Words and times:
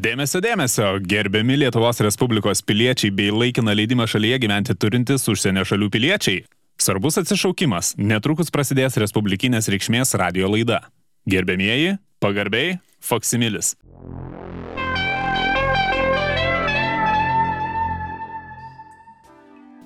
Dėmesio, 0.00 0.40
dėmesio, 0.40 0.86
gerbiami 1.04 1.58
Lietuvos 1.60 1.98
Respublikos 2.00 2.62
piliečiai 2.64 3.10
bei 3.12 3.28
laikiną 3.34 3.74
leidimą 3.76 4.06
šalyje 4.08 4.38
gyventi 4.40 4.76
turintys 4.80 5.28
užsienio 5.28 5.66
šalių 5.68 5.90
piliečiai. 5.92 6.40
Svarbus 6.80 7.20
atsišaukimas, 7.20 7.92
netrukus 8.00 8.48
prasidės 8.54 8.96
Respublikinės 9.02 9.68
reikšmės 9.68 10.16
radio 10.22 10.48
laida. 10.48 10.80
Gerbėmieji, 11.28 11.98
pagarbiai, 12.24 12.78
Foksimilis. 13.04 13.74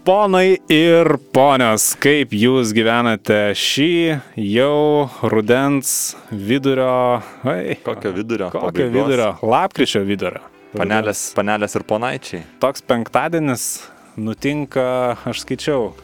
Ponai 0.05 0.59
ir 0.69 1.09
ponios, 1.33 1.95
kaip 1.97 2.35
jūs 2.37 2.75
gyvenate 2.77 3.55
šį 3.57 4.19
jau 4.37 5.07
rudens 5.33 6.13
vidurio... 6.29 7.23
Ai, 7.49 7.79
Kokio 7.87 8.13
vidurio? 8.13 8.51
kokio 8.53 8.67
pabaigos? 8.69 8.93
vidurio? 8.93 9.29
Lapkričio 9.41 10.03
vidurio. 10.05 10.43
Panelės, 10.77 11.23
panelės 11.33 11.79
ir 11.81 11.87
ponaičiai. 11.89 12.43
Toks 12.61 12.85
penktadienis 12.85 13.65
nutinka, 14.21 14.85
aš 15.25 15.41
skaičiau, 15.47 15.95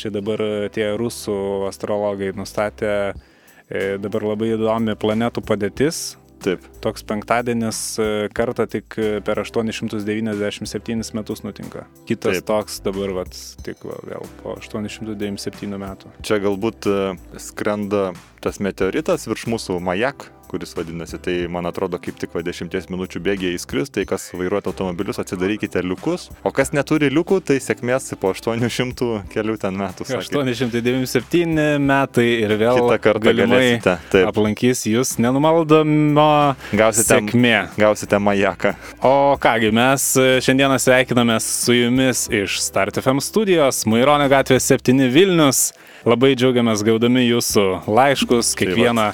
čia 0.00 0.08
dabar 0.14 0.40
tie 0.72 0.88
rusų 0.96 1.68
astrologai 1.68 2.32
nustatė 2.40 2.94
e, 3.12 3.98
dabar 4.00 4.24
labai 4.30 4.54
įdomi 4.54 4.96
planetų 4.96 5.44
padėtis. 5.44 6.14
Taip. 6.40 6.64
Toks 6.80 7.04
penktadienis 7.04 7.80
e, 8.00 8.08
kartą 8.36 8.64
tik 8.70 8.96
per 9.26 9.40
897 9.42 11.12
metus 11.16 11.44
nutinka. 11.44 11.84
Kitas 12.08 12.40
Taip. 12.40 12.40
Taip. 12.40 12.48
toks 12.48 12.80
dabar, 12.86 13.14
vat, 13.20 13.36
tik 13.66 13.84
va, 13.84 13.98
vėl 14.08 14.26
po 14.40 14.56
897 14.56 15.80
metų. 15.84 16.12
Čia 16.26 16.40
galbūt 16.42 16.88
e, 16.88 16.98
skrenda 17.40 18.10
tas 18.40 18.60
meteoritas 18.64 19.28
virš 19.28 19.48
mūsų 19.52 19.80
majak, 19.84 20.30
kuris 20.50 20.74
vadinasi, 20.76 21.18
tai 21.22 21.34
man 21.52 21.68
atrodo 21.70 21.98
kaip 22.02 22.18
tik 22.20 22.34
va 22.34 22.42
10 22.46 22.90
minučių 22.90 23.22
bėgiai 23.22 23.54
įskris, 23.58 23.90
tai 23.94 24.04
kas 24.08 24.28
vairuojate 24.34 24.72
automobilius, 24.72 25.20
atsidarykite 25.22 25.82
liukus, 25.86 26.28
o 26.42 26.50
kas 26.54 26.72
neturi 26.74 27.10
liukų, 27.14 27.38
tai 27.46 27.60
sėkmės 27.62 28.10
po 28.20 28.32
800 28.34 29.22
kelių 29.32 29.56
ten 29.62 29.78
metų. 29.78 30.06
sakė. 30.08 30.24
897 30.26 31.78
metai 31.86 32.26
ir 32.42 32.54
vėl 32.60 32.80
Kitą 32.80 32.98
kartą 33.02 33.24
galimai 33.30 33.60
galėsite. 33.60 33.96
Taip. 34.12 34.26
aplankys 34.30 34.84
jūs 34.90 35.14
nenumaldomo 35.22 36.56
Gausite, 36.72 37.06
sėkmė. 37.14 37.56
gausite 37.78 38.18
majaką. 38.18 38.74
O 39.06 39.36
kągi, 39.40 39.70
mes 39.74 40.08
šiandieną 40.46 40.78
sveikinamės 40.82 41.46
su 41.64 41.76
jumis 41.76 42.26
iš 42.32 42.58
Start 42.64 42.98
FM 43.00 43.22
studijos, 43.24 43.84
Maironio 43.90 44.28
gatvė 44.32 44.58
7 44.60 45.06
Vilnius. 45.14 45.70
Labai 46.08 46.32
džiaugiamės 46.32 46.80
gaudami 46.86 47.26
jūsų 47.26 47.64
laiškus, 47.84 48.54
kiekvieną 48.56 49.10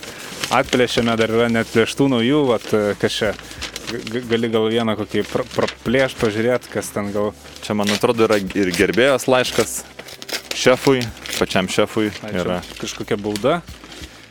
atplėšėme, 0.54 1.16
dar 1.18 1.32
yra 1.34 1.48
net 1.50 1.66
plėštų 1.72 2.06
naujų, 2.12 2.42
vat, 2.52 2.66
kas 3.00 3.16
čia, 3.16 3.32
gali 4.30 4.50
gal 4.52 4.68
vieną 4.70 4.94
kokį 5.00 5.24
pra- 5.26 5.46
praplėš, 5.56 6.14
pažiūrėti, 6.20 6.70
kas 6.70 6.92
ten 6.94 7.10
gal... 7.14 7.32
Čia 7.66 7.74
man 7.74 7.90
atrodo 7.90 8.28
yra 8.28 8.38
ir 8.38 8.70
gerbėjos 8.76 9.26
laiškas 9.26 9.80
šefui, 10.54 11.02
pačiam 11.40 11.66
šefui. 11.66 12.12
Ai, 12.22 12.32
Yra. 12.38 12.60
kažkokia 12.78 13.18
bauda. 13.18 13.58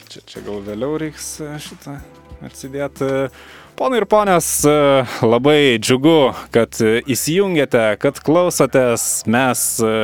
Čia, 0.07 0.23
čia 0.23 0.45
gal 0.47 0.63
vėliau 0.63 0.95
reiks 1.01 1.33
e, 1.43 1.51
šitą 1.59 1.99
atsidėti. 2.45 3.27
Ponai 3.75 3.99
ir 3.99 4.07
ponios, 4.07 4.47
e, 4.63 5.03
labai 5.27 5.75
džiugu, 5.83 6.31
kad 6.55 6.79
e, 6.79 7.01
įsijungėte, 7.11 7.83
kad 7.99 8.23
klausotės. 8.23 9.25
Mes 9.27 9.65
e, 9.83 9.95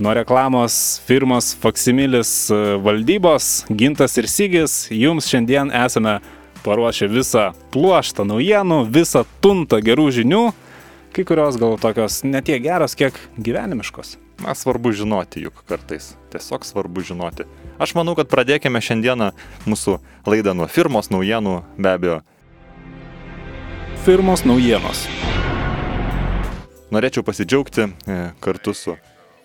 nuo 0.00 0.14
reklamos 0.14 1.00
firmos 1.06 1.56
Faksimilis 1.60 2.50
e, 2.50 2.54
valdybos, 2.76 3.64
Gintas 3.68 4.16
ir 4.16 4.28
Sygis, 4.28 4.86
jums 4.90 5.28
šiandien 5.28 5.68
esame 5.76 6.18
paruošę 6.64 7.08
visą 7.12 7.50
pluoštą 7.74 8.24
naujienų, 8.24 8.78
visą 8.88 9.26
tuntą 9.44 9.82
gerų 9.84 10.08
žinių, 10.16 10.40
kai 11.12 11.24
kurios 11.28 11.58
gal 11.60 11.76
tokios 11.82 12.22
netiek 12.24 12.62
geros, 12.64 12.96
kiek 12.96 13.18
gyvenimiškos. 13.36 14.16
Na, 14.40 14.56
svarbu 14.56 14.94
žinoti 14.96 15.44
juk 15.44 15.60
kartais. 15.68 16.14
Tiesiog 16.32 16.64
svarbu 16.64 17.04
žinoti. 17.04 17.44
Aš 17.76 17.92
manau, 17.98 18.16
kad 18.16 18.32
pradėkime 18.32 18.80
šiandieną 18.80 19.34
mūsų 19.68 19.98
laidą 20.24 20.56
nuo 20.56 20.70
firmos 20.72 21.12
naujienų, 21.12 21.58
be 21.76 21.92
abejo. 21.92 22.18
Firmos 24.08 24.48
naujienos. 24.48 25.04
Norėčiau 26.90 27.22
pasidžiaugti 27.22 27.84
e, 27.84 28.20
kartu 28.40 28.72
su 28.74 28.96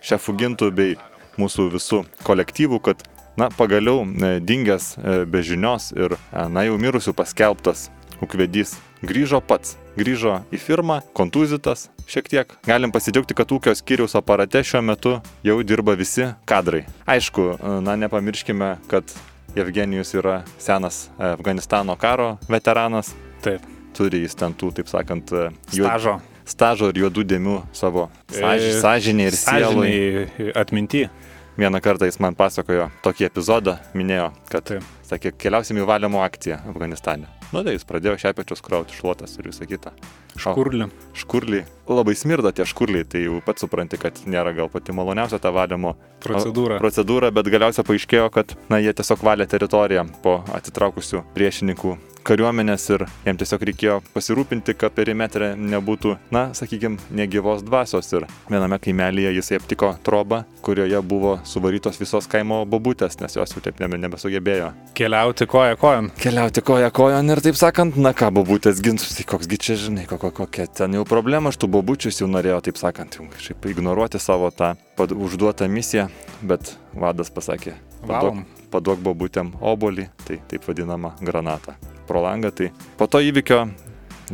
šefu 0.05 0.35
Gintu 0.37 0.69
bei 0.71 0.95
mūsų 1.41 1.69
visų 1.73 2.03
kolektyvu, 2.25 2.79
kad, 2.85 3.01
na, 3.39 3.49
pagaliau 3.57 4.03
e, 4.05 4.37
dingęs 4.39 4.93
e, 4.97 5.15
be 5.29 5.41
žinios 5.43 5.89
ir, 5.97 6.15
e, 6.15 6.45
na, 6.51 6.63
jau 6.67 6.77
mirusių 6.79 7.15
paskelbtas 7.17 7.89
ūkvedys 8.23 8.77
grįžo 9.05 9.41
pats. 9.43 9.75
Grįžo 9.95 10.41
į 10.51 10.59
firmą, 10.59 10.97
kontuzitas 11.15 11.85
šiek 12.11 12.27
tiek. 12.27 12.49
Galim 12.67 12.91
pasidžiaugti, 12.91 13.35
kad 13.37 13.51
ūkio 13.55 13.71
skyriaus 13.79 14.17
aparate 14.19 14.59
šiuo 14.59 14.81
metu 14.83 15.13
jau 15.43 15.55
dirba 15.63 15.95
visi 15.95 16.27
kadrai. 16.47 16.81
Aišku, 17.07 17.45
na, 17.83 17.95
nepamirškime, 18.03 18.73
kad 18.91 19.15
Evgenijus 19.55 20.11
yra 20.19 20.41
senas 20.59 21.05
Afganistano 21.15 21.95
karo 21.95 22.33
veteranas. 22.51 23.13
Taip. 23.45 23.63
Turi 23.95 24.25
jis 24.25 24.35
ten 24.35 24.51
tų, 24.51 24.73
taip 24.75 24.91
sakant, 24.91 25.31
juod- 25.31 25.87
Stažo. 25.87 26.17
Stažo 26.49 26.89
ir 26.93 27.05
juodų 27.05 27.25
dėmių 27.35 27.59
savo 27.75 28.09
sąž... 28.31 28.67
E, 28.69 28.75
sąžinė 28.81 29.29
ir 29.31 29.39
sielai. 29.39 29.71
Sąžiniai 29.71 30.51
atminti. 30.55 31.07
Vieną 31.55 31.79
kartą 31.79 32.05
jis 32.09 32.17
man 32.19 32.35
pasakojo 32.35 32.89
tokį 32.99 33.29
epizodą, 33.29 33.77
minėjo, 33.95 34.25
kad, 34.51 34.65
Taip. 34.67 34.87
sakė, 35.07 35.31
keliausim 35.39 35.77
į 35.79 35.85
valymo 35.87 36.19
akciją 36.19 36.57
Afganistane. 36.67 37.29
Nu, 37.53 37.61
tai 37.63 37.77
jis 37.77 37.85
pradėjo 37.87 38.17
šepečius 38.19 38.59
krauti, 38.65 38.97
šluotas 38.97 39.37
ir 39.39 39.47
visą 39.47 39.63
kitą. 39.69 39.93
O 40.35 40.51
Kurli. 40.57 40.89
Škurliai. 41.15 41.63
Labai 41.87 42.15
smirda 42.19 42.51
tie 42.51 42.65
škurliai, 42.67 43.05
tai 43.07 43.21
jau 43.23 43.37
pats 43.45 43.63
supranti, 43.63 43.95
kad 44.01 44.19
nėra 44.27 44.51
gal 44.57 44.67
pati 44.73 44.91
maloniausia 44.91 45.39
ta 45.39 45.53
valymo 45.55 45.93
Procedūra. 46.25 46.81
procedūra, 46.83 47.31
bet 47.31 47.47
galiausiai 47.53 47.87
paaiškėjo, 47.87 48.27
kad 48.35 48.51
na, 48.67 48.81
jie 48.83 48.91
tiesiog 48.91 49.23
valė 49.23 49.47
teritoriją 49.47 50.03
po 50.25 50.41
atitraukusių 50.57 51.23
priešininkų 51.37 51.95
kariuomenės 52.25 52.87
ir 52.93 53.05
jiems 53.25 53.41
tiesiog 53.41 53.63
reikėjo 53.69 53.95
pasirūpinti, 54.15 54.75
kad 54.79 54.93
perimetre 54.95 55.51
nebūtų, 55.59 56.15
na, 56.33 56.47
sakykime, 56.57 56.97
negyvos 57.15 57.63
dvasios. 57.65 58.09
Ir 58.15 58.25
viename 58.49 58.79
kaimelyje 58.81 59.35
jisai 59.37 59.59
aptiko 59.59 59.91
trobą, 60.05 60.43
kurioje 60.65 61.01
buvo 61.05 61.35
suvarytos 61.47 61.99
visos 62.01 62.29
kaimo 62.31 62.63
bobutės, 62.69 63.19
nes 63.21 63.37
jos 63.37 63.55
jau 63.55 63.63
taip 63.63 63.81
nebe, 63.83 63.99
nebesugebėjo. 64.01 64.71
Keliauti 64.97 65.47
koja 65.49 65.77
kojon. 65.79 66.11
Keliauti 66.21 66.65
koja 66.65 66.91
kojon 66.95 67.33
ir 67.33 67.43
taip 67.45 67.59
sakant, 67.59 67.99
na 68.01 68.15
ką, 68.17 68.31
bobutės 68.39 68.81
ginsus, 68.85 69.15
tai 69.17 69.27
koksgi 69.29 69.61
čia, 69.61 69.79
žinai, 69.87 70.07
ko, 70.09 70.19
ko, 70.21 70.33
kokia 70.43 70.67
ten 70.81 70.97
jau 70.97 71.05
problema, 71.07 71.53
aš 71.53 71.61
tų 71.61 71.71
bobučius 71.77 72.21
jau 72.23 72.29
norėjau, 72.31 72.61
taip 72.69 72.81
sakant, 72.81 73.19
jau 73.19 73.29
kažkaip 73.33 73.69
ignoruoti 73.75 74.21
savo 74.21 74.51
tą 74.55 74.73
užduotą 74.97 75.69
misiją, 75.71 76.07
bet 76.41 76.75
vadas 76.95 77.33
pasakė, 77.33 77.75
paduok, 78.05 78.45
paduok 78.73 79.03
bobutėm 79.09 79.53
obolį, 79.61 80.09
tai 80.25 80.39
taip 80.49 80.65
vadinama 80.69 81.15
granata. 81.21 81.77
Pro 82.07 82.21
langą, 82.21 82.51
tai 82.53 82.71
po 82.99 83.07
to 83.07 83.19
įvykio 83.25 83.65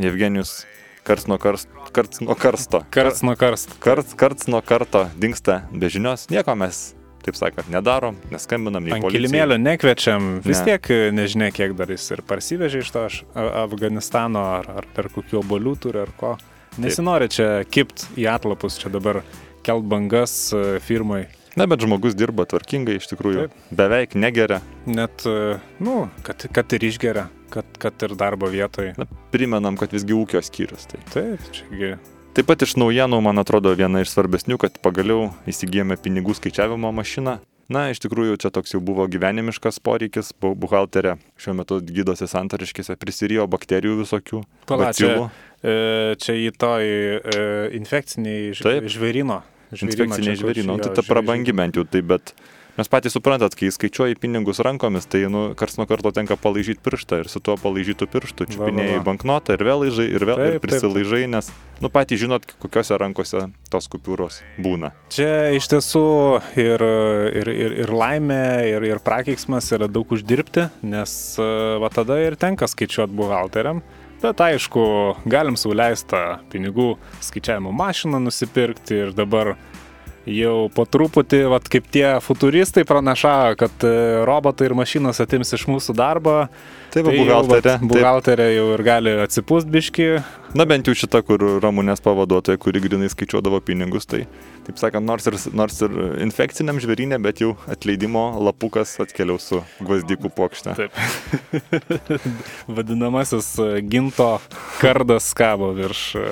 Evgenijus 0.01 0.65
karts 1.07 1.27
nuo, 1.27 1.37
karst, 1.41 1.67
karts 1.95 2.21
nuo 2.21 2.35
karsto. 2.35 2.83
Karts 2.93 3.23
nuo 3.25 3.35
karst. 3.39 3.73
Karts, 3.83 4.13
karts 4.15 4.47
nuo 4.51 4.61
karto 4.61 5.05
dinksta 5.19 5.61
be 5.73 5.89
žinios, 5.91 6.27
nieko 6.31 6.53
mes, 6.55 6.93
taip 7.25 7.35
sakant, 7.39 7.67
nedarom, 7.73 8.15
neskambinam 8.31 8.85
Ant 8.93 9.07
kilimėlio 9.13 9.57
nekviečiam. 9.61 10.39
Vis 10.45 10.61
Ne. 10.61 10.65
tiek 10.71 10.89
e, 10.93 10.99
nežinia, 11.15 11.51
kiek 11.51 11.75
dar 11.77 11.89
jis 11.91 12.05
ir 12.11 12.21
parsivežė 12.27 12.83
iš 12.85 12.91
to 12.93 13.05
aš- 13.09 13.23
Afganistano 13.35 14.43
ar, 14.59 14.69
ar 14.81 14.87
per 14.95 15.09
kokių 15.09 15.41
obolių 15.43 15.75
turi 15.79 16.01
ar 16.03 16.11
ko. 16.17 16.35
Nesinori 16.79 17.27
čia 17.27 17.63
kipt 17.67 18.05
į 18.15 18.29
atlapus, 18.31 18.77
čia 18.79 18.89
dabar 18.93 19.23
kelt 19.63 19.83
bangas 19.91 20.53
e, 20.53 20.79
firmai. 20.79 21.25
Na, 21.59 21.65
bet 21.67 21.83
žmogus 21.83 22.15
dirba 22.15 22.45
tvarkingai, 22.47 22.95
iš 23.01 23.09
tikrųjų, 23.11 23.47
Taip. 23.49 23.65
beveik 23.75 24.15
negeria. 24.15 24.61
Net, 24.87 25.25
e, 25.27 25.57
nu, 25.83 26.05
kad, 26.23 26.45
kad 26.55 26.71
ir 26.77 26.85
išgeria, 26.87 27.25
kad, 27.51 27.67
kad 27.81 28.05
ir 28.07 28.15
darbo 28.15 28.47
vietoje. 28.47 28.93
Na, 28.97 29.07
primenam, 29.33 29.75
kad 29.79 29.91
visgi 29.91 30.15
ūkio 30.15 30.39
skyrius. 30.45 30.87
Tai. 30.87 31.01
Taip, 31.11 31.43
čiagi. 31.51 31.97
Taip 32.31 32.47
pat 32.47 32.63
iš 32.63 32.77
naujienų, 32.79 33.19
man 33.25 33.43
atrodo, 33.43 33.73
viena 33.75 33.99
iš 34.05 34.13
svarbesnių, 34.15 34.55
kad 34.63 34.77
pagaliau 34.79 35.33
įsigijome 35.51 35.97
pinigų 35.99 36.37
skaičiavimo 36.39 36.93
mašiną. 36.95 37.41
Na, 37.71 37.85
iš 37.91 37.99
tikrųjų, 38.03 38.35
čia 38.39 38.49
toks 38.51 38.73
jau 38.73 38.79
buvo 38.83 39.03
gyvenimiškas 39.07 39.77
poreikis. 39.83 40.31
Bu- 40.39 40.55
Buhalterė 40.59 41.17
šiuo 41.39 41.53
metu 41.55 41.77
gydosi 41.83 42.27
santariškėse, 42.27 42.95
prisirijo 42.99 43.45
bakterijų 43.51 43.99
visokių. 44.01 44.41
Pala, 44.67 44.89
čia, 44.95 45.07
bacilų. 45.11 45.29
e, 45.63 45.75
čia 46.19 46.35
į 46.35 46.49
toj 46.59 46.87
e, 46.87 47.45
infekciniai 47.79 48.51
ž- 48.55 48.63
Kur 49.71 49.79
žvėrynai. 50.43 50.77
jo, 50.77 50.81
Tai 50.83 50.95
ta 50.99 51.05
prabangi 51.07 51.55
bent 51.55 51.79
jau, 51.79 51.85
tai 51.87 52.03
bet 52.03 52.33
mes 52.77 52.89
patys 52.91 53.15
suprantat, 53.15 53.55
kai 53.55 53.69
skaičiuoji 53.71 54.17
pinigus 54.19 54.61
rankomis, 54.63 55.07
tai 55.07 55.25
nu, 55.31 55.51
kars 55.59 55.77
nuo 55.79 55.87
karto 55.89 56.11
tenka 56.15 56.37
palaižyti 56.39 56.83
pirštą 56.83 57.21
ir 57.23 57.29
su 57.31 57.41
tuo 57.43 57.57
palaižytų 57.59 58.07
va, 58.11 58.47
čiupinėjai 58.51 59.01
banknotą 59.05 59.55
ir 59.55 59.63
vėl 59.67 59.83
laižai 59.85 60.07
ir 60.11 60.25
vėl 60.27 60.39
Taip, 60.39 60.55
ir 60.55 60.63
prisilaižai, 60.63 61.23
nes, 61.31 61.51
nu 61.83 61.91
patys 61.93 62.23
žinot, 62.23 62.47
kokiuose 62.63 62.99
rankose 62.99 63.45
tos 63.71 63.87
kupiūros 63.91 64.41
būna. 64.59 64.93
Čia 65.11 65.51
iš 65.55 65.67
tiesų 65.71 66.05
ir, 66.59 66.85
ir, 67.41 67.51
ir, 67.51 67.77
ir 67.85 67.95
laimė, 67.95 68.43
ir, 68.71 68.87
ir 68.91 69.03
prakeiksmas 69.03 69.71
yra 69.75 69.91
daug 69.91 70.11
uždirbti, 70.11 70.69
nes 70.83 71.17
va 71.39 71.91
tada 71.93 72.19
ir 72.23 72.39
tenka 72.39 72.67
skaičiuoti 72.71 73.19
buhalteriam. 73.19 73.83
Bet 74.21 74.37
aišku, 74.45 74.81
galim 75.25 75.55
sauliaistą 75.57 76.19
pinigų 76.51 76.91
skaičiavimo 77.25 77.71
mašiną 77.73 78.19
nusipirkti 78.21 78.99
ir 79.07 79.13
dabar 79.17 79.55
jau 80.29 80.69
po 80.75 80.85
truputį, 80.85 81.41
vat, 81.51 81.65
kaip 81.71 81.87
tie 81.93 82.05
futuristai 82.21 82.83
pranašavo, 82.87 83.55
kad 83.59 83.85
e, 83.87 83.93
robotai 84.27 84.67
ir 84.69 84.75
mašinos 84.77 85.21
atims 85.23 85.53
iš 85.57 85.65
mūsų 85.69 85.95
darbą. 85.97 86.35
Taip, 86.91 87.07
Tai 87.07 87.15
buhalterė. 87.15 87.73
buhalterė 87.87 88.47
jau 88.51 88.65
ir 88.75 88.83
gali 88.83 89.13
atsipūst 89.23 89.69
biški. 89.71 90.07
Na 90.59 90.65
bent 90.67 90.89
jau 90.89 90.93
šita, 90.97 91.21
kur 91.23 91.39
Ramūnės 91.63 92.03
pavaduotoja, 92.03 92.59
kuri 92.59 92.81
grinai 92.83 93.07
skaičiuodavo 93.09 93.61
pinigus, 93.63 94.03
tai, 94.11 94.25
taip 94.67 94.81
sakant, 94.81 95.07
nors 95.07 95.29
ir, 95.31 95.37
nors 95.55 95.79
ir 95.87 95.95
infekciniam 96.25 96.81
žvėrynė, 96.83 97.21
bet 97.23 97.39
jau 97.41 97.53
atleidimo 97.71 98.25
lapukas 98.43 98.97
atkeliaus 99.01 99.47
su 99.53 99.61
gvazdikų 99.79 100.33
pokšte. 100.35 100.75
Taip. 100.75 101.71
Vadinamasis 102.75 103.53
e, 103.63 103.69
ginto 103.87 104.33
kardas 104.81 105.31
kabo 105.37 105.71
virš 105.77 106.03
e, 106.19 106.27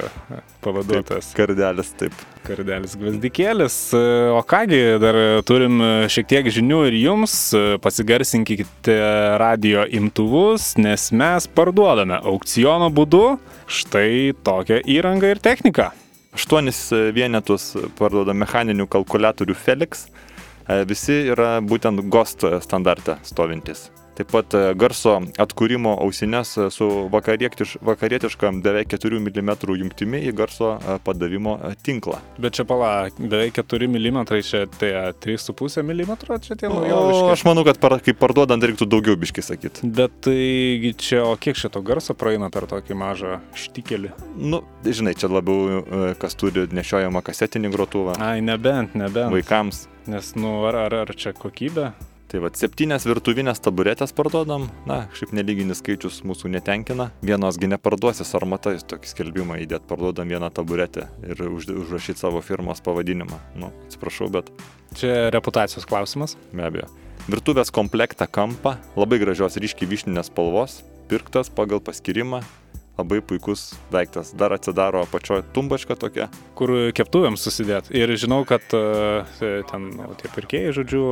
pavaduotojas. 0.67 1.31
Kardelis, 1.39 1.95
taip. 2.03 2.27
Kardelis 2.49 2.95
gvazdikėlis. 2.97 3.75
E, 3.93 4.01
O 4.33 4.41
kągi, 4.47 4.79
dar 5.01 5.17
turim 5.45 5.81
šiek 6.09 6.27
tiek 6.29 6.49
žinių 6.53 6.79
ir 6.89 6.97
jums. 6.97 7.35
E, 7.53 7.77
Pasigarsinkite 7.83 8.95
radio 9.41 9.85
imtuvus, 9.85 10.71
nes 10.81 11.09
mes 11.13 11.49
parduodame 11.53 12.17
aukciono 12.17 12.89
būdu 12.93 13.37
štai 13.69 14.33
tokią 14.45 14.81
įrangą 14.89 15.35
ir 15.35 15.43
techniką. 15.45 15.91
Aštuonis 16.33 16.81
vienetus 17.13 17.71
parduoda 17.99 18.33
mechaninių 18.37 18.89
kalkulatorių 18.89 19.57
Felix. 19.57 20.07
E, 20.65 20.81
Visi 20.89 21.21
yra 21.35 21.57
būtent 21.61 22.01
GOST 22.09 22.47
standarte 22.65 23.19
stovintis. 23.29 23.89
Taip 24.19 24.33
pat 24.33 24.51
e, 24.51 24.61
garso 24.75 25.13
atkūrimo 25.39 25.93
ausinės 26.03 26.49
e, 26.59 26.65
su 26.75 26.85
vakarietiš, 27.13 27.77
vakarietiška 27.87 28.49
beveik 28.65 28.91
4 28.91 29.15
mm 29.23 29.51
jungtimi 29.79 30.19
į 30.27 30.33
garso 30.35 30.73
e, 30.75 30.97
padavimo 31.05 31.53
tinklą. 31.87 32.17
Bet 32.35 32.57
čia 32.57 32.65
pala, 32.67 32.89
beveik 33.15 33.55
4 33.61 33.87
mm, 33.87 34.19
čia 34.43 34.65
tai 34.73 34.89
3,5 35.23 35.85
mm, 35.85 36.11
čia 36.43 36.59
tie 36.59 36.67
naujoviški. 36.67 37.31
aš 37.37 37.45
manau, 37.47 37.63
kad 37.63 37.79
par, 37.79 37.95
kaip 38.03 38.19
parduodant 38.19 38.67
reiktų 38.67 38.89
daugiau 38.91 39.15
biški 39.23 39.45
sakyti. 39.53 39.87
Bet 39.87 40.19
tai 40.27 40.91
čia, 40.99 41.23
o 41.23 41.39
kiek 41.39 41.55
šito 41.55 41.79
garso 41.79 42.11
praeina 42.11 42.51
per 42.51 42.67
tokį 42.67 42.99
mažą 42.99 43.39
štikelį? 43.55 44.11
Nu, 44.35 44.65
žinai, 44.83 45.15
čia 45.15 45.31
labiau 45.31 45.79
kas 46.19 46.35
turi 46.35 46.67
nešiojamą 46.75 47.23
kasetinį 47.23 47.71
grotuvą 47.71 48.19
Ai, 48.19 48.43
nebent, 48.43 48.99
nebent. 48.99 49.31
vaikams. 49.31 49.85
Nes, 50.11 50.35
nu, 50.35 50.57
ar, 50.67 50.83
ar, 50.89 51.01
ar 51.05 51.15
čia 51.15 51.31
kokybė? 51.31 51.93
Tai 52.29 52.43
vad, 52.43 52.53
septynės 52.59 53.07
virtuvinės 53.09 53.57
taburetės 53.65 54.11
parduodam. 54.13 54.67
Na, 54.85 54.99
šiaip 55.17 55.31
nelyginis 55.33 55.79
skaičius 55.81 56.19
mūsų 56.29 56.51
netenkina. 56.53 57.07
Vienosgi 57.25 57.65
neparduosi 57.71 58.21
sarmata, 58.27 58.75
jūs 58.75 58.85
tokį 58.85 59.09
skelbimą 59.09 59.57
įdėt, 59.63 59.87
parduodam 59.89 60.29
vieną 60.29 60.51
taburetę 60.53 61.07
ir 61.25 61.41
už, 61.47 61.71
užrašyti 61.73 62.21
savo 62.21 62.43
firmos 62.45 62.83
pavadinimą. 62.85 63.39
Nu, 63.57 63.71
atsiprašau, 63.87 64.29
bet 64.35 64.51
Čia 64.99 65.31
reputacijos 65.33 65.89
klausimas. 65.89 66.37
be 66.53 66.67
abejo. 66.67 66.85
Virtuvės 67.29 67.73
komplektą 67.73 68.29
kampą, 68.29 68.77
labai 68.93 69.17
gražios 69.25 69.57
ryškiai 69.57 69.89
vyšninės 69.89 70.29
spalvos, 70.29 70.83
pirktas 71.09 71.49
pagal 71.49 71.81
paskirimą, 71.81 72.43
labai 72.99 73.23
puikus 73.25 73.73
daiktas. 73.89 74.35
Dar 74.37 74.53
atsidaro 74.53 75.01
apačioje 75.01 75.47
tumbačka 75.57 75.97
tokia. 75.97 76.29
kur 76.53 76.91
keptuvėms 76.93 77.41
susidėt. 77.41 77.89
Ir 77.89 78.13
žinau, 78.21 78.43
kad 78.45 78.61
e, 78.77 79.63
ten 79.71 79.91
nu, 79.97 80.13
tie 80.19 80.29
pirkėjai, 80.35 80.73
žodžiu, 80.77 81.03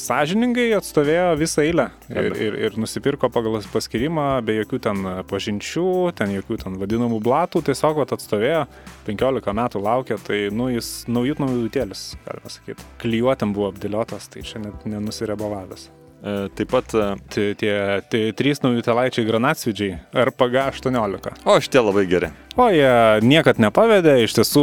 sąžiningai 0.00 0.70
atstovėjo 0.78 1.26
visą 1.40 1.64
eilę 1.66 1.88
ir, 2.10 2.30
ir, 2.36 2.56
ir 2.68 2.78
nusipirko 2.80 3.30
pagal 3.32 3.58
paskirimą 3.72 4.26
be 4.46 4.58
jokių 4.60 4.80
ten 4.88 5.04
pažinčių, 5.30 5.88
ten 6.18 6.32
jokių 6.36 6.60
ten 6.64 6.78
vadinamų 6.80 7.20
blatų, 7.24 7.64
tiesiog 7.68 8.02
vat, 8.02 8.14
atstovėjo, 8.16 8.64
15 9.08 9.54
metų 9.60 9.84
laukė, 9.84 10.18
tai 10.24 10.40
nu, 10.54 10.70
jis 10.72 11.04
naujut 11.10 11.42
naujutėlis, 11.42 12.10
galima 12.26 12.52
sakyti. 12.52 12.88
Klyjuotėm 13.02 13.54
buvo 13.56 13.72
apdėliotas, 13.72 14.30
tai 14.32 14.46
čia 14.46 14.62
net 14.64 14.86
nenusirebavęs. 14.88 15.88
E, 16.18 16.48
taip 16.58 16.72
pat, 16.72 16.94
Tie, 17.30 17.52
tie, 17.58 17.72
tie 18.10 18.24
trys 18.34 18.62
naujutėlaičiai 18.64 19.26
granatsvidžiai 19.28 19.98
RPG 20.26 20.64
18. 20.80 21.36
o 21.46 21.58
šitie 21.62 21.82
labai 21.84 22.08
geri. 22.10 22.32
O 22.58 22.64
jie 22.74 23.22
niekad 23.22 23.60
nepavedė, 23.62 24.16
iš 24.26 24.32
tiesų 24.34 24.62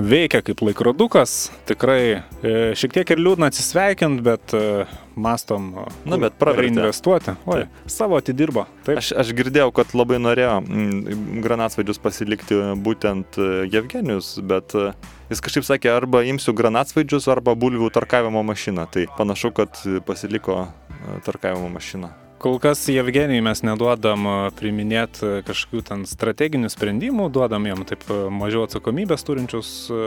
veikia 0.00 0.40
kaip 0.40 0.62
laikrodukas, 0.64 1.50
tikrai 1.68 1.98
e, 2.40 2.54
šiek 2.72 2.94
tiek 2.96 3.12
ir 3.12 3.20
liūdna 3.20 3.50
atsisveikint, 3.52 4.22
bet 4.24 4.54
e, 4.56 4.86
mastom 5.12 5.66
Na, 6.08 6.16
bet 6.22 6.40
reinvestuoti. 6.40 7.36
Oi, 7.44 7.66
savo 7.84 8.16
atidirbo. 8.16 8.64
Taip. 8.88 9.02
Aš, 9.02 9.12
aš 9.20 9.34
girdėjau, 9.36 9.68
kad 9.76 9.92
labai 9.92 10.22
norėjo 10.24 10.56
mm, 10.62 11.44
granatsvaidžius 11.44 12.00
pasilikti 12.00 12.62
būtent 12.80 13.36
e, 13.36 13.52
Jevgenijus, 13.68 14.38
bet 14.40 14.72
jis 15.28 15.44
kažkaip 15.44 15.68
sakė, 15.68 15.92
arba 15.98 16.24
imsiu 16.24 16.56
granatsvaidžius, 16.56 17.28
arba 17.28 17.52
bulvių 17.52 17.92
tarkavimo 17.92 18.40
mašiną. 18.40 18.88
Tai 18.88 19.04
panašu, 19.20 19.52
kad 19.52 19.84
pasiliko 20.08 20.62
tarkavimo 21.28 21.68
mašiną. 21.76 22.23
Kol 22.44 22.58
kas 22.60 22.82
Jevgenijai 22.92 23.40
mes 23.40 23.62
neduodam 23.64 24.26
priminėti 24.58 25.38
kažkokių 25.46 25.80
ten 25.88 26.02
strateginių 26.04 26.68
sprendimų, 26.68 27.30
duodam 27.32 27.64
jam 27.64 27.80
taip 27.88 28.02
e, 28.12 28.18
mažiau 28.28 28.66
atsakomybės 28.66 29.24
turinčius 29.24 29.70
e, 29.88 30.00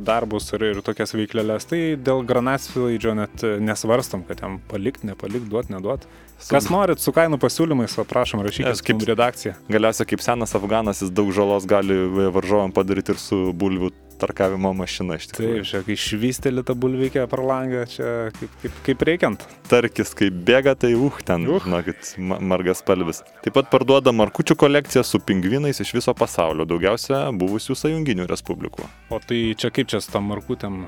darbus 0.00 0.48
ir, 0.56 0.64
ir 0.70 0.80
tokias 0.86 1.12
veiklelės. 1.12 1.68
Tai 1.68 1.80
dėl 2.00 2.24
granatsvaidžio 2.24 3.12
net 3.18 3.44
e, 3.44 3.58
nesvarstom, 3.60 4.24
kad 4.24 4.40
jam 4.40 4.56
palikt, 4.70 5.04
nepalikt, 5.04 5.50
duot, 5.52 5.68
neduot. 5.74 6.08
Kas 6.48 6.70
norit 6.72 7.04
su 7.04 7.12
kainų 7.12 7.36
pasiūlymais, 7.44 7.98
prašom 8.08 8.40
rašykite 8.48 8.72
Aš 8.72 8.80
kaip- 8.88 9.04
redakcija. 9.12 9.52
Galiausiai 9.68 10.08
kaip 10.08 10.24
senas 10.24 10.56
Afganas 10.56 11.04
jis 11.04 11.12
daug 11.12 11.36
žalos 11.36 11.68
gali 11.68 12.00
e, 12.00 12.30
varžovam 12.32 12.72
padaryti 12.72 13.12
ir 13.12 13.20
su 13.20 13.44
bulvių 13.52 13.92
tarkavimo 14.20 14.72
mašina 14.76 15.18
iš 15.20 15.28
tikrųjų. 15.32 15.60
Taip, 15.60 15.68
čia 15.70 15.82
kai 15.86 15.96
švysteli 16.00 16.64
tą 16.66 16.76
bulvykę 16.78 17.24
per 17.30 17.42
langą, 17.44 17.84
čia 17.90 18.10
kaip, 18.38 18.58
kaip, 18.62 18.76
kaip 18.88 19.06
reikiant. 19.08 19.46
Tarkis, 19.70 20.14
kai 20.18 20.30
bėga, 20.30 20.76
tai 20.78 20.94
uh, 20.98 21.22
ten, 21.24 21.46
Uh. 21.48 21.62
žinokit, 21.64 22.14
ma 22.18 22.38
margas 22.40 22.82
spalvis. 22.84 23.22
Taip 23.44 23.56
pat 23.58 23.70
parduoda 23.72 24.12
markučių 24.14 24.56
kolekciją 24.60 25.04
su 25.06 25.20
pingvinais 25.20 25.80
iš 25.84 25.94
viso 25.96 26.14
pasaulio, 26.16 26.66
daugiausia 26.68 27.26
buvusių 27.34 27.76
sąjunginių 27.78 28.28
respublikų. 28.30 28.86
O 29.10 29.20
tai 29.22 29.46
čia 29.58 29.72
kaip 29.74 29.90
čia 29.92 30.00
su 30.04 30.12
tam 30.14 30.30
markutėm? 30.32 30.84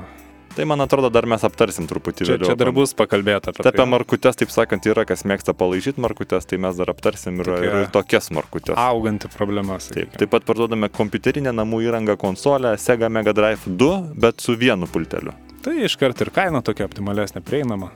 Tai 0.57 0.65
man 0.65 0.81
atrodo, 0.81 1.11
dar 1.13 1.27
mes 1.29 1.43
aptarsim 1.45 1.85
truputį 1.85 2.25
Čia, 2.25 2.33
vėliau. 2.39 2.49
čia 2.49 2.55
dar 2.57 2.71
bus 2.73 2.95
pakalbėta 2.97 3.53
apie 3.53 3.61
Tai 3.61 3.71
apie 3.75 3.83
tai. 3.83 3.87
markutės, 3.93 4.39
taip 4.41 4.49
sakant, 4.55 4.87
yra, 4.89 5.05
kas 5.05 5.27
mėgsta 5.29 5.53
palaižyti 5.53 6.01
markutės, 6.01 6.47
tai 6.49 6.57
mes 6.57 6.79
dar 6.81 6.89
aptarsim 6.95 7.37
ir, 7.43 7.51
Tokia- 7.51 7.83
ir 7.83 7.91
tokias 7.93 8.31
markutės. 8.33 8.73
Auganti 8.81 9.29
problema, 9.29 9.77
Taip, 9.77 9.85
sakykime. 10.09 10.17
taip 10.23 10.31
pat 10.33 10.47
parduodame 10.49 10.89
kompiuterinę 10.89 11.53
namų 11.53 11.83
įrangą 11.91 12.17
konsolę 12.17 12.73
Sega 12.81 13.11
Mega 13.13 13.35
Drive 13.37 13.69
2, 13.69 14.15
bet 14.17 14.41
su 14.41 14.57
vienu 14.57 14.87
pulteliu. 14.89 15.35
Tai 15.63 15.75
iškart 15.85 16.21
ir 16.25 16.31
kaina 16.31 16.63
tokia 16.63 16.89
optimalesnė, 16.89 17.43
prieinama. 17.45 17.91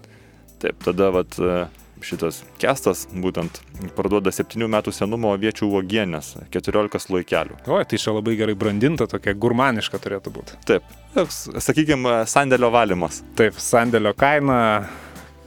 Taip, 0.61 0.77
tada 0.85 1.11
vat, 1.11 1.39
e, 1.41 1.67
šitas 2.05 2.41
kestas 2.61 3.05
būtent 3.13 3.61
parduoda 3.97 4.33
7 4.35 4.67
metų 4.71 4.93
senumo 4.95 5.33
aviečių 5.37 5.69
uogienės, 5.69 6.33
14 6.55 7.13
laikelių. 7.15 7.59
Oi, 7.71 7.85
tai 7.89 8.01
čia 8.01 8.15
labai 8.17 8.37
gerai 8.39 8.57
brandinta, 8.59 9.07
tokia 9.11 9.35
gurmaniška 9.35 10.01
turėtų 10.03 10.33
būti. 10.35 10.59
Taip, 10.69 10.87
toks, 11.15 11.45
sakykime, 11.67 12.21
sandėlio 12.31 12.71
valymas. 12.75 13.23
Taip, 13.39 13.59
sandėlio 13.61 14.15
kaina, 14.19 14.59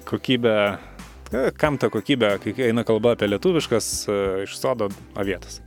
kokybė. 0.09 0.55
e, 1.33 1.45
Kam 1.57 1.77
ta 1.81 1.89
kokybė, 1.93 2.35
kai 2.43 2.55
eina 2.69 2.83
kalba 2.87 3.15
apie 3.17 3.29
lietuviškas 3.31 3.91
e, 4.07 4.19
iš 4.47 4.57
sodo 4.61 4.89
avietas? 5.15 5.61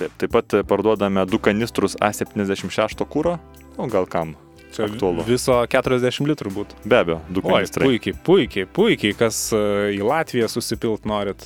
Taip, 0.00 0.14
taip 0.16 0.32
pat 0.32 0.54
parduodame 0.68 1.26
du 1.28 1.38
kanistrus 1.42 1.96
A76 2.00 3.04
kūro, 3.10 3.36
o 3.76 3.88
gal 3.90 4.06
kam. 4.08 4.36
Čia 4.70 4.86
Aktualu. 4.86 5.24
viso 5.26 5.56
40 5.66 6.26
litrų 6.30 6.52
būtų. 6.54 6.82
Be 6.86 7.00
abejo, 7.02 7.20
du 7.28 7.42
kanistrai. 7.42 7.88
puikiai, 7.88 8.14
puikiai, 8.26 8.66
puikiai, 8.70 9.16
kas 9.18 9.48
e, 9.56 9.62
į 9.96 10.04
Latviją 10.06 10.46
susipilt 10.52 11.04
norit, 11.10 11.42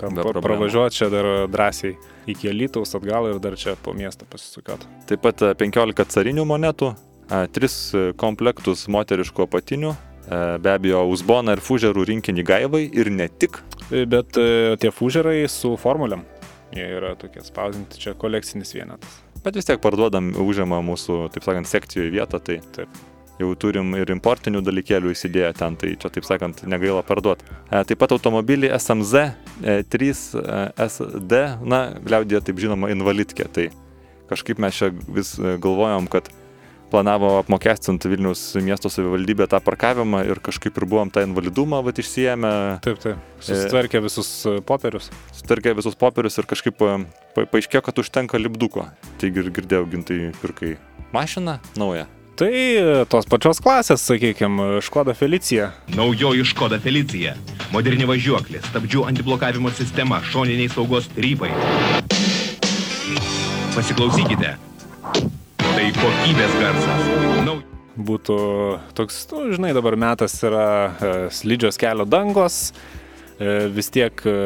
problemų. 0.00 0.42
pravažiuot 0.42 0.96
čia 0.96 1.10
dar 1.12 1.28
drąsiai 1.52 1.96
iki 2.32 2.52
Lytaus 2.54 2.94
atgal 2.98 3.28
ir 3.30 3.40
dar 3.42 3.56
čia 3.60 3.76
po 3.82 3.92
miestą 3.96 4.26
pasisukiot. 4.30 4.86
Taip 5.10 5.22
pat 5.24 5.42
e, 5.44 5.52
15 5.58 6.06
carinių 6.16 6.46
monetų, 6.48 6.94
3 7.32 8.12
komplektus 8.20 8.86
moteriškų 8.92 9.46
apatinių, 9.46 9.92
e, 9.92 10.40
be 10.64 10.72
abejo, 10.74 11.04
Uzbona 11.12 11.54
ir 11.56 11.62
Fužerų 11.64 12.04
rinkinį 12.10 12.44
gaivai 12.48 12.82
ir 12.92 13.10
ne 13.12 13.28
tik. 13.28 13.60
E, 13.90 14.04
Bet 14.06 14.36
e, 14.40 14.76
tie 14.80 14.90
fužerai 14.92 15.44
su 15.48 15.76
formuliam, 15.80 16.24
jie 16.72 16.88
yra 16.98 17.14
tokie 17.20 17.44
spausinti, 17.44 18.00
čia 18.00 18.14
kolekcinis 18.18 18.72
vienetas. 18.76 19.21
Bet 19.42 19.56
vis 19.58 19.66
tiek 19.66 19.80
parduodam, 19.82 20.30
užima 20.38 20.78
mūsų, 20.86 21.26
taip 21.34 21.46
sakant, 21.46 21.66
sekcijoje 21.66 22.12
vietą, 22.14 22.38
tai 22.38 22.60
Taip. 22.76 23.00
jau 23.40 23.48
turim 23.58 23.96
ir 23.98 24.12
importinių 24.14 24.60
dalykėlių 24.62 25.14
įsidėję 25.16 25.48
ten, 25.58 25.76
tai 25.80 25.96
čia, 25.98 26.12
taip 26.14 26.26
sakant, 26.28 26.62
negaila 26.70 27.02
parduoti. 27.06 27.48
E, 27.66 27.80
taip 27.88 27.98
pat 27.98 28.14
automobilį 28.14 28.70
SMZ 28.78 29.24
e, 29.24 29.80
3 29.90 30.12
e, 30.12 30.60
SD, 30.86 31.40
na, 31.66 31.82
liaudėje 32.06 32.44
taip 32.48 32.62
žinoma, 32.62 32.92
invalidkė. 32.94 33.48
Tai 33.50 33.66
kažkaip 34.30 34.62
mes 34.62 34.78
čia 34.78 34.92
vis 35.10 35.34
e, 35.40 35.56
galvojom, 35.62 36.06
kad 36.12 36.30
planavo 36.92 37.38
apmokestinti 37.40 38.10
Vilnius 38.12 38.42
miesto 38.60 38.90
savivaldybė 38.92 39.48
tą 39.50 39.60
parkavimą 39.64 40.22
ir 40.28 40.40
kažkaip 40.44 40.76
ir 40.76 40.86
buvom 40.88 41.10
tą 41.12 41.24
invalidumą 41.26 41.80
vat, 41.86 41.98
išsijėmę, 42.02 42.52
Taip, 42.84 43.00
taip. 43.02 43.20
Susitvarkė 43.42 44.02
visus 44.04 44.30
e, 44.46 44.58
popierius. 44.68 45.10
sutarkė 45.38 45.74
visus 45.78 45.96
popierius 45.98 46.38
ir 46.38 46.48
kažkaip 46.50 46.76
pa, 46.78 46.98
pa, 47.36 47.46
paaiškėjo, 47.52 47.82
kad 47.88 48.02
užtenka 48.04 48.40
lipduko. 48.40 48.86
Taigi 49.22 49.40
ir 49.42 49.52
girdėjau, 49.56 49.86
gintai 49.94 50.18
pirkai 50.42 50.76
mašiną 51.16 51.58
naują. 51.80 52.06
Tai 52.36 52.48
e, 52.48 53.04
tos 53.12 53.26
pačios 53.28 53.60
klasės, 53.60 54.04
sakykime, 54.08 54.80
Škoda 54.84 55.12
Felicija. 55.14 55.70
Naujoji 55.96 56.46
Škoda 56.48 56.78
Felicija. 56.80 57.34
Moderni 57.74 58.08
važiuoklė, 58.08 58.62
stabdžių 58.70 59.04
antiblokavimo 59.10 59.72
sistema, 59.76 60.22
šoniniai 60.32 60.72
saugos 60.72 61.10
rypai. 61.16 61.52
Pasiklausykite. 63.76 64.56
Tai 65.82 65.88
kokybės 65.98 66.52
garsas. 66.62 67.06
Nau... 67.42 67.56
būtų 68.06 68.34
toks, 68.94 69.16
nu, 69.32 69.40
žinai, 69.50 69.72
dabar 69.74 69.96
metas 69.98 70.36
yra 70.46 70.66
e, 70.86 71.08
slidžios 71.34 71.74
kelio 71.80 72.04
dangos, 72.06 72.58
e, 73.34 73.66
vis 73.74 73.90
tiek 73.90 74.22
e, 74.22 74.36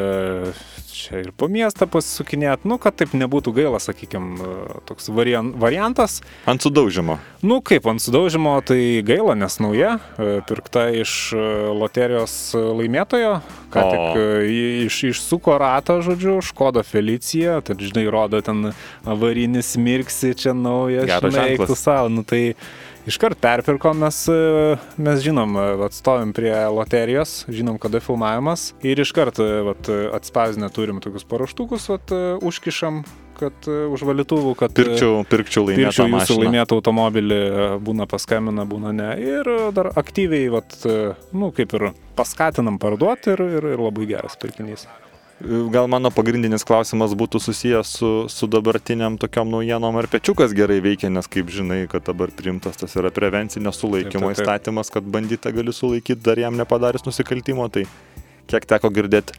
čia 0.97 1.21
ir 1.21 1.31
po 1.37 1.47
miestą 1.51 1.87
pasisukinėt, 1.91 2.65
nu, 2.67 2.79
kad 2.81 2.97
taip 2.97 3.13
nebūtų 3.17 3.53
gaila, 3.55 3.79
sakykime, 3.81 4.49
toks 4.89 5.11
varian, 5.13 5.53
variantas. 5.59 6.19
Ant 6.49 6.63
sudaužimo. 6.65 7.19
Nu, 7.45 7.59
kaip 7.65 7.87
ant 7.89 8.01
sudaužimo, 8.03 8.55
tai 8.65 9.03
gaila, 9.05 9.37
nes 9.37 9.59
nauja, 9.63 9.97
e, 10.17 10.39
pirkta 10.49 10.87
iš 10.97 11.13
e, 11.37 11.45
loterijos 11.77 12.35
laimėtojo, 12.57 13.35
ką 13.73 13.85
O. 13.85 13.93
tik 13.93 14.19
e, 14.23 14.27
iš, 14.87 14.99
išsuko 15.11 15.59
ratą, 15.61 15.99
žodžiu, 16.05 16.39
Škoda 16.45 16.83
Felicija, 16.87 17.59
tai 17.65 17.77
žinai, 17.81 18.07
rodo 18.13 18.41
ten 18.45 18.71
avarinis 19.05 19.75
mirksi, 19.79 20.33
čia 20.37 20.57
naujas, 20.57 21.11
žinai, 21.21 21.53
eiktų 21.53 21.77
savo, 21.77 22.11
nu 22.13 22.25
tai 22.27 22.55
iškart 23.07 23.39
perpirkom, 23.41 23.99
mes, 24.03 24.17
e, 24.27 24.75
mes 24.97 25.21
žinom, 25.23 25.55
e, 25.57 25.67
atstovim 25.87 26.33
prie 26.35 26.53
loterijos, 26.73 27.45
žinom, 27.47 27.79
kada 27.81 28.01
filmavimas 28.03 28.73
ir 28.85 28.99
iškart 28.99 29.39
e, 29.39 29.47
atspausdinę 30.17 30.69
turim 30.75 30.99
tokius 31.03 31.25
paruoštukus, 31.29 31.87
vat, 31.93 32.13
užkišam, 32.43 33.01
kad 33.37 33.67
už 33.69 34.01
valytuvų, 34.09 34.55
kad... 34.57 34.73
Pirkčiau, 34.73 35.21
pirkčiau 35.29 35.67
laimėtą 35.67 35.91
Pirčiau 35.91 36.09
jūsų 36.09 36.39
laimėtą 36.41 36.79
automobilį, 36.79 37.41
būna 37.85 38.07
paskambina, 38.09 38.65
būna 38.65 38.95
ne. 38.97 39.11
Ir 39.21 39.51
dar 39.77 39.91
aktyviai, 39.93 40.49
vat, 40.49 40.79
nu, 41.37 41.51
kaip 41.53 41.77
ir 41.77 41.91
paskatinam 42.17 42.81
parduoti 42.81 43.35
ir, 43.35 43.45
ir, 43.59 43.73
ir 43.75 43.83
labai 43.89 44.09
geras 44.09 44.39
pirkinys. 44.41 44.87
Gal 45.45 45.85
mano 45.85 46.09
pagrindinis 46.09 46.63
klausimas 46.65 47.11
būtų 47.13 47.37
susijęs 47.37 47.89
su, 47.99 48.07
su 48.33 48.47
dabartiniam 48.49 49.19
tokiom 49.21 49.51
naujienom, 49.53 49.99
ar 49.99 50.07
pečiukas 50.09 50.55
gerai 50.57 50.79
veikia, 50.81 51.11
nes 51.13 51.29
kaip 51.29 51.51
žinai, 51.53 51.83
kad 51.91 52.07
dabar 52.07 52.33
primtas 52.33 52.79
tas 52.79 52.97
yra 52.97 53.11
prevencinio 53.13 53.69
sulaikymo 53.69 54.31
Taip, 54.31 54.33
taip, 54.33 54.39
taip. 54.39 54.47
įstatymas, 54.47 54.89
kad 54.95 55.05
bandytą 55.13 55.53
gali 55.53 55.75
sulaikyti 55.77 56.25
dar 56.25 56.41
jam 56.41 56.57
nepadarius 56.57 57.05
nusikaltimo, 57.05 57.69
tai 57.69 57.85
kiek 58.49 58.65
teko 58.65 58.89
girdėti, 58.95 59.37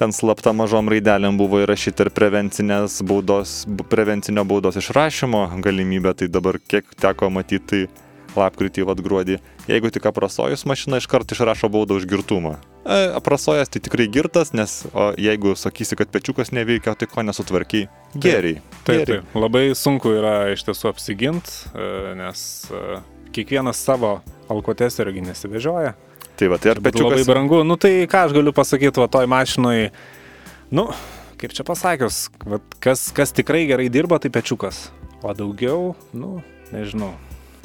ten 0.00 0.10
slapta 0.10 0.50
mažom 0.50 0.90
raidelėm 0.90 1.38
buvo 1.38 1.62
įrašyta 1.62 2.08
ir 2.08 2.12
prevencinės 2.18 2.98
baudos, 3.06 3.60
prevencinio 3.94 4.42
baudos 4.42 4.80
išrašymo 4.82 5.44
galimybė, 5.62 6.16
tai 6.18 6.32
dabar 6.34 6.58
kiek 6.58 6.90
teko 6.98 7.30
matyti, 7.30 7.86
tai 7.86 8.07
lapkritį, 8.36 8.84
vad 8.88 9.00
gruodį, 9.04 9.38
jeigu 9.70 9.90
tik 9.94 10.08
aprasojus 10.10 10.66
mašiną, 10.68 11.00
iškart 11.02 11.32
išrašo 11.32 11.70
baudą 11.72 11.98
už 11.98 12.08
girtumą. 12.10 12.56
E, 12.84 12.98
aprasojęs 13.18 13.72
tai 13.72 13.82
tikrai 13.84 14.08
girtas, 14.12 14.52
nes 14.56 14.80
o 14.92 15.10
jeigu 15.18 15.54
sakysi, 15.58 15.96
kad 15.98 16.12
pečiukas 16.12 16.52
neveikia, 16.56 16.96
tai 16.98 17.08
ko 17.10 17.24
nesutvarkiai? 17.26 17.88
Geriai. 18.14 18.60
Taip, 18.84 19.04
Geriai. 19.04 19.22
taip. 19.22 19.38
Labai 19.38 19.64
sunku 19.78 20.12
yra 20.16 20.36
iš 20.54 20.64
tiesų 20.68 20.92
apsigint, 20.92 21.52
nes 22.18 22.42
e, 22.72 23.00
kiekvienas 23.36 23.80
savo 23.84 24.18
alkotesterį 24.52 25.22
nesivežioja. 25.28 25.94
Tai 26.38 26.50
va, 26.52 26.58
tai 26.62 26.72
ar 26.72 26.80
Būtų 26.82 27.02
Labai 27.02 27.18
pečiukas... 27.18 27.30
brangu. 27.32 27.62
Nu 27.66 27.76
tai 27.80 28.06
ką 28.10 28.28
aš 28.28 28.34
galiu 28.36 28.54
pasakyti, 28.54 29.02
va 29.02 29.08
toj 29.10 29.26
mašinoj, 29.30 29.88
nu, 30.78 30.84
kaip 31.40 31.54
čia 31.54 31.66
pasakius, 31.66 32.28
vat, 32.46 32.78
kas, 32.82 33.08
kas 33.14 33.34
tikrai 33.34 33.64
gerai 33.70 33.88
dirba, 33.90 34.20
tai 34.22 34.30
pečiukas. 34.34 34.88
O 35.18 35.34
daugiau, 35.34 35.96
nu, 36.14 36.38
nežinau. 36.70 37.16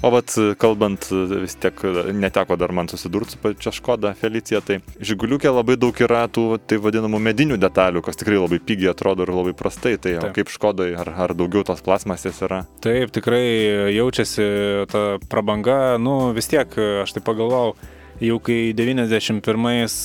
O 0.03 0.09
vat 0.11 0.33
kalbant, 0.59 1.05
vis 1.39 1.53
tiek 1.63 1.79
neteko 2.11 2.57
dar 2.59 2.73
man 2.75 2.89
susidurti 2.91 3.37
su 3.37 3.39
pačia 3.39 3.71
Škoda 3.71 4.11
Felicija, 4.19 4.59
tai 4.59 4.81
Žiguliukė 4.99 5.47
labai 5.47 5.77
daug 5.79 6.01
yra 6.03 6.25
tų 6.27 6.57
tai 6.67 6.75
vadinamų 6.83 7.21
medinių 7.23 7.55
detalių, 7.61 8.03
kas 8.03 8.19
tikrai 8.19 8.41
labai 8.41 8.59
pigiai 8.59 8.91
atrodo 8.91 9.23
ir 9.23 9.31
labai 9.31 9.55
prastai. 9.55 9.95
Tai 10.03 10.17
Taip. 10.19 10.35
kaip 10.35 10.51
Škodai, 10.51 10.89
ar, 10.99 11.13
ar 11.23 11.35
daugiau 11.39 11.63
tos 11.63 11.79
plasmasės 11.85 12.43
yra? 12.43 12.65
Taip, 12.83 13.15
tikrai 13.15 13.43
jaučiasi 13.95 14.47
ta 14.91 15.05
prabanga, 15.31 15.95
nu 16.03 16.33
vis 16.35 16.51
tiek, 16.51 16.75
aš 17.05 17.15
tai 17.15 17.23
pagalvojau, 17.23 17.77
jau 18.27 18.41
kai 18.43 18.59
91-ais 18.75 20.01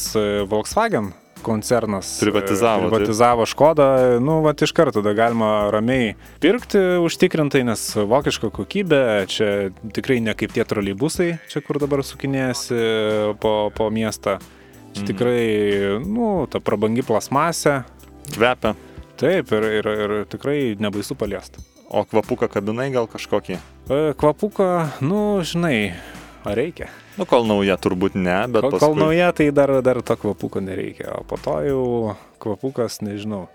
Volkswagen 0.46 1.10
koncernas 1.48 2.10
e, 2.18 2.26
Privatizavo, 2.26 2.90
privatizavo 2.92 3.46
Škodą, 3.48 3.88
nu, 4.20 4.38
va, 4.44 4.52
iš 4.54 4.72
karto 4.76 5.00
tada 5.00 5.14
galima 5.16 5.70
ramiai 5.74 6.12
pirkti 6.44 6.78
užtikrintai, 7.02 7.64
nes 7.66 7.82
vokiška 7.96 8.52
kokybė, 8.54 9.00
čia 9.32 9.48
tikrai 9.96 10.20
ne 10.24 10.36
kaip 10.38 10.52
tie 10.54 10.64
troleibusai, 10.68 11.32
čia 11.50 11.64
kur 11.64 11.80
dabar 11.82 12.04
sukinėjasi 12.04 12.78
po, 13.42 13.56
po 13.74 13.88
miestą. 13.90 14.38
Čia 14.94 15.02
Mhm. 15.04 15.08
tikrai, 15.10 15.40
nu, 16.04 16.28
ta 16.50 16.60
prabangi 16.64 17.02
plasmasė, 17.04 17.82
Kvepia. 18.32 18.72
taip, 19.20 19.52
ir, 19.52 19.66
ir, 19.80 19.86
ir 20.06 20.14
tikrai 20.32 20.76
nebaisu 20.80 21.14
paliesti. 21.14 21.60
O 21.88 22.02
kvapuką 22.04 22.48
kabinai 22.52 22.90
gal 22.92 23.06
kažkokį? 23.08 23.58
E, 23.88 23.98
Kvapuką, 24.20 25.00
nu, 25.04 25.40
žinai, 25.44 25.92
ar 26.46 26.58
reikia? 26.58 26.88
Nu, 27.18 27.26
kol 27.28 27.46
nauja 27.48 27.78
turbūt 27.80 28.16
ne, 28.18 28.40
bet 28.50 28.62
Kol, 28.62 28.74
paskui... 28.74 28.84
kol 28.86 28.98
nauja, 28.98 29.30
tai 29.36 29.48
dar, 29.54 29.72
dar 29.84 30.02
to 30.06 30.16
kvapuko 30.20 30.62
nereikia, 30.64 31.12
o 31.18 31.24
po 31.26 31.38
to 31.42 31.56
jau 31.66 31.84
kvapukas, 32.42 33.00
nežinau. 33.04 33.46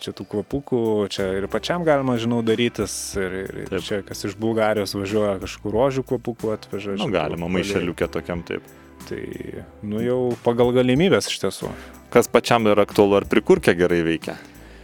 Čia 0.00 0.14
tų 0.16 0.24
kvapukų, 0.32 0.80
čia 1.12 1.26
ir 1.36 1.44
pačiam 1.52 1.82
galima, 1.84 2.14
žinau, 2.16 2.38
darytis. 2.40 2.92
Ir, 3.20 3.34
ir, 3.44 3.66
Taip. 3.68 3.82
čia 3.84 3.98
kas 4.06 4.24
iš 4.24 4.36
Bulgarijos 4.40 4.96
važiuoja 4.96 5.34
kažkur 5.42 5.74
rožių 5.76 6.04
kvapukų 6.08 6.54
atveža. 6.54 6.94
Nu, 6.96 7.10
galima, 7.12 7.50
maišeliukė 7.52 8.08
tokiam 8.12 8.40
taip. 8.48 8.64
Tai, 9.08 9.20
nu 9.84 10.00
jau 10.00 10.18
pagal 10.44 10.72
galimybės 10.76 11.28
iš 11.28 11.42
tiesų. 11.44 11.72
Kas 12.12 12.32
pačiam 12.32 12.64
yra 12.68 12.86
aktualu, 12.88 13.20
ar 13.20 13.28
prikurkė 13.28 13.76
gerai 13.76 14.00
veikia? 14.06 14.38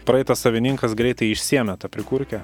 Praeitas 0.05 0.45
savininkas 0.45 0.93
greitai 0.97 1.31
išsiemė 1.33 1.79
tą 1.81 1.89
prikurkę, 1.89 2.43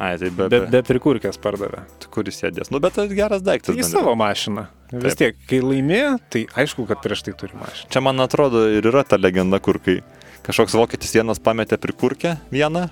Ai, 0.00 0.14
tai 0.16 0.30
be, 0.32 0.46
be, 0.48 0.60
be, 0.64 0.68
be 0.72 0.80
prikurkės 0.88 1.36
pardavė. 1.42 1.82
Kuris 2.14 2.38
sėdės? 2.40 2.70
Nu, 2.72 2.80
bet 2.80 2.94
tai 2.96 3.04
geras 3.12 3.42
daiktas. 3.44 3.76
Į 3.76 3.84
savo 3.84 4.14
mašiną. 4.16 4.64
Vis 4.94 5.12
Taip. 5.18 5.36
tiek, 5.36 5.42
kai 5.50 5.60
laimė, 5.60 6.00
tai 6.32 6.46
aišku, 6.62 6.86
kad 6.88 7.02
prieš 7.04 7.26
tai 7.28 7.34
turi 7.36 7.58
mašiną. 7.60 7.90
Čia 7.92 8.02
man 8.06 8.24
atrodo 8.24 8.64
ir 8.72 8.88
yra 8.88 9.04
ta 9.04 9.20
legenda, 9.20 9.60
kur 9.60 9.76
kai 9.84 9.98
kažkoks 10.46 10.74
vokietis 10.80 11.12
vienas 11.18 11.42
pametė 11.44 11.76
prikurkę 11.78 12.38
vieną 12.50 12.88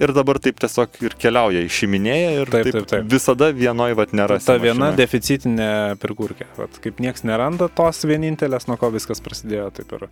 ir 0.00 0.14
dabar 0.16 0.40
taip 0.40 0.58
tiesiog 0.62 0.96
ir 1.04 1.14
keliauja, 1.20 1.60
išiminėja 1.68 2.30
ir 2.40 2.50
Taip, 2.50 2.64
taip, 2.64 2.78
taip, 2.78 2.88
taip. 2.88 3.08
visada 3.12 3.50
vienoj 3.54 3.92
vat 3.98 4.14
nėra. 4.16 4.40
Ta 4.40 4.56
viena 4.62 4.90
deficitinė 4.96 5.70
prikurkė. 6.00 6.48
Vat, 6.56 6.80
kaip 6.82 7.02
nieks 7.04 7.26
neranda 7.28 7.68
tos 7.68 8.00
vienintelės, 8.08 8.64
nuo 8.70 8.78
ko 8.80 8.90
viskas 8.94 9.20
prasidėjo, 9.24 9.68
taip 9.76 9.92
ir 9.98 10.08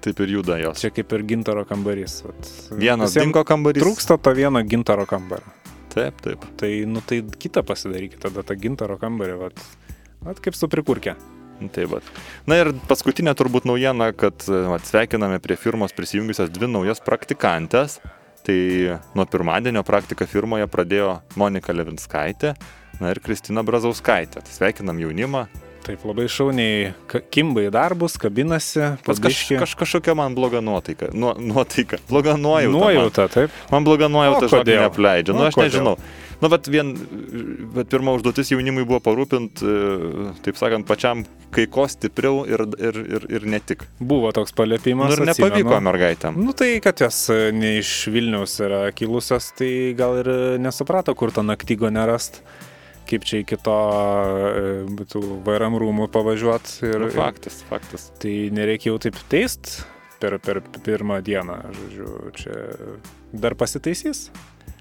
Taip 0.00 0.20
ir 0.24 0.30
juda 0.38 0.56
jos. 0.60 0.80
čia 0.80 0.90
kaip 0.94 1.12
ir 1.12 1.24
gintaro 1.28 1.66
kambarys. 1.68 2.22
Vat, 2.24 2.52
Vienas 2.80 3.16
dingo 3.18 3.42
kambarys. 3.44 3.82
Trūksta 3.84 4.16
to 4.16 4.32
vieno 4.36 4.62
gintaro 4.64 5.04
kambario. 5.08 5.44
Taip, 5.92 6.22
taip. 6.24 6.44
Tai, 6.56 6.70
nu, 6.86 7.02
tai 7.04 7.20
kitą 7.42 7.64
pasidarykite, 7.66 8.22
tada 8.22 8.44
tą 8.46 8.56
gintaro 8.56 8.96
kambarį, 9.00 9.36
vat, 9.40 9.62
vat 10.24 10.40
kaip 10.40 10.56
su 10.56 10.70
prikurkė. 10.70 11.16
Taip, 11.74 11.90
vat. 11.92 12.06
Na 12.48 12.56
ir 12.62 12.72
paskutinė 12.88 13.34
turbūt 13.36 13.66
naujiena, 13.68 14.12
kad 14.16 14.46
vat, 14.46 14.86
sveikiname 14.88 15.40
prie 15.44 15.58
firmos 15.60 15.92
prisijungusias 15.96 16.52
dvi 16.54 16.70
naujas 16.70 17.02
praktikantės. 17.04 17.98
Tai 18.46 18.60
nuo 19.12 19.26
pirmadienio 19.28 19.82
praktiką 19.84 20.24
firmoje 20.24 20.64
pradėjo 20.72 21.18
Monika 21.36 21.74
Levinskaitė 21.76 22.54
na, 23.02 23.10
ir 23.12 23.20
Kristina 23.20 23.60
Brazauskaitė. 23.66 24.40
Tai 24.46 24.54
sveikinam 24.54 25.02
jaunimą. 25.02 25.44
Taip 25.80 26.02
labai 26.04 26.26
šauniai 26.28 26.90
kimba 27.32 27.62
į 27.64 27.70
darbus, 27.72 28.18
kabinasi, 28.20 28.82
Pas 29.06 29.20
kaž, 29.22 29.38
kaž, 29.62 29.72
kažkokia 29.80 30.12
man 30.18 30.34
bloga 30.36 30.60
nuotaika. 30.64 31.08
Nu, 31.16 31.32
nuotaika. 31.40 31.96
Bloga 32.10 32.34
nuojauta. 32.36 32.72
man. 32.74 32.80
Nuojauta, 32.84 33.28
taip. 33.32 33.54
Man 33.72 33.86
bloga 33.88 34.10
nuojauta, 34.12 34.44
O 34.44 34.50
žinok, 34.50 34.60
kodėl? 34.66 34.82
neapleidžia. 34.84 35.36
Nu, 35.38 35.46
aš 35.48 35.56
kodėl? 35.56 35.70
nežinau. 35.70 35.96
Nu, 36.40 36.48
bet 36.48 36.68
vien, 36.72 36.92
bet 37.76 37.90
pirma 37.92 38.14
užduotis 38.16 38.48
jaunimui 38.52 38.84
buvo 38.88 39.00
parūpinti, 39.04 39.72
taip 40.44 40.56
sakant, 40.60 40.86
pačiam 40.88 41.24
kai 41.52 41.66
ko 41.68 41.84
stipriau 41.90 42.44
ir, 42.48 42.62
ir, 42.80 43.00
ir, 43.16 43.26
ir 43.40 43.44
ne 43.52 43.60
tik. 43.60 43.84
Buvo 44.00 44.30
toks 44.36 44.54
palėpimas. 44.56 45.12
Nu, 45.12 45.18
ir 45.18 45.32
nepavyko 45.32 45.80
mergaitėm. 45.84 46.38
Nu 46.40 46.54
tai, 46.56 46.74
kad 46.84 47.00
jos 47.04 47.18
e, 47.32 47.50
ne 47.52 47.74
iš 47.82 47.90
Vilniaus 48.12 48.56
yra 48.64 48.86
kilusios, 48.96 49.50
tai 49.58 49.70
gal 49.98 50.20
ir 50.22 50.32
e, 50.32 50.40
nesuprato, 50.64 51.12
kur 51.16 51.32
tą 51.36 51.44
naktygo 51.44 51.92
nerast. 51.92 52.40
Kaip 53.10 53.24
čia 53.26 53.40
iki 53.42 53.56
to 53.58 53.76
e, 53.90 54.66
būtų 54.94 55.22
VRM 55.46 55.74
rūmų 55.82 56.06
pavažiuoti. 56.14 56.76
Ir, 56.86 57.00
Nu, 57.02 57.10
faktas, 57.14 57.60
faktas. 57.66 58.10
tai 58.22 58.34
nereikia 58.54 58.92
jau 58.92 59.00
taip 59.02 59.18
teist 59.32 59.80
per, 60.22 60.38
per 60.38 60.62
pirmą 60.86 61.18
dieną. 61.26 61.58
Žodžiu, 61.74 62.14
čia 62.38 62.54
dar 63.32 63.56
pasitaisys. 63.58 64.28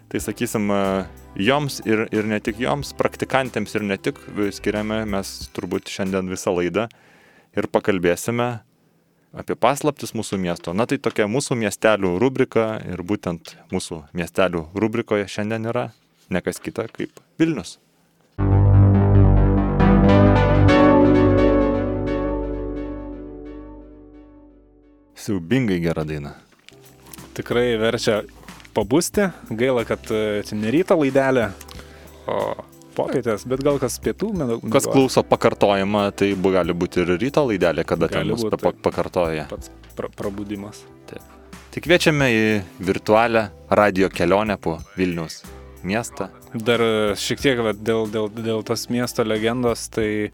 Tai 0.09 0.21
sakysim, 0.21 0.69
e, 0.73 0.79
joms 1.49 1.81
ir, 1.85 2.05
ir 2.13 2.25
ne 2.29 2.39
tik 2.41 2.61
joms, 2.61 2.93
praktikantėms 2.97 3.75
ir 3.77 3.85
ne 3.85 3.97
tik 3.97 4.21
skiriame 4.53 5.03
mes 5.09 5.33
turbūt 5.53 5.89
šiandien 5.89 6.29
visą 6.29 6.53
laidą 6.53 6.87
ir 7.57 7.67
pakalbėsime 7.69 8.49
apie 9.37 9.55
paslaptis 9.57 10.15
mūsų 10.17 10.39
miesto. 10.41 10.73
Na 10.73 10.85
tai 10.89 10.97
tokia 10.97 11.27
mūsų 11.29 11.57
miestelių 11.61 12.15
rubrika 12.21 12.79
ir 12.89 13.01
būtent 13.05 13.55
mūsų 13.73 14.03
miestelių 14.17 14.67
rubrikoje 14.73 15.27
šiandien 15.29 15.69
yra 15.69 15.89
nekas 16.33 16.61
kita 16.61 16.87
kaip 16.93 17.21
Vilnius. 17.41 17.77
Siaubingai 25.19 25.79
gera 25.83 26.03
daina. 26.07 26.33
Tikrai 27.35 27.73
verčia 27.79 28.21
pabusti. 28.75 29.27
Gaila, 29.49 29.83
kad 29.87 30.07
e, 30.11 30.41
čia 30.47 30.57
ne 30.59 30.71
ryto 30.73 30.95
laidelė, 30.99 31.49
o 32.29 32.37
popietės, 32.97 33.45
bet 33.47 33.63
gal 33.63 33.79
kas 33.79 33.95
pietų 34.03 34.31
metu. 34.35 34.59
Kas 34.73 34.87
klauso 34.89 35.23
pakartojimą, 35.27 36.05
tai 36.19 36.33
bu- 36.35 36.51
gali 36.55 36.73
būti 36.75 37.03
ir 37.03 37.13
ryto 37.21 37.45
laidelė, 37.47 37.85
kada 37.87 38.07
ten 38.11 38.23
Gali 38.25 38.35
mus 38.35 38.43
būt, 38.43 38.57
pa- 38.59 38.71
taip. 38.73 38.81
pakartoja. 38.87 39.45
Pats 39.51 39.71
pra 39.95 40.09
prabudimas. 40.09 40.83
Tik 41.69 41.83
kviečiame 41.85 42.25
į 42.33 42.45
virtualią 42.81 43.43
radio 43.69 44.07
kelionę 44.09 44.55
po 44.57 44.79
Vilniaus 44.97 45.43
miestą. 45.85 46.29
Dar 46.55 46.81
e, 46.81 47.15
šiek 47.15 47.39
tiek 47.43 47.59
dėl, 47.77 48.07
dėl, 48.09 48.25
dėl 48.33 48.63
tos 48.65 48.87
miesto 48.89 49.23
legendos, 49.23 49.83
tai 49.93 50.31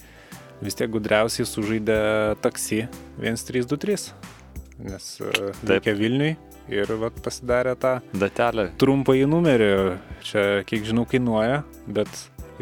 vis 0.63 0.77
tiek 0.79 0.89
gudriausiai 0.93 1.43
sužaidė 1.45 1.97
taksi 2.41 2.85
1323. 3.19 4.13
Nes 4.83 5.05
e, 5.23 5.31
Taip. 5.31 5.63
reikia 5.69 5.93
Vilniui 5.95 6.35
ir 6.73 6.89
vat, 6.99 7.17
pasidarė 7.23 7.75
tą 7.79 7.97
Datelė. 8.17 8.69
trumpąjį 8.81 9.27
numerį. 9.31 9.69
Čia, 10.25 10.45
kiek 10.67 10.83
žinau, 10.87 11.05
kainuoja, 11.07 11.61
bet 11.87 12.09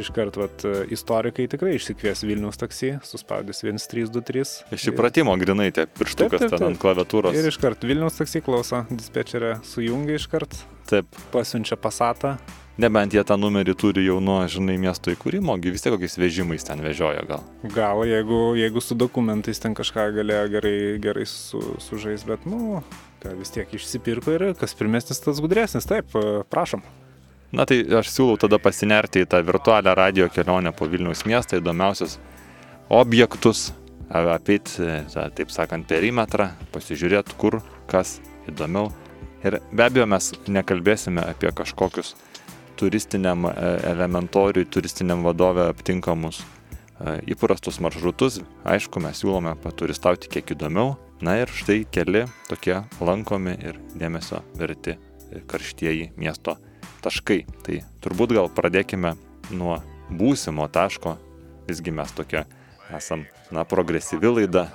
iškart 0.02 0.38
vat, 0.42 0.64
istorikai 0.94 1.46
tikrai 1.52 1.76
išsikvies 1.78 2.24
Vilniaus 2.26 2.58
taksi, 2.62 2.96
suspaudys 3.06 3.62
1323. 3.66 4.74
Iš 4.78 4.88
įpratimo 4.94 5.34
grinai 5.42 5.70
tie 5.74 5.86
pirštukas 5.88 6.42
Taip, 6.42 6.50
taip, 6.50 6.58
ten 6.60 6.68
ant 6.72 6.78
taip. 6.78 6.84
klaviatūros. 6.86 7.38
Ir 7.38 7.50
iškart 7.52 7.86
Vilniaus 7.86 8.18
taksi 8.18 8.42
klauso, 8.46 8.84
dispečerė 8.94 9.56
sujungia 9.66 10.18
iškart, 10.22 10.58
Taip. 10.90 11.10
pasiunčia 11.34 11.78
pasatą. 11.82 12.36
Nebent 12.74 13.14
jie 13.14 13.22
tą 13.22 13.36
numerį 13.38 13.76
turi 13.78 14.02
jau 14.08 14.16
nuo, 14.24 14.40
žinai, 14.50 14.80
miesto 14.82 15.12
įkūrimo, 15.14 15.60
vis 15.62 15.84
tiek 15.86 15.94
kokiais 15.94 16.16
vežimais 16.18 16.64
ten 16.66 16.80
vežioja 16.82 17.22
gal. 17.30 17.44
Gal 17.76 18.02
jeigu, 18.10 18.40
jeigu 18.58 18.82
su 18.82 18.98
dokumentais 18.98 19.62
ten 19.62 19.76
kažką 19.78 20.08
galėjo 20.16 20.48
gerai, 20.56 20.74
gerai 21.04 21.26
su, 21.30 21.62
sužais, 21.86 22.26
bet, 22.26 22.48
nu, 22.50 22.82
ką 23.22 23.36
vis 23.38 23.54
tiek 23.54 23.70
išsipirko 23.78 24.34
ir 24.34 24.46
kas 24.58 24.74
pirmesnis, 24.80 25.22
tas 25.22 25.44
gudresnis. 25.44 25.86
Taip, 25.86 26.18
prašom. 26.50 26.82
Na 27.54 27.68
tai 27.70 27.84
aš 27.86 28.10
siūlau 28.10 28.40
tada 28.42 28.58
pasinerti 28.58 29.22
į 29.22 29.30
tą 29.30 29.44
virtualią 29.46 29.94
radio 29.94 30.26
kelionę 30.34 30.74
po 30.74 30.90
Vilniaus 30.90 31.22
miestą, 31.30 31.62
įdomiausius 31.62 32.18
objektus, 32.90 33.68
a- 34.10 34.34
apeit, 34.34 34.74
e, 34.82 35.04
taip 35.38 35.54
sakant, 35.54 35.86
perimetrą, 35.86 36.50
pasižiūrėti, 36.74 37.38
kur, 37.38 37.62
kas 37.86 38.18
įdomiau. 38.50 38.90
Ir 39.46 39.62
be 39.70 39.86
abejo, 39.86 40.10
mes 40.10 40.34
nekalbėsime 40.50 41.22
apie 41.22 41.52
kažkokius 41.54 42.16
turistiniam 42.80 43.48
e, 43.50 43.54
elementoriui, 43.90 44.66
turistiniam 44.70 45.24
vadovė 45.26 45.68
aptinkamus 45.72 46.42
e, 46.42 47.18
įprastus 47.36 47.80
maršrutus. 47.84 48.42
Aišku, 48.68 49.02
mes 49.04 49.22
siūlome 49.22 49.56
paturistauti 49.64 50.32
kiek 50.34 50.56
įdomiau. 50.56 50.96
Na 51.24 51.38
ir 51.40 51.52
štai 51.52 51.86
keli 51.88 52.26
tokie 52.50 52.82
lankomi 53.00 53.56
ir 53.64 53.80
dėmesio 53.96 54.42
verti 54.60 54.98
karštieji 55.48 56.12
miesto 56.20 56.58
taškai. 57.04 57.44
Tai 57.64 57.80
turbūt 58.04 58.36
gal 58.36 58.50
pradėkime 58.52 59.16
nuo 59.56 59.80
būsimo 60.12 60.68
taško. 60.72 61.18
Visgi 61.68 61.94
mes 61.96 62.12
tokia 62.16 62.44
esam, 62.94 63.28
na, 63.52 63.64
progresyvi 63.64 64.32
laida. 64.40 64.68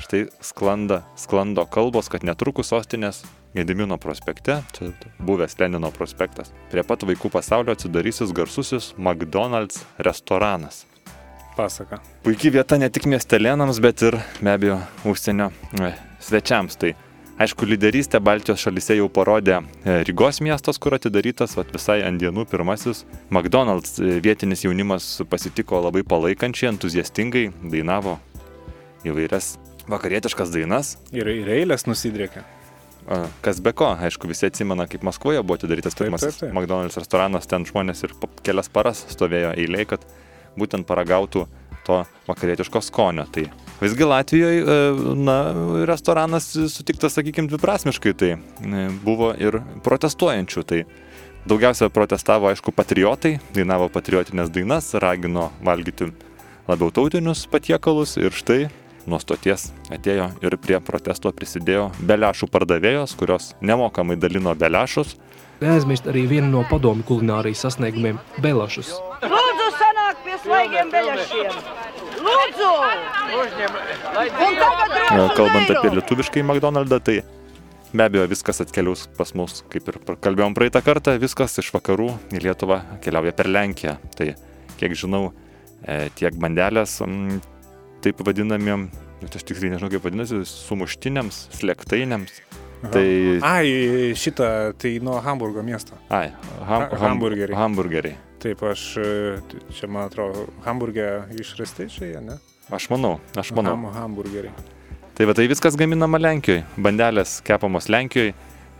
Štai 0.00 0.28
sklanda, 0.40 1.02
sklando 1.18 1.66
kalbos, 1.68 2.08
kad 2.08 2.24
netrukus 2.24 2.70
sostinės 2.72 3.24
Gedimino 3.54 3.96
prospekte, 3.98 4.60
čia 4.72 4.92
buvęs 5.18 5.56
Lenino 5.58 5.90
prospektas, 5.90 6.52
prie 6.70 6.84
pat 6.86 7.02
vaikų 7.02 7.32
pasaulio 7.34 7.74
atsidarysis 7.74 8.30
garsusis 8.30 8.92
McDonald's 8.94 9.82
restoranas. 9.98 10.84
Pasaka. 11.56 11.98
Puikiai 12.22 12.54
vieta 12.54 12.78
ne 12.78 12.86
tik 12.94 13.08
miestelėnams, 13.10 13.80
bet 13.82 14.04
ir 14.06 14.16
be 14.38 14.52
abejo 14.52 14.76
užsienio 15.10 15.48
e, 15.82 15.90
svečiams. 16.22 16.78
Tai 16.78 16.92
aišku, 17.42 17.66
lyderystę 17.66 18.20
Baltijos 18.22 18.62
šalise 18.62 18.94
jau 19.00 19.08
parodė 19.10 19.58
e, 19.58 19.98
Rygos 20.06 20.38
miestas, 20.46 20.78
kur 20.78 20.94
atidarytas 20.94 21.56
vat, 21.58 21.74
visai 21.74 22.04
ant 22.06 22.22
dienų 22.22 22.46
pirmasis. 22.52 23.02
McDonald's 23.34 23.98
e, 23.98 24.20
vietinis 24.22 24.62
jaunimas 24.62 25.10
pasitiko 25.26 25.82
labai 25.88 26.04
palaikančiai, 26.06 26.70
entuziastingai, 26.76 27.48
dainavo 27.66 28.20
įvairias 29.02 29.56
vakarietiškas 29.90 30.54
dainas. 30.54 30.94
Ir, 31.10 31.26
ir 31.34 31.50
eilės 31.58 31.88
nusidrėkia. 31.90 32.46
Kas 33.44 33.60
be 33.64 33.72
ko, 33.76 33.92
aišku, 33.98 34.28
visi 34.30 34.46
atsimena, 34.46 34.86
kaip 34.90 35.02
Maskvoje 35.06 35.42
buvo 35.42 35.58
atidarytas 35.58 35.96
pirmasis. 35.98 36.42
McDonald's 36.50 36.98
restoranas, 37.00 37.48
ten 37.50 37.64
žmonės 37.68 38.04
ir 38.06 38.14
kelias 38.46 38.70
paras 38.72 39.02
stovėjo 39.10 39.54
eiliai, 39.58 39.88
kad 39.88 40.04
būtent 40.58 40.86
paragautų 40.88 41.46
to 41.86 42.00
vakarietiško 42.28 42.82
skonio. 42.84 43.24
Tai 43.32 43.46
visgi 43.80 44.06
Latvijoje, 44.06 44.80
na, 45.18 45.38
restoranas 45.88 46.50
sutiktas, 46.72 47.16
sakykime, 47.16 47.50
dviprasmiškai, 47.50 48.14
tai 48.20 48.34
e, 48.36 48.88
buvo 49.04 49.32
ir 49.40 49.60
protestuojančių. 49.86 50.66
Tai 50.70 50.82
daugiausia 51.50 51.88
protestavo, 51.92 52.50
aišku, 52.50 52.74
patriotai, 52.76 53.38
dainavo 53.56 53.88
patriotinės 53.92 54.52
dainas, 54.52 54.92
ragino 55.00 55.48
valgyti 55.64 56.12
labiau 56.68 56.92
tautinius 56.94 57.46
patiekalus 57.50 58.18
ir 58.20 58.34
štai 58.36 58.68
nuo 59.10 59.18
stoties 59.22 59.70
atėjo 59.92 60.30
ir 60.44 60.56
prie 60.62 60.78
protesto 60.84 61.32
prisidėjo 61.34 61.90
beliašų 62.06 62.48
pardavėjos, 62.54 63.16
kurios 63.18 63.52
nemokamai 63.60 64.16
dalino 64.20 64.54
beliašus. 64.54 65.16
Neaizmirst 65.60 66.06
arī 66.08 66.24
vienu 66.30 66.48
no 66.54 66.62
padomu 66.70 67.04
kulinārijas 67.04 67.66
sasniegumiem- 67.66 68.20
belašus. 68.44 68.94
Lūdzu, 69.20 69.66
sanāk 69.76 70.22
pie 70.24 70.38
svaigiem 70.44 70.92
beļašiem. 70.94 71.52
Lūdzu! 72.24 72.70
Kalbant 75.36 75.70
apie 75.74 75.90
lietuviškai 75.96 76.42
McDonald'ą, 76.46 77.00
tai 77.04 77.20
be 77.92 78.04
abejo 78.04 78.26
viskas 78.30 78.60
atkeliaus 78.64 79.08
pas 79.18 79.34
mus, 79.34 79.64
kaip 79.70 79.88
ir 79.90 79.98
kalbėjom 80.24 80.54
praeitą 80.56 80.82
kartą, 80.86 81.18
viskas 81.20 81.58
iš 81.60 81.72
vakarų 81.74 82.08
į 82.32 82.42
Lietuvą 82.46 82.80
keliauja 83.04 83.32
per 83.36 83.50
Lenkiją. 83.50 83.96
Tai 84.16 84.34
kiek 84.80 84.96
žinau, 84.96 85.32
e, 85.84 86.08
tiek 86.14 86.34
bandelės, 86.34 87.00
mm, 87.04 87.40
taip 88.04 88.20
vadinamiem, 88.26 88.88
net 89.22 89.36
aš 89.36 89.44
tiksliai 89.48 89.74
nežinau 89.74 89.90
kaip 89.92 90.04
vadinasi, 90.08 90.40
sumuštiniams, 90.48 91.46
slėgtainiams. 91.58 92.40
Tai, 92.80 93.04
Ai, 93.44 93.68
šitą, 94.16 94.72
tai 94.80 94.94
nuo 95.04 95.18
Hamburgo 95.20 95.60
miesto. 95.62 95.92
ai, 96.08 96.30
ham, 96.64 96.66
Ha- 96.66 96.88
ham, 96.96 96.98
hamburgeriai. 97.10 97.56
hamburgeriai. 97.58 98.16
Taip, 98.40 98.62
aš 98.64 98.96
e, 98.96 99.08
čia, 99.76 99.86
man 99.86 100.06
atrodo, 100.08 100.46
Hamburgė 100.64 101.26
išrasti 101.36 101.90
čia, 101.92 102.22
ne? 102.24 102.38
Aš 102.72 102.86
manau, 102.88 103.18
aš 103.36 103.50
manau. 103.52 103.74
Ham, 103.76 103.84
hamburgeriai. 103.92 104.52
Tai 105.14 105.26
va 105.28 105.34
tai 105.36 105.44
viskas 105.50 105.76
gaminama 105.76 106.16
Lenkijoje. 106.16 106.62
Bandelės 106.80 107.42
kepamos 107.44 107.90
Lenkijoje, 107.92 108.32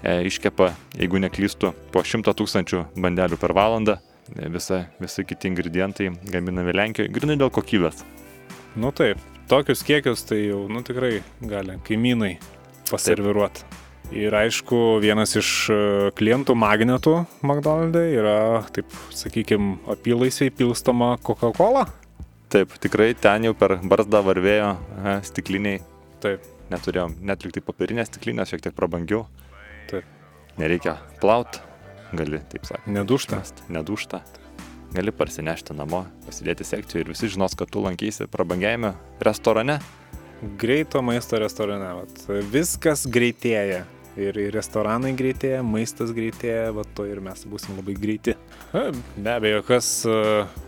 e, 0.03 0.15
iškepa, 0.31 0.71
jeigu 0.97 1.21
neklystu, 1.21 1.75
po 1.93 2.01
100 2.01 2.33
tūkstančių 2.41 2.87
bandelių 2.97 3.37
per 3.37 3.53
valandą. 3.53 3.99
E, 4.33 4.49
Visa, 4.49 4.87
visi 4.99 5.25
kiti 5.29 5.51
ingredientai 5.53 6.09
gaminami 6.33 6.73
Lenkijoje, 6.73 7.13
grinai 7.13 7.37
dėl 7.37 7.51
kokybės. 7.53 8.01
Nu 8.79 8.93
taip, 8.95 9.19
tokius 9.51 9.83
kiekius 9.83 10.23
tai 10.29 10.45
jau, 10.45 10.65
nu 10.71 10.83
tikrai 10.87 11.21
gali 11.43 11.75
kaimynai 11.87 12.37
paserviruoti. 12.91 13.67
Ir 14.11 14.35
aišku, 14.35 14.99
vienas 15.03 15.37
iš 15.39 15.49
e, 15.71 15.79
klientų 16.19 16.57
magnetų 16.59 17.13
McDonald'e 17.47 18.03
yra, 18.19 18.37
taip 18.75 18.91
sakykime, 19.15 19.77
apylaisviai 19.91 20.51
pilstoma 20.55 21.13
Coca-Cola. 21.23 21.85
Taip, 22.51 22.75
tikrai 22.83 23.13
ten 23.15 23.47
jau 23.47 23.55
per 23.55 23.77
barzdą 23.87 24.23
varvėjo 24.27 24.73
stikliniai. 25.27 25.83
Taip. 26.23 26.47
Neturėjom 26.71 27.17
net 27.27 27.47
liktai 27.47 27.63
papirinės 27.67 28.11
stiklinės, 28.11 28.51
šiek 28.51 28.67
tiek 28.67 28.75
prabangiau. 28.75 29.25
Taip. 29.91 30.07
Nereikia 30.59 30.99
plaut, 31.23 31.63
gali, 32.15 32.43
taip 32.51 32.67
sakant. 32.67 32.91
Nedušta. 32.95 33.39
mest, 33.43 33.63
nedūšta. 33.71 34.23
Gali 34.91 35.13
parsinešti 35.15 35.75
namo, 35.79 36.03
pasidėti 36.27 36.65
sekcijų 36.67 37.05
ir 37.05 37.11
visi 37.13 37.29
žinos, 37.31 37.55
kad 37.55 37.71
tu 37.71 37.83
lankysi 37.85 38.27
prabangiajame 38.31 38.91
restorane. 39.23 39.77
Greito 40.59 40.99
maisto 41.05 41.39
restorane. 41.39 41.93
Vat. 42.01 42.23
Viskas 42.51 43.05
greitėja. 43.07 43.85
Ir 44.19 44.35
ir 44.43 44.51
restoranai 44.51 45.13
greitėja, 45.15 45.61
maistas 45.63 46.11
greitėja, 46.11 46.73
va 46.75 46.83
to 46.97 47.05
ir 47.07 47.21
mes 47.23 47.45
būsim 47.47 47.77
labai 47.79 47.95
greiti. 47.95 48.35
Be 48.75 49.31
abejo, 49.31 49.61
kas 49.69 49.87
e, 50.03 50.17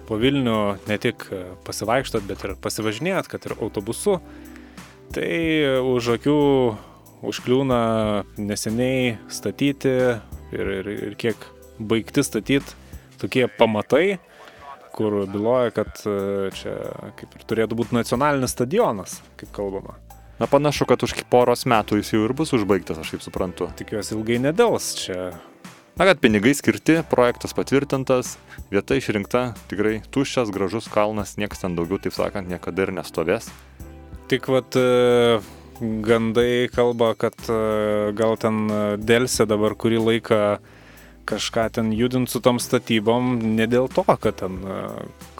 po 0.06 0.16
Vilnių 0.22 0.58
ne 0.86 0.98
tik 1.02 1.26
e, 1.34 1.40
pasivaikštot, 1.66 2.22
bet 2.28 2.44
ir 2.46 2.54
pasivažinėjot, 2.62 3.26
kad 3.32 3.48
ir 3.48 3.56
autobusu, 3.58 4.20
tai 5.12 5.32
už 5.82 6.12
akių 6.14 6.38
užkliūna 7.26 7.80
neseniai 8.38 9.16
statyti 9.26 9.96
ir, 10.54 10.72
ir, 10.78 10.92
ir 11.10 11.18
kiek 11.18 11.50
baigti 11.82 12.22
statyti 12.22 12.78
tokie 13.22 13.46
pamatai, 13.58 14.18
kur 14.92 15.22
byloja, 15.30 15.72
kad 15.74 16.02
e, 16.04 16.50
čia 16.56 16.76
kaip 17.18 17.38
ir 17.38 17.46
turėtų 17.48 17.78
būti 17.78 17.96
nacionalinis 17.96 18.52
stadionas, 18.52 19.20
kaip 19.40 19.52
kalbama. 19.56 19.96
Na 20.40 20.48
panašu, 20.50 20.88
kad 20.90 21.02
už 21.04 21.14
poros 21.30 21.64
metų 21.70 22.00
jis 22.00 22.12
jau 22.14 22.24
ir 22.26 22.34
bus 22.36 22.52
užbaigtas, 22.56 23.00
aš 23.00 23.14
kaip 23.14 23.24
suprantu. 23.24 23.68
Tikiuosi 23.78 24.16
ilgai 24.16 24.40
nedėls 24.42 24.92
čia. 24.98 25.32
Na, 25.92 26.06
kad 26.08 26.22
pinigai 26.24 26.54
skirti, 26.56 27.02
projektas 27.10 27.52
patvirtintas, 27.52 28.36
vieta 28.72 28.96
išrinkta, 28.96 29.42
tikrai 29.68 29.98
tuščias, 30.12 30.50
gražus 30.52 30.88
kalnas, 30.92 31.36
niekas 31.36 31.60
ten 31.62 31.76
daugiau, 31.76 32.00
taip 32.00 32.16
sakant, 32.16 32.48
niekada 32.48 32.86
ir 32.86 32.94
nestovės. 32.96 33.50
Tik 34.32 34.48
vat 34.48 34.78
e, 34.80 35.40
gandai 36.08 36.70
kalba, 36.72 37.12
kad 37.20 37.36
e, 37.46 37.60
gal 38.16 38.38
ten 38.40 38.64
dėlse 39.04 39.44
dabar 39.46 39.76
kurį 39.76 40.00
laiką 40.08 40.40
kažką 41.28 41.68
ten 41.78 41.92
judint 41.96 42.30
su 42.30 42.40
tom 42.42 42.58
statybom, 42.62 43.36
ne 43.56 43.66
dėl 43.70 43.88
to, 43.92 44.04
kad 44.06 44.38
ten 44.42 44.58
e, 44.62 44.78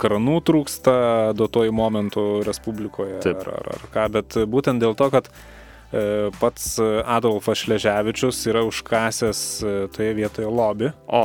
kranų 0.01 0.41
trūksta 0.47 0.95
duotojų 1.39 1.75
momentų 1.77 2.27
Respublikoje 2.47 3.21
Taip. 3.25 3.43
ar, 3.45 3.61
ar, 3.61 3.71
ar 3.77 3.87
ką, 3.95 4.07
bet 4.19 4.39
būtent 4.51 4.83
dėl 4.83 4.97
to, 4.99 5.09
kad 5.15 5.31
e, 5.31 6.31
pats 6.41 6.75
Adolfas 6.81 7.65
Šleževičius 7.65 8.45
yra 8.51 8.65
užkasęs 8.69 9.41
e, 9.63 9.77
toje 9.95 10.13
vietoje 10.19 10.51
lobį 10.51 10.93
O, 11.07 11.25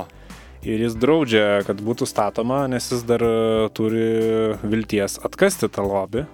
ir 0.68 0.88
jis 0.88 0.98
draudžia, 1.00 1.46
kad 1.68 1.82
būtų 1.84 2.10
statoma, 2.10 2.66
nes 2.72 2.92
jis 2.92 3.06
dar 3.08 3.24
turi 3.78 4.08
vilties 4.64 5.20
atkasti 5.26 5.72
tą 5.72 5.86
lobį. 5.88 6.28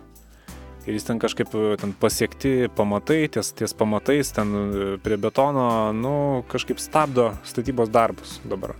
Ir 0.84 0.98
jis 0.98 1.06
ten 1.08 1.20
kažkaip 1.20 1.54
e, 1.56 1.76
ten 1.80 1.94
pasiekti 1.96 2.68
pamatai, 2.76 3.28
ties, 3.32 3.54
ties 3.56 3.72
pamatais, 3.78 4.34
ten 4.36 4.50
e, 4.52 4.88
prie 5.04 5.18
betono, 5.22 5.68
nu, 5.96 6.16
kažkaip 6.52 6.82
stabdo 6.84 7.32
statybos 7.48 7.92
darbus 7.94 8.42
dabar. 8.44 8.76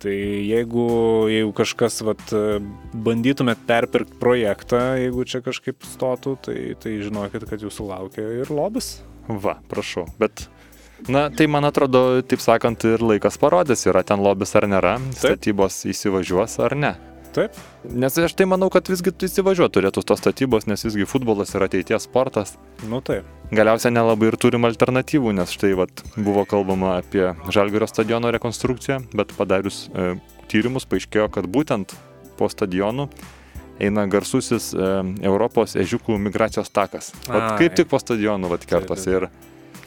Tai 0.00 0.14
jeigu, 0.14 0.86
jeigu 1.28 1.52
kažkas, 1.52 2.00
vat, 2.08 2.22
e, 2.32 2.62
bandytumėt 2.96 3.60
perpirkti 3.68 4.16
projektą, 4.22 4.80
jeigu 4.96 5.26
čia 5.28 5.42
kažkaip 5.44 5.84
stotų, 5.84 6.38
tai, 6.48 6.56
tai 6.80 6.96
žinokit, 7.04 7.44
kad 7.50 7.60
jūsų 7.60 7.90
laukia 7.90 8.24
ir 8.40 8.48
lobis. 8.48 9.02
va, 9.28 9.58
prašau. 9.68 10.06
Bet, 10.16 10.46
na, 11.04 11.28
tai 11.28 11.44
man 11.52 11.68
atrodo, 11.68 12.22
taip 12.24 12.40
sakant, 12.40 12.88
ir 12.88 13.04
laikas 13.04 13.36
parodys, 13.42 13.84
yra 13.84 14.00
ten 14.00 14.24
lobis 14.24 14.56
ar 14.56 14.64
nėra, 14.72 14.96
statybos 15.12 15.82
įsivažiuos 15.92 16.56
ar 16.64 16.78
ne. 16.80 16.96
Taip, 17.30 17.54
Nes 17.84 18.16
aš 18.18 18.34
tai 18.36 18.44
manau, 18.44 18.68
kad 18.68 18.88
visgi 18.90 19.12
tu 19.14 19.24
įsivažiuoti 19.24 19.78
turėtų 19.78 20.02
tos 20.04 20.20
statybos, 20.20 20.66
nes 20.68 20.82
visgi 20.84 21.06
futbolas 21.08 21.54
yra 21.56 21.68
ateities 21.70 22.04
sportas. 22.04 22.58
nu 22.88 23.00
taip. 23.00 23.24
Galiausiai 23.50 23.92
nelabai 23.94 24.28
ir 24.28 24.36
turim 24.36 24.66
alternatyvų, 24.68 25.32
nes 25.38 25.50
štai 25.54 25.72
vat, 25.78 26.02
buvo 26.16 26.44
kalbama 26.44 26.98
apie 26.98 27.32
Žalgirio 27.48 27.88
stadiono 27.88 28.30
rekonstrukciją, 28.30 29.00
bet 29.16 29.32
padarius 29.38 29.88
e, 29.94 30.12
tyrimus 30.52 30.84
paaiškėjo, 30.90 31.30
kad 31.32 31.48
būtent 31.48 31.96
po 32.38 32.50
stadionu 32.52 33.08
eina 33.80 34.04
garsusis 34.06 34.74
e, 34.74 34.90
Europos 35.24 35.74
ežiukų 35.80 36.18
migracijos 36.20 36.68
takas. 36.70 37.14
Vat, 37.26 37.54
Ai. 37.54 37.56
kaip 37.62 37.80
tik 37.80 37.88
po 37.88 37.98
stadionu 37.98 38.52
vat, 38.52 38.68
kertasi. 38.68 39.16
Ir 39.16 39.30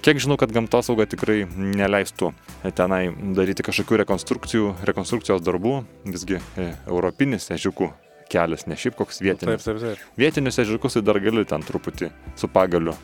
kiek 0.04 0.20
žinau, 0.22 0.38
kad 0.40 0.52
gamtosauga 0.54 1.08
tikrai 1.10 1.44
neleistų 1.48 2.34
tenai 2.78 3.06
daryti 3.38 3.66
kažkokių 3.66 4.02
rekonstrukcijų, 4.04 4.72
rekonstrukcijos 4.90 5.44
darbų, 5.46 5.80
visgi 6.08 6.40
e, 6.40 6.70
europinis 6.92 7.50
ežiukų 7.56 7.90
kelias, 8.34 8.68
ne 8.68 8.78
šiaip 8.80 8.98
koks 9.00 9.20
Taip, 9.20 9.28
vietinis. 9.30 9.66
taip, 9.66 9.82
taip. 9.82 10.06
Vietinius 10.20 10.60
ežiukus 10.64 10.98
tai 10.98 11.04
dar 11.06 11.20
gali 11.24 11.46
ten 11.48 11.64
truputį 11.66 12.12
su 12.40 12.50
pagaliu. 12.52 12.96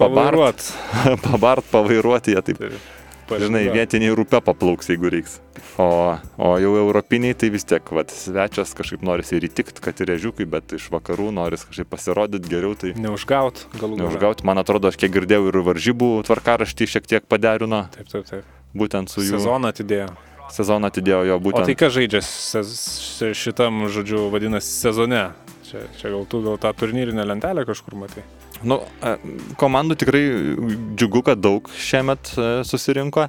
Pabart, 0.00 0.62
pabart, 1.26 1.66
pavairuoti 1.70 2.34
jie 2.34 2.42
taip. 2.50 2.62
Taip. 2.62 2.88
Žinai, 3.30 3.62
vietiniai 3.70 4.14
rūpe 4.18 4.40
paplauks, 4.42 4.88
jeigu 4.90 5.10
reiks. 5.12 5.36
O, 5.78 5.86
o 6.36 6.48
jau 6.60 6.72
europiniai 6.80 7.34
tai 7.38 7.50
vis 7.54 7.64
tiek, 7.64 7.84
vat, 7.94 8.10
svečias 8.10 8.72
kažkaip 8.76 9.04
norisi 9.06 9.36
ir 9.38 9.46
įtikti, 9.46 9.80
kad 9.84 10.00
ir 10.02 10.10
ežiukai, 10.16 10.44
bet 10.50 10.74
iš 10.76 10.88
vakarų 10.92 11.30
noris 11.36 11.62
kažkaip 11.68 11.88
pasirodyti 11.92 12.50
geriau, 12.50 12.74
tai 12.76 12.90
Neužgaut, 12.98 13.66
galų 13.78 13.94
gale. 13.96 14.02
neužgauti. 14.08 14.44
Man 14.48 14.58
atrodo, 14.60 14.90
aš 14.90 14.98
kiek 15.00 15.12
girdėjau 15.14 15.46
ir 15.52 15.60
varžybų 15.70 16.10
tvarkaraštį 16.26 16.90
šiek 16.96 17.06
tiek 17.06 17.28
paderino, 17.30 17.84
Taip, 17.94 18.08
taip, 18.12 18.26
taip. 18.28 18.44
būtent 18.74 19.08
su 19.14 19.22
jų 19.22 19.38
Sezoną 19.38 19.70
atidėjo. 19.72 20.10
sezoną 20.50 20.90
atidėjo 20.90 21.22
jo 21.30 21.36
O 21.38 21.40
būtent. 21.46 21.70
tai 21.70 21.74
kas 21.78 21.94
žaidžia 21.94 22.20
šitam, 23.34 23.86
žodžiu, 23.88 24.26
vadinasi 24.32 24.70
sezone? 24.82 25.30
Čia, 25.70 25.84
čia 26.00 26.10
gal 26.10 26.24
tu 26.26 26.42
gal 26.42 26.58
tą 26.58 26.72
turnyrinę 26.74 27.22
lentelę 27.24 27.62
kažkur 27.68 27.94
matai. 27.94 28.24
Nu, 28.62 28.80
e, 29.02 29.14
komandų 29.60 29.96
tikrai 30.02 30.22
džiugu, 30.98 31.22
kad 31.24 31.40
daug 31.40 31.68
šiemet 31.80 32.32
e, 32.36 32.48
susirinko. 32.68 33.28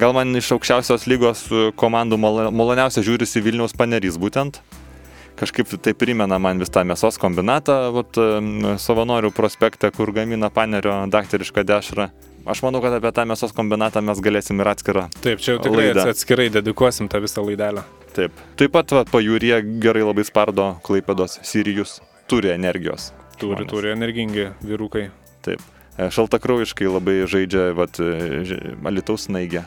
Gal 0.00 0.14
man 0.16 0.32
iš 0.38 0.52
aukščiausios 0.56 1.04
lygos 1.10 1.42
e, 1.52 1.66
komandų 1.76 2.16
malo- 2.20 2.50
maloniausia 2.54 3.02
žiūrisi 3.04 3.42
Vilniaus 3.44 3.74
panerys 3.76 4.16
būtent. 4.20 4.62
Kažkaip 5.40 5.68
tai 5.80 5.92
primena 5.96 6.36
man 6.38 6.58
vis 6.60 6.68
tą 6.72 6.82
mėsos 6.84 7.16
kombinatą, 7.20 7.76
vat, 7.94 8.18
savanorių 8.82 9.30
prospekte, 9.32 9.88
kur 9.96 10.10
gamina 10.12 10.50
panerio 10.52 11.06
daktarišką 11.08 11.64
dešrą. 11.64 12.10
Aš 12.50 12.60
manau, 12.64 12.82
kad 12.84 12.92
apie 12.98 13.12
tą 13.16 13.24
mėsos 13.28 13.52
kombinatą 13.56 14.02
mes 14.04 14.20
galėsim 14.20 14.60
ir 14.60 14.68
atskirą. 14.68 15.06
Taip, 15.24 15.40
čia 15.40 15.54
jau 15.54 15.62
tikrai 15.64 15.86
Laida. 15.90 16.04
ats- 16.04 16.12
atskirai 16.18 16.50
dedikuosim 16.52 17.08
tą 17.08 17.20
visą 17.24 17.44
laidelę. 17.46 17.84
Taip. 18.16 18.32
Taip 18.60 18.72
pat 18.72 18.92
va, 18.92 19.04
pajūryje 19.08 19.62
gerai 19.80 20.02
labai 20.04 20.24
spardo 20.28 20.74
Klaipėdos 20.84 21.38
Sirijus. 21.46 22.00
Turi 22.28 22.52
energijos. 22.52 23.12
Turi, 23.40 23.56
žmonės. 23.64 23.70
turi 23.72 23.92
energingi 23.94 24.48
vyrukai. 24.62 25.08
Taip. 25.44 25.62
E, 25.96 26.08
Šaltakraujiškai 26.12 26.88
labai 26.90 27.20
žaidžia 27.30 27.70
vat, 27.76 28.00
e, 28.00 28.74
Alitaus 28.84 29.28
snaigė. 29.28 29.64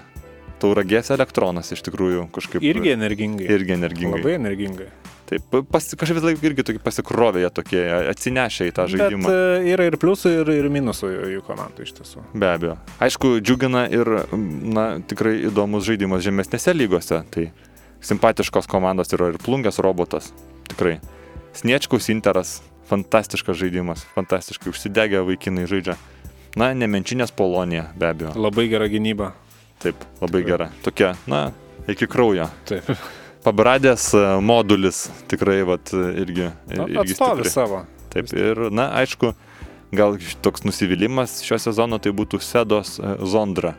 Tauragės 0.64 1.10
elektronas 1.12 1.74
iš 1.76 1.82
tikrųjų 1.84 2.30
kažkaip. 2.32 2.64
Irgi 2.64 2.94
energingai. 2.94 3.50
Irgi 3.52 3.76
energingai. 3.76 4.22
Labai 4.22 4.38
energingai. 4.38 4.88
Taip, 5.28 5.56
pas, 5.72 5.86
kažkaip 5.98 6.18
vis 6.20 6.26
laik 6.26 6.44
irgi 6.46 6.80
pasikrovė 6.84 7.42
jie 7.44 7.50
tokie, 7.56 7.82
atsinešė 8.12 8.68
į 8.70 8.74
tą 8.76 8.86
Bet 8.86 8.94
žaidimą. 8.94 9.32
e, 9.32 9.72
yra 9.74 9.88
ir 9.90 9.98
pliusų, 9.98 10.34
ir, 10.42 10.52
ir 10.60 10.70
minusų 10.70 11.10
jų 11.34 11.44
komandų 11.48 11.88
iš 11.88 11.94
tiesų. 12.00 12.24
Be 12.36 12.50
abejo. 12.52 12.76
Aišku, 13.04 13.40
džiugina 13.42 13.86
ir, 13.92 14.12
na, 14.36 15.00
tikrai 15.00 15.38
įdomus 15.50 15.88
žaidimas 15.88 16.24
žemesnėse 16.24 16.76
lygose. 16.76 17.24
Tai 17.34 17.48
simpatiškos 18.04 18.68
komandos 18.68 19.16
yra 19.16 19.32
ir 19.32 19.40
plungės 19.42 19.80
robotas. 19.84 20.34
Tikrai. 20.70 21.00
Sniečkaus 21.56 22.12
Interas. 22.14 22.62
Fantastiškas 22.90 23.58
žaidimas. 23.58 24.04
Fantastiškai 24.16 24.72
užsidegę 24.74 25.24
vaikinai 25.28 25.66
žaidžia. 25.70 25.96
Na, 26.60 26.70
nemenčinės 26.78 27.34
Polonija, 27.34 27.88
be 27.98 28.12
abejo. 28.12 28.34
Labai 28.38 28.68
gera 28.70 28.86
gynyba. 28.92 29.32
Taip, 29.82 30.04
labai 30.22 30.44
Tikrai. 30.44 30.52
gera. 30.52 30.68
Tokia, 30.86 31.14
na, 31.28 31.42
iki 31.90 32.08
kraujo. 32.08 32.46
Taip. 32.70 32.92
Pabradės 33.44 34.06
e, 34.16 34.22
modulis 34.40 35.08
tikrai, 35.32 35.64
vat, 35.68 35.92
irgi. 35.94 36.52
Irgi 36.72 37.02
Atstovi 37.02 37.50
savo. 37.52 37.82
Taip, 38.14 38.30
ir, 38.38 38.68
na, 38.72 38.92
aišku, 39.02 39.34
gal 39.96 40.16
toks 40.46 40.64
nusivylimas 40.68 41.42
šio 41.44 41.60
sezono 41.60 42.00
tai 42.00 42.14
būtų 42.16 42.40
Sedos 42.44 42.96
e, 43.02 43.16
Zondra. 43.28 43.74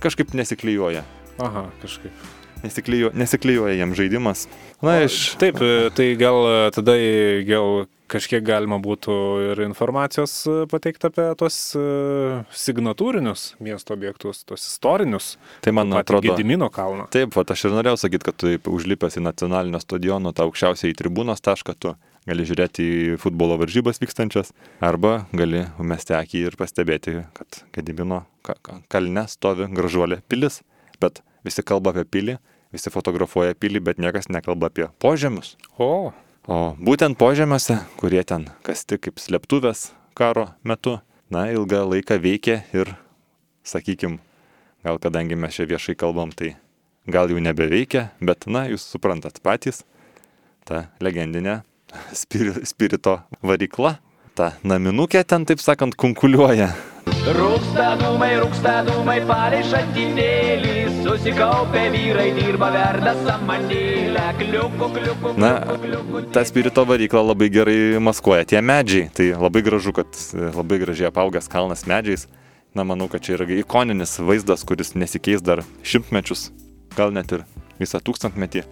Kažkaip 0.00 0.32
nesiklyjuoja. 0.38 1.02
Aha, 1.42 1.66
kažkaip. 1.82 2.14
Nesiklyjuoja, 2.64 3.14
nesiklyjuoja 3.18 3.76
jam 3.78 3.94
žaidimas. 3.94 4.46
Na, 4.82 4.98
iš... 5.04 5.36
Taip, 5.40 5.60
e, 5.62 5.88
tai 5.94 6.10
gal 6.18 6.38
e, 6.48 6.56
tada 6.74 6.96
gal 7.46 7.86
kažkiek 8.08 8.42
galima 8.42 8.78
būtų 8.82 9.14
ir 9.50 9.62
informacijos 9.66 10.34
e, 10.48 10.56
pateikti 10.70 11.10
apie 11.10 11.26
tos 11.38 11.58
signatūrinius 12.62 13.52
miesto 13.62 13.94
objektus, 13.94 14.42
tos 14.48 14.64
istorinius. 14.66 15.36
Tai 15.64 15.74
man 15.76 15.92
atrodo. 16.00 16.30
Gedimino 16.32 16.70
kalną. 16.74 17.06
Taip, 17.14 17.36
va, 17.36 17.44
aš 17.54 17.66
ir 17.68 17.76
norėjau 17.76 18.00
sakyti, 18.04 18.26
kad 18.30 18.38
tu 18.40 18.54
užlipęs 18.74 19.20
į 19.20 19.24
nacionalinio 19.28 19.80
stadiono, 19.82 20.34
tą 20.34 20.48
aukščiausią 20.48 20.90
į 20.90 20.96
tribūnos 20.98 21.44
tašką, 21.44 21.76
tu 21.78 21.94
gali 22.28 22.44
žiūrėti 22.48 22.84
į 22.84 23.20
futbolo 23.22 23.56
varžybas 23.60 24.02
vykstančias, 24.02 24.50
arba 24.84 25.22
gali 25.32 25.62
mesti 25.80 26.16
akį 26.18 26.42
ir 26.50 26.58
pastebėti, 26.60 27.22
kad 27.38 27.62
Gedimino 27.76 28.24
ka- 28.44 28.58
ka- 28.60 28.82
kalne 28.92 29.24
stovi 29.30 29.70
gražuolė 29.72 30.20
pilis. 30.28 30.60
Bet 31.00 31.22
visi 31.48 31.64
kalba 31.66 31.96
apie 31.96 32.06
pilį, 32.06 32.38
visi 32.76 32.92
fotografuoja 32.92 33.56
pilį, 33.58 33.82
bet 33.90 34.00
niekas 34.02 34.28
nekalba 34.28 34.68
apie 34.70 34.90
požemius. 35.02 35.56
O, 35.80 36.12
O 36.48 36.72
būtent 36.80 37.18
požemiuose, 37.20 37.74
kurie 38.00 38.22
ten 38.24 38.46
kasti 38.64 38.96
kaip 38.96 39.20
slėptuvės 39.20 39.90
karo 40.16 40.46
metu, 40.64 40.94
na, 41.28 41.42
ilgą 41.52 41.82
laiką 41.84 42.16
veikė 42.24 42.54
ir, 42.72 42.94
sakykim, 43.68 44.16
gal 44.80 44.96
kadangi 44.96 45.36
mes 45.36 45.52
čia 45.52 45.66
viešai 45.68 45.92
kalbam, 46.00 46.32
tai 46.32 46.54
gal 47.04 47.28
jau 47.28 47.42
nebeveikia, 47.44 48.06
bet, 48.24 48.48
na, 48.48 48.64
jūs 48.72 48.86
suprantat 48.88 49.42
patys, 49.44 49.82
ta 50.64 50.86
legendinė 51.04 51.58
spiri, 52.22 52.64
spirito 52.64 53.18
varikla, 53.44 53.98
ta 54.38 54.52
naminukė 54.66 55.24
ten, 55.26 55.46
taip 55.48 55.62
sakant, 55.62 55.96
kunkuliuoja. 55.98 56.70
Rūksta 57.08 57.94
dūmai, 57.98 58.30
rūksta 58.38 58.74
dūmai, 58.86 59.16
palei 59.26 59.62
šaltinėlį, 59.66 60.74
susikaupę 61.02 61.86
vyrai 61.94 62.28
dirba 62.36 62.68
verda 62.74 63.14
samanėlę, 63.24 64.26
kliuku, 64.38 64.90
kliuku, 64.94 65.32
Na, 65.40 65.52
ta 66.34 66.44
spirito 66.46 66.84
varykla 66.88 67.24
labai 67.30 67.48
gerai 67.52 67.78
maskuoja 68.04 68.46
tie 68.48 68.62
medžiai. 68.62 69.08
Tai 69.16 69.30
labai 69.48 69.64
gražu, 69.66 69.94
kad 69.96 70.20
e, 70.36 70.50
labai 70.54 70.80
gražiai 70.84 71.10
apaugęs 71.10 71.50
kalnas 71.50 71.86
medžiais. 71.90 72.28
Na, 72.76 72.84
manau, 72.86 73.08
kad 73.10 73.24
čia 73.24 73.38
yra 73.38 73.48
ikoninis 73.56 74.18
vaizdas, 74.20 74.62
kuris 74.68 74.94
nesikeis 74.94 75.42
dar 75.42 75.64
šimtmečius. 75.82 76.50
gal 76.98 77.12
net 77.14 77.32
ir 77.32 77.44
visą 77.78 78.00
tūkstantmetį, 78.02 78.64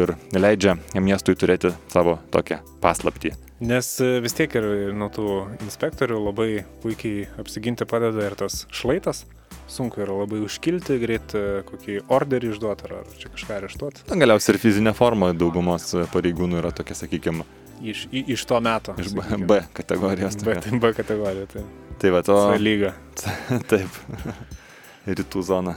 ir 0.00 0.14
leidžia 0.32 0.78
miestui 0.96 1.36
turėti 1.38 1.74
savo 1.92 2.18
tokią 2.34 2.60
paslaptį. 2.82 3.34
Nes 3.62 3.88
e, 4.02 4.18
vis 4.24 4.34
tiek 4.34 4.54
ir 4.58 4.64
nuo 4.98 5.06
tų 5.14 5.26
inspektorių 5.62 6.18
labai 6.24 6.48
puikiai 6.82 7.28
apsiginti 7.40 7.86
padeda 7.88 8.24
ir 8.26 8.34
tas 8.40 8.64
šlaitas. 8.74 9.24
Sunku 9.70 10.02
yra 10.04 10.12
labai 10.18 10.42
užkilti, 10.44 10.98
greit 11.00 11.32
e, 11.38 11.62
kokį 11.68 12.00
orderį 12.12 12.50
išduoti 12.52 12.88
ar, 12.90 12.96
čia 13.20 13.30
kažką 13.32 13.60
areštuoti. 13.60 14.02
Na, 14.10 14.18
galiausiai 14.20 14.56
ir 14.56 14.60
fizinė 14.60 14.92
forma 14.98 15.30
daugumos 15.32 15.86
pareigūnų 16.12 16.58
yra 16.60 16.74
tokia, 16.74 16.96
sakykime, 16.98 17.46
Iš, 17.84 18.04
iš 18.14 18.44
to 18.46 18.58
meto. 18.62 18.94
iš 19.02 19.10
B. 19.14 19.24
B 19.50 19.56
kategorijos. 19.74 20.36
B, 20.44 20.54
tai 20.62 20.78
B 20.78 20.92
kategorija. 20.94 21.46
Tai, 21.50 21.64
Tai 21.98 22.10
va, 22.14 22.22
to. 22.26 22.36
o... 22.36 22.54
lyga. 22.58 22.92
Taip. 23.70 23.98
Rytų 25.08 25.42
zona. 25.46 25.76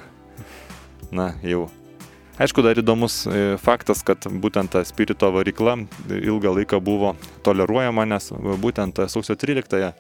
Na, 1.12 1.32
jau. 1.46 1.68
Aišku, 2.38 2.62
dar 2.62 2.78
įdomus 2.78 3.24
e, 3.26 3.46
faktas, 3.58 4.04
kad 4.06 4.28
būtent 4.30 4.70
ta 4.76 4.84
spirito 4.86 5.32
varykla 5.34 5.74
ilgą 6.06 6.52
laiką 6.60 6.78
buvo 6.86 7.16
toleruojama, 7.46 8.06
nes 8.06 8.30
būtent 8.62 9.02
sausio 9.10 9.34
13-ąją 9.34 9.96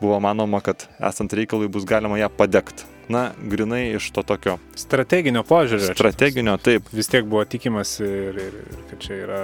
buvo 0.00 0.18
manoma, 0.20 0.60
kad 0.60 0.84
esant 1.00 1.32
reikalui 1.32 1.70
bus 1.72 1.86
galima 1.88 2.18
ją 2.20 2.28
padegti. 2.36 2.84
Na, 3.10 3.30
grinai 3.42 3.96
iš 3.96 4.10
to 4.14 4.22
tokio 4.22 4.58
Strateginio 4.78 5.40
požiūrio. 5.42 5.88
strateginio, 5.96 6.58
taip, 6.62 6.86
vis 6.94 7.08
tiek 7.10 7.24
buvo 7.26 7.42
tikimasi 7.48 8.04
ir, 8.04 8.36
ir, 8.38 8.60
ir 8.60 8.84
kad 8.92 9.00
čia 9.02 9.16
yra 9.24 9.40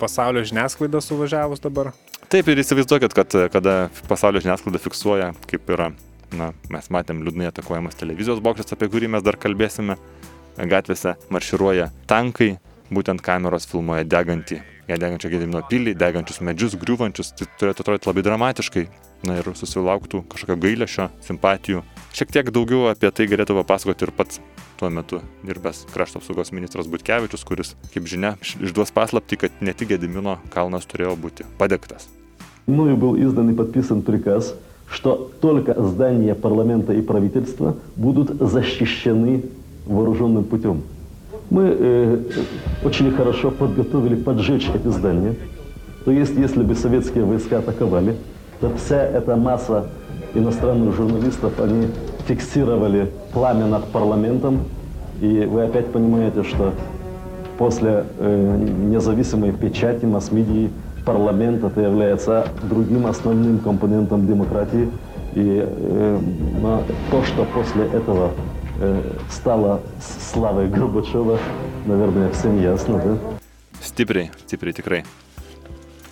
pasaulio 0.00 0.46
žiniasklaida 0.46 1.02
suvažiavus 1.04 1.60
dabar. 1.60 1.90
Taip 2.32 2.48
ir 2.48 2.62
įsivaizduokit, 2.62 3.12
kad 3.18 3.36
kada 3.52 3.74
pasaulio 4.08 4.40
žiniasklaida 4.40 4.80
fiksuoja, 4.80 5.34
kaip 5.50 5.74
yra, 5.74 5.90
na, 6.32 6.52
mes 6.72 6.88
matėm 6.94 7.20
liūdnai 7.26 7.50
atakuojamas 7.50 7.98
televizijos 7.98 8.40
bokštas, 8.40 8.78
apie 8.78 8.88
kurį 8.88 9.10
mes 9.12 9.26
dar 9.26 9.36
kalbėsime, 9.42 9.98
gatvėse 10.57 11.15
marširuoja 11.33 11.89
tankai, 12.07 12.55
būtent 12.93 13.23
kameros 13.25 13.67
filmuoja 13.69 14.05
degantį, 14.07 14.61
ją 14.89 14.97
degančią 15.01 15.31
gedimino 15.33 15.63
pilį, 15.69 15.95
degančius 15.97 16.41
medžius, 16.45 16.77
griūvančius, 16.79 17.33
tai 17.37 17.47
turėtų 17.59 17.83
atrodyti 17.83 18.09
labai 18.11 18.25
dramatiškai, 18.27 18.85
na 19.25 19.39
ir 19.39 19.49
susilauktų 19.57 20.25
kažkokio 20.31 20.59
gailėšio, 20.61 21.09
simpatijų. 21.25 21.81
Šiek 22.15 22.31
tiek 22.31 22.51
daugiau 22.53 22.89
apie 22.91 23.09
tai 23.11 23.27
galėtų 23.31 23.57
papasakoti 23.63 24.05
ir 24.07 24.13
pats 24.15 24.39
tuo 24.79 24.89
metu 24.91 25.21
dirbęs 25.47 25.85
krašto 25.93 26.19
apsaugos 26.19 26.51
ministras 26.51 26.87
Butkevičius, 26.91 27.45
kuris, 27.47 27.73
kaip 27.93 28.07
žinia, 28.11 28.35
išduos 28.43 28.91
paslapti, 28.95 29.39
kad 29.39 29.63
ne 29.63 29.73
tik 29.73 29.93
Gedimino 29.93 30.37
kalnas 30.53 30.87
turėjo 30.89 31.15
būti 31.19 31.47
padegtas. 31.59 32.09
Мною 32.67 32.97
был 32.97 33.15
издан 33.15 33.49
и 33.51 33.53
подписан 33.53 34.01
приказ, 34.01 34.55
что 34.89 35.31
только 35.39 35.75
здания 35.81 36.35
парламента 36.35 36.93
и 36.93 37.01
правительства 37.01 37.75
будут 37.95 38.39
защищены 38.39 39.43
вооруженным 39.86 40.44
путем. 40.44 40.82
Мы 41.50 41.76
э, 41.78 42.18
очень 42.84 43.10
хорошо 43.12 43.50
подготовили 43.50 44.14
поджечь 44.14 44.70
эти 44.74 44.88
здания. 44.88 45.34
То 46.04 46.12
есть, 46.12 46.36
если 46.36 46.62
бы 46.62 46.74
советские 46.74 47.24
войска 47.24 47.58
атаковали, 47.58 48.16
то 48.60 48.70
вся 48.76 49.02
эта 49.02 49.36
масса 49.36 49.86
иностранных 50.34 50.94
журналистов, 50.94 51.58
они 51.60 51.88
фиксировали 52.26 53.10
пламя 53.32 53.66
над 53.66 53.84
парламентом. 53.86 54.60
И 55.20 55.44
вы 55.44 55.64
опять 55.64 55.86
понимаете, 55.86 56.44
что 56.44 56.72
после 57.58 58.04
э, 58.18 58.66
независимой 58.88 59.52
печати 59.52 60.04
масс-медии 60.04 60.70
парламент 61.04 61.64
это 61.64 61.80
является 61.80 62.46
другим 62.62 63.06
основным 63.06 63.58
компонентом 63.58 64.26
демократии. 64.26 64.88
И 65.34 65.64
э, 65.66 66.18
то, 67.10 67.22
что 67.24 67.44
после 67.52 67.84
этого 67.84 68.30
стало 69.29 69.81
с- 70.01 70.31
славой 70.31 70.67
Горбачева, 70.67 71.39
наверное, 71.85 72.31
всем 72.31 72.61
ясно, 72.61 72.97
да? 72.99 73.17
Stipriai, 73.81 74.31
stipriai 74.47 74.73
tikrai. 74.73 75.03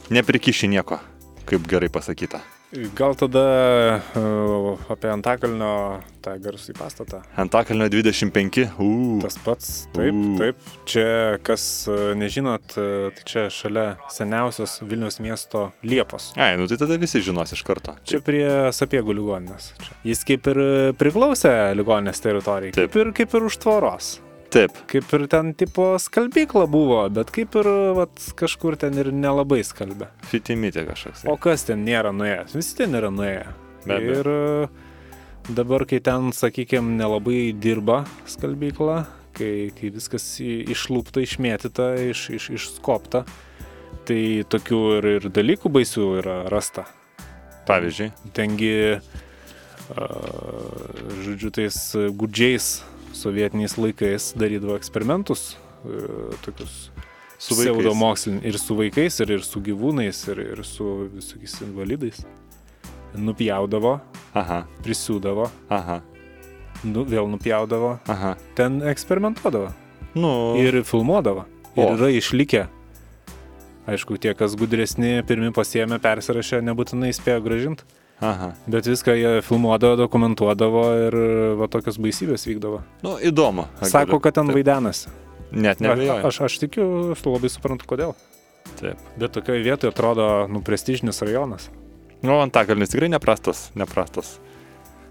Neprikiši 0.09 0.67
nieko, 0.67 0.99
kaip 1.45 1.67
gerai 1.67 1.89
pasakyta. 1.89 2.39
Gal 2.68 3.14
tada 3.16 3.42
uh, 4.12 4.76
apie 4.92 5.08
Antakalnio 5.08 6.02
tą 6.20 6.34
garsų 6.44 6.74
į 6.74 6.76
pastatą. 6.76 7.22
Antakalnio 7.40 7.86
25, 7.88 8.58
uuu. 8.76 9.22
Tas 9.24 9.38
pats, 9.40 9.70
taip, 9.96 10.12
U. 10.12 10.34
taip. 10.36 10.68
Čia, 10.84 11.06
kas 11.40 11.64
uh, 11.88 12.12
nežinot, 12.20 12.76
uh, 12.76 13.08
tai 13.16 13.24
čia 13.32 13.46
šalia 13.48 13.86
seniausios 14.12 14.82
Vilnius 14.84 15.16
miesto 15.24 15.70
Liepos. 15.80 16.34
Ai, 16.36 16.58
nu 16.60 16.68
tai 16.68 16.76
tada 16.84 17.00
visi 17.00 17.24
žinos 17.24 17.56
iš 17.56 17.64
karto. 17.64 17.96
Čia 18.04 18.20
prie 18.20 18.44
Sapiegų 18.76 19.16
ligoninės. 19.16 19.72
Čia. 19.80 20.00
Jis 20.12 20.26
kaip 20.28 20.52
ir 20.52 20.64
uh, 20.66 20.78
priklausė 21.00 21.56
ligoninės 21.80 22.20
teritorijai, 22.20 22.76
Taip. 22.76 22.92
kaip 22.92 23.00
ir, 23.00 23.16
kaip 23.22 23.40
ir 23.40 23.48
už 23.48 23.62
tvoros. 23.64 24.18
Taip, 24.48 24.72
Kaip 24.88 25.10
ir 25.12 25.26
ten 25.28 25.50
tipo 25.52 25.90
skalbykla 26.00 26.64
buvo, 26.72 27.02
bet 27.12 27.28
kaip 27.34 27.52
ir 27.60 27.66
vat, 27.98 28.22
kažkur 28.38 28.78
ten 28.80 28.96
ir 28.96 29.10
nelabai 29.12 29.60
skalbė. 29.66 30.08
fitimitė 30.30 30.86
kažkoks. 30.88 31.26
O 31.28 31.36
kas 31.36 31.66
ten 31.68 31.84
nėra 31.84 32.14
nuėjęs? 32.16 32.54
Visi 32.56 32.78
ten 32.78 32.96
yra 32.96 33.10
nuėję. 33.12 33.44
Be 33.84 33.98
abejo. 33.98 34.16
Ir 34.22 34.30
e, 34.32 35.52
dabar, 35.52 35.84
kai 35.84 36.00
ten, 36.00 36.32
sakykime, 36.32 36.96
nelabai 36.96 37.52
dirba 37.52 38.06
skalbykla, 38.24 39.02
kai, 39.36 39.68
kai 39.76 39.92
viskas 39.92 40.24
išlūpta, 40.40 41.20
išmėtyta, 41.28 41.92
iš, 42.08 42.30
iš, 42.40 42.48
išskopta, 42.56 43.26
tai 44.08 44.20
tokių 44.48 44.82
ir, 44.96 45.12
ir 45.18 45.28
dalykų 45.28 45.68
baisių 45.76 46.10
yra 46.24 46.42
rasta. 46.48 46.88
Pavyzdžiui, 47.68 48.14
Tengi, 48.32 48.74
a, 49.92 50.12
žodžiu, 51.20 51.52
tais 51.52 51.76
gudžiais 52.16 52.78
sovietiniais 53.18 53.76
laikais 53.78 54.32
darydavo 54.38 54.76
eksperimentus, 54.78 55.56
e, 55.84 56.02
tokius 56.44 56.76
su 57.38 57.54
vaikais. 57.54 57.72
pseudomokslin 57.72 58.40
ir 58.46 58.58
su 58.58 58.76
vaikais, 58.78 59.18
ir, 59.24 59.34
ir 59.38 59.46
su 59.46 59.62
gyvūnais, 59.62 60.22
ir, 60.32 60.44
ir 60.54 60.62
su 60.66 60.86
visokiais 61.14 61.58
invalidais. 61.66 62.22
Nupjaudavo, 63.18 63.98
Aha, 64.36 64.62
prisiūdavo, 64.84 65.46
aha, 65.72 66.00
nu, 66.84 67.06
vėl 67.08 67.30
nupjaudavo, 67.32 67.94
aha. 68.06 68.34
ten 68.54 68.82
eksperimentuodavo 68.84 69.70
Nu, 70.14 70.56
ir 70.58 70.82
filmuodavo. 70.84 71.44
Ir 71.76 71.84
O. 71.84 71.94
yra 71.94 72.08
išlikę. 72.10 72.66
Aišku, 73.88 74.18
tie, 74.20 74.34
kas 74.36 74.56
gudresni, 74.58 75.22
pirmi 75.28 75.52
pasiemė, 75.54 75.98
persirašė, 76.02 76.60
nebūtinai 76.64 77.12
spėjo 77.16 77.40
gražinti. 77.44 77.86
Aha. 78.20 78.52
Bet 78.66 78.86
viską 78.86 79.14
jie 79.18 79.32
filmuodavo, 79.46 79.96
dokumentuodavo 80.00 80.84
ir 81.06 81.16
va 81.60 81.68
tokios 81.70 82.00
baisybės 82.02 82.46
vykdavo. 82.48 82.82
Nu, 83.06 83.16
įdomu. 83.22 83.68
Sako, 83.82 84.20
kad 84.24 84.38
ten 84.38 84.50
Taip. 84.50 84.58
vaidenasi. 84.58 85.12
Net 85.52 85.80
nebejoju. 85.80 86.26
aš, 86.28 86.40
aš 86.44 86.58
tikiu, 86.64 86.88
aš 87.14 87.24
labai 87.24 87.50
suprantu, 87.52 87.88
kodėl. 87.88 88.16
Taip. 88.80 89.00
Bet 89.16 89.32
tokioje 89.32 89.64
vietoje 89.64 89.92
atrodo, 89.94 90.46
nu, 90.50 90.60
prestižinis 90.64 91.22
rajonas. 91.24 91.70
Nu, 92.22 92.40
Antakalnis 92.42 92.90
tikrai 92.92 93.08
neprastas, 93.08 93.68
neprastas. 93.78 94.36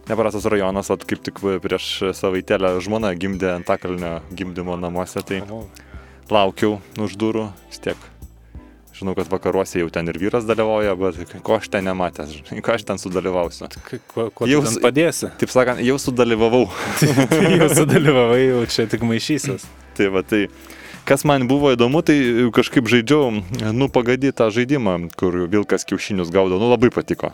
Neprastas 0.08 0.46
rajonas, 0.48 0.92
o 0.92 0.96
kaip 1.00 1.24
tik 1.24 1.42
prieš 1.64 2.14
savaitėlę 2.16 2.78
žmona 2.84 3.12
gimdė 3.20 3.54
Antakalnio 3.58 4.22
gimdymo 4.32 4.78
namuose, 4.80 5.24
tai 5.24 5.42
laukiau 6.32 6.78
už 7.00 7.18
durų, 7.20 7.50
vis 7.72 7.84
tiek. 7.84 8.08
Žinau, 8.98 9.14
kad 9.14 9.28
vakaruose 9.30 9.78
jau 9.84 9.90
ten 9.94 10.08
ir 10.10 10.18
vyras 10.18 10.46
dalyvauja, 10.50 10.96
bet 10.98 11.36
ko 11.46 11.58
aš 11.60 11.68
ten 11.70 11.86
nematęs, 11.86 12.32
žinai, 12.40 12.64
ką 12.66 12.74
aš 12.80 12.86
ten 12.88 12.98
sudalyvausiu. 12.98 13.68
Kuo, 14.10 14.30
kuo 14.34 14.48
Jau 14.50 14.64
tu 14.64 14.72
ten 14.72 14.74
s- 14.74 14.82
padėsi? 14.82 15.30
Taip 15.38 15.54
sakant, 15.54 15.84
jau 15.86 16.00
sudalyvavau. 16.02 16.64
Jau 17.60 17.68
sudalyvavai, 17.78 18.42
jau 18.50 18.64
čia 18.74 18.88
tik 18.90 19.06
maišysis. 19.06 19.68
Tai 19.98 20.08
va, 20.16 20.24
tai 20.26 20.48
kas 21.08 21.22
man 21.30 21.46
buvo 21.48 21.70
įdomu, 21.76 22.02
tai 22.06 22.18
kažkaip 22.58 22.90
žaidžiau, 22.90 23.30
nu, 23.78 23.88
pagadytą 23.94 24.50
žaidimą, 24.54 24.98
kur 25.20 25.46
vilkas 25.48 25.86
kiaušinius 25.88 26.34
gaudo, 26.34 26.58
nu, 26.60 26.68
labai 26.74 26.90
patiko. 26.92 27.32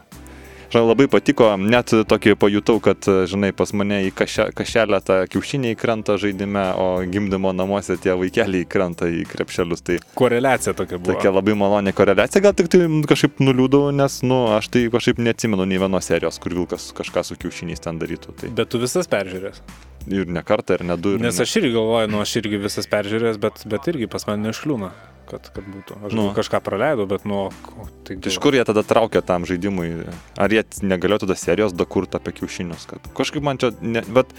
Labai 0.74 1.06
patiko, 1.12 1.52
net 1.60 1.92
tokį 2.10 2.34
pajutau, 2.42 2.80
kad, 2.84 3.06
žinai, 3.30 3.52
pas 3.56 3.70
mane 3.78 4.00
į 4.08 4.12
kašę, 4.18 4.48
kašelę 4.58 5.00
tą 5.06 5.18
kiaušinį 5.30 5.74
įkrenta 5.76 6.16
žaidime, 6.22 6.64
o 6.80 6.88
gimdymo 7.06 7.52
namuose 7.54 7.98
tie 8.02 8.16
vaikeliai 8.18 8.66
įkrenta 8.66 9.10
į 9.12 9.24
krepšelius. 9.30 9.84
Tai 9.86 10.00
Koreliacija 10.18 10.74
tokia 10.78 10.98
buvo. 10.98 11.14
tokia 11.14 11.34
labai 11.36 11.56
malonė 11.60 11.94
koreliacija, 11.94 12.42
gal 12.42 12.58
tik 12.58 12.72
tai 12.74 12.88
kažkaip 13.10 13.42
nuliūdau, 13.44 13.92
nes, 13.96 14.20
nu, 14.26 14.40
aš 14.58 14.72
tai 14.74 14.86
kažkaip 14.94 15.22
neatsimenu 15.22 15.68
nei 15.70 15.82
vienos 15.82 16.10
serijos, 16.10 16.42
kur 16.42 16.56
vilkas 16.58 16.90
kažką 16.98 17.26
su 17.28 17.38
kiaušiniais 17.42 17.84
ten 17.84 18.02
darytų. 18.02 18.38
Tai 18.42 18.54
Bet 18.58 18.74
tu 18.74 18.82
visas 18.82 19.10
peržiūrės. 19.12 19.62
ir 20.10 20.28
ne 20.28 20.44
kartą, 20.44 20.80
ir 20.80 20.88
ne 20.90 20.98
du. 20.98 21.16
Ir 21.16 21.22
Nes 21.24 21.38
ne... 21.38 21.46
aš 21.46 21.58
irgi 21.62 21.74
galvoju, 21.78 22.10
nu 22.12 22.22
aš 22.24 22.38
irgi 22.42 22.60
visas 22.66 22.90
peržiūrėjęs, 22.92 23.40
bet, 23.40 23.66
bet 23.70 23.88
irgi 23.94 24.10
pas 24.12 24.26
mane 24.28 24.50
neiškliūna, 24.50 24.92
kad, 25.30 25.50
kad 25.56 25.64
būtų. 25.68 25.98
Aš 26.08 26.14
Nu. 26.18 26.26
kažką 26.36 26.60
praleidau, 26.66 27.06
bet 27.10 27.26
nu... 27.30 27.50
ko- 27.66 27.88
Tai 28.04 28.18
iš 28.30 28.38
kur 28.44 28.54
jie 28.58 28.64
tada 28.68 28.84
traukia 28.84 29.22
tam 29.26 29.46
žaidimui? 29.48 30.06
Ar 30.38 30.52
jie 30.52 30.64
negalėjo 30.84 31.24
tada 31.26 31.36
serijos 31.40 31.74
dakurti 31.74 32.18
apie 32.20 32.34
kiaušinius? 32.40 32.86
Kad 32.90 33.06
kažkaip 33.16 33.44
man 33.46 33.58
čia, 33.62 33.72
ne, 33.82 34.02
bet 34.08 34.32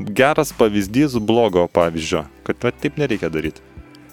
geras 0.00 0.52
pavyzdys 0.56 1.18
blogo 1.20 1.66
pavyzdžio, 1.68 2.24
kad 2.48 2.56
va, 2.64 2.72
taip 2.72 2.96
nereikia 3.00 3.28
daryti. 3.32 3.60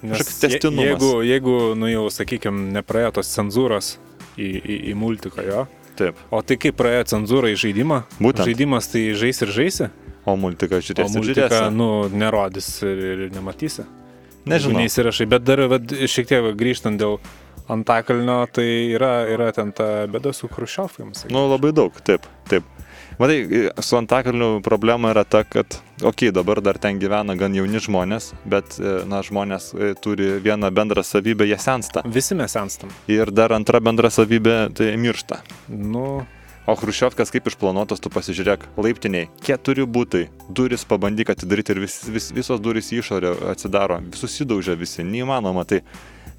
Kažkoks 0.03 0.39
tęstinumas. 0.43 0.85
Jeigu, 0.85 1.11
jeigu, 1.25 1.55
nu 1.79 1.87
jau, 1.89 2.03
sakykime, 2.13 2.67
nepraėjo 2.75 3.15
tos 3.17 3.31
cenzūros 3.33 3.95
į, 4.37 4.45
į, 4.61 4.75
į 4.91 4.93
multiką 4.99 5.41
jo, 5.47 5.63
Taip. 5.97 6.19
o 6.29 6.41
tai 6.45 6.59
kaip 6.61 6.75
praėjo 6.77 7.07
cenzūra 7.15 7.49
į 7.49 7.55
žaidimą? 7.63 8.03
Būtent. 8.21 8.45
Žaidimas 8.45 8.91
tai 8.93 9.07
žais 9.17 9.41
ir 9.41 9.49
žaisi. 9.55 9.87
O 10.27 10.35
multiką 10.37 10.77
O 10.77 10.83
žiūrėsi, 10.83 11.15
multiką, 11.17 11.47
žiūrėsi. 11.49 11.73
nu, 11.73 11.87
nerodys 12.13 12.67
ir, 12.85 13.01
ir 13.15 13.31
nematysi. 13.33 13.87
Nežinau. 14.47 14.81
Neįsirašai, 14.81 15.27
bet 15.29 15.45
dar 15.47 15.65
vat, 15.71 15.93
šiek 16.07 16.29
tiek 16.29 16.47
grįžtant 16.57 16.99
dėl 17.01 17.19
Antakalnio, 17.67 18.45
tai 18.51 18.67
yra, 18.95 19.27
yra 19.27 19.51
ten 19.55 19.73
ta 19.75 20.07
bėda 20.07 20.31
su 20.35 20.47
Hruščiovkėmis. 20.47 21.27
Nu, 21.33 21.47
labai 21.51 21.73
daug, 21.75 21.95
taip, 22.07 22.27
taip. 22.47 22.67
Matai, 23.17 23.69
su 23.81 23.97
Antakalniu 23.97 24.61
problema 24.63 25.09
yra 25.11 25.23
ta, 25.25 25.41
kad, 25.43 25.79
okei, 25.97 26.29
okay, 26.29 26.31
dabar 26.31 26.61
dar 26.61 26.77
ten 26.77 26.99
gyvena 27.01 27.33
gan 27.35 27.55
jauni 27.57 27.81
žmonės, 27.81 28.29
bet, 28.45 28.77
e, 28.77 28.99
na, 29.09 29.23
žmonės 29.25 29.71
e, 29.73 29.91
turi 29.97 30.35
vieną 30.45 30.69
bendrą 30.71 31.03
savybę, 31.03 31.47
jie 31.49 31.57
sensta. 31.59 32.05
Visi 32.05 32.37
mes 32.37 32.53
senstam. 32.53 32.93
Ir 33.09 33.33
dar 33.33 33.55
antra 33.57 33.81
bendra 33.81 34.13
savybė, 34.13 34.57
tai 34.77 34.93
miršta. 35.01 35.41
Nu, 35.67 36.21
O 36.67 36.73
Hruščiovkas 36.75 37.29
kaip 37.31 37.45
išplanuotas, 37.47 38.01
tu 38.03 38.09
pasižiūrėk, 38.11 38.65
laiptiniai, 38.83 39.29
keturi 39.39 39.85
būtai, 39.87 40.25
duris 40.51 40.83
pabandyk 40.89 41.29
atidaryti 41.31 41.71
ir 41.71 41.79
vis, 41.85 41.95
vis, 42.11 42.27
visos 42.35 42.59
durys 42.59 42.91
į 42.91 42.99
išorę 42.99 43.31
atsidaro, 43.53 44.01
susidaužia 44.19 44.75
visi, 44.75 44.99
neįmanoma 45.07 45.63
tai. 45.69 45.79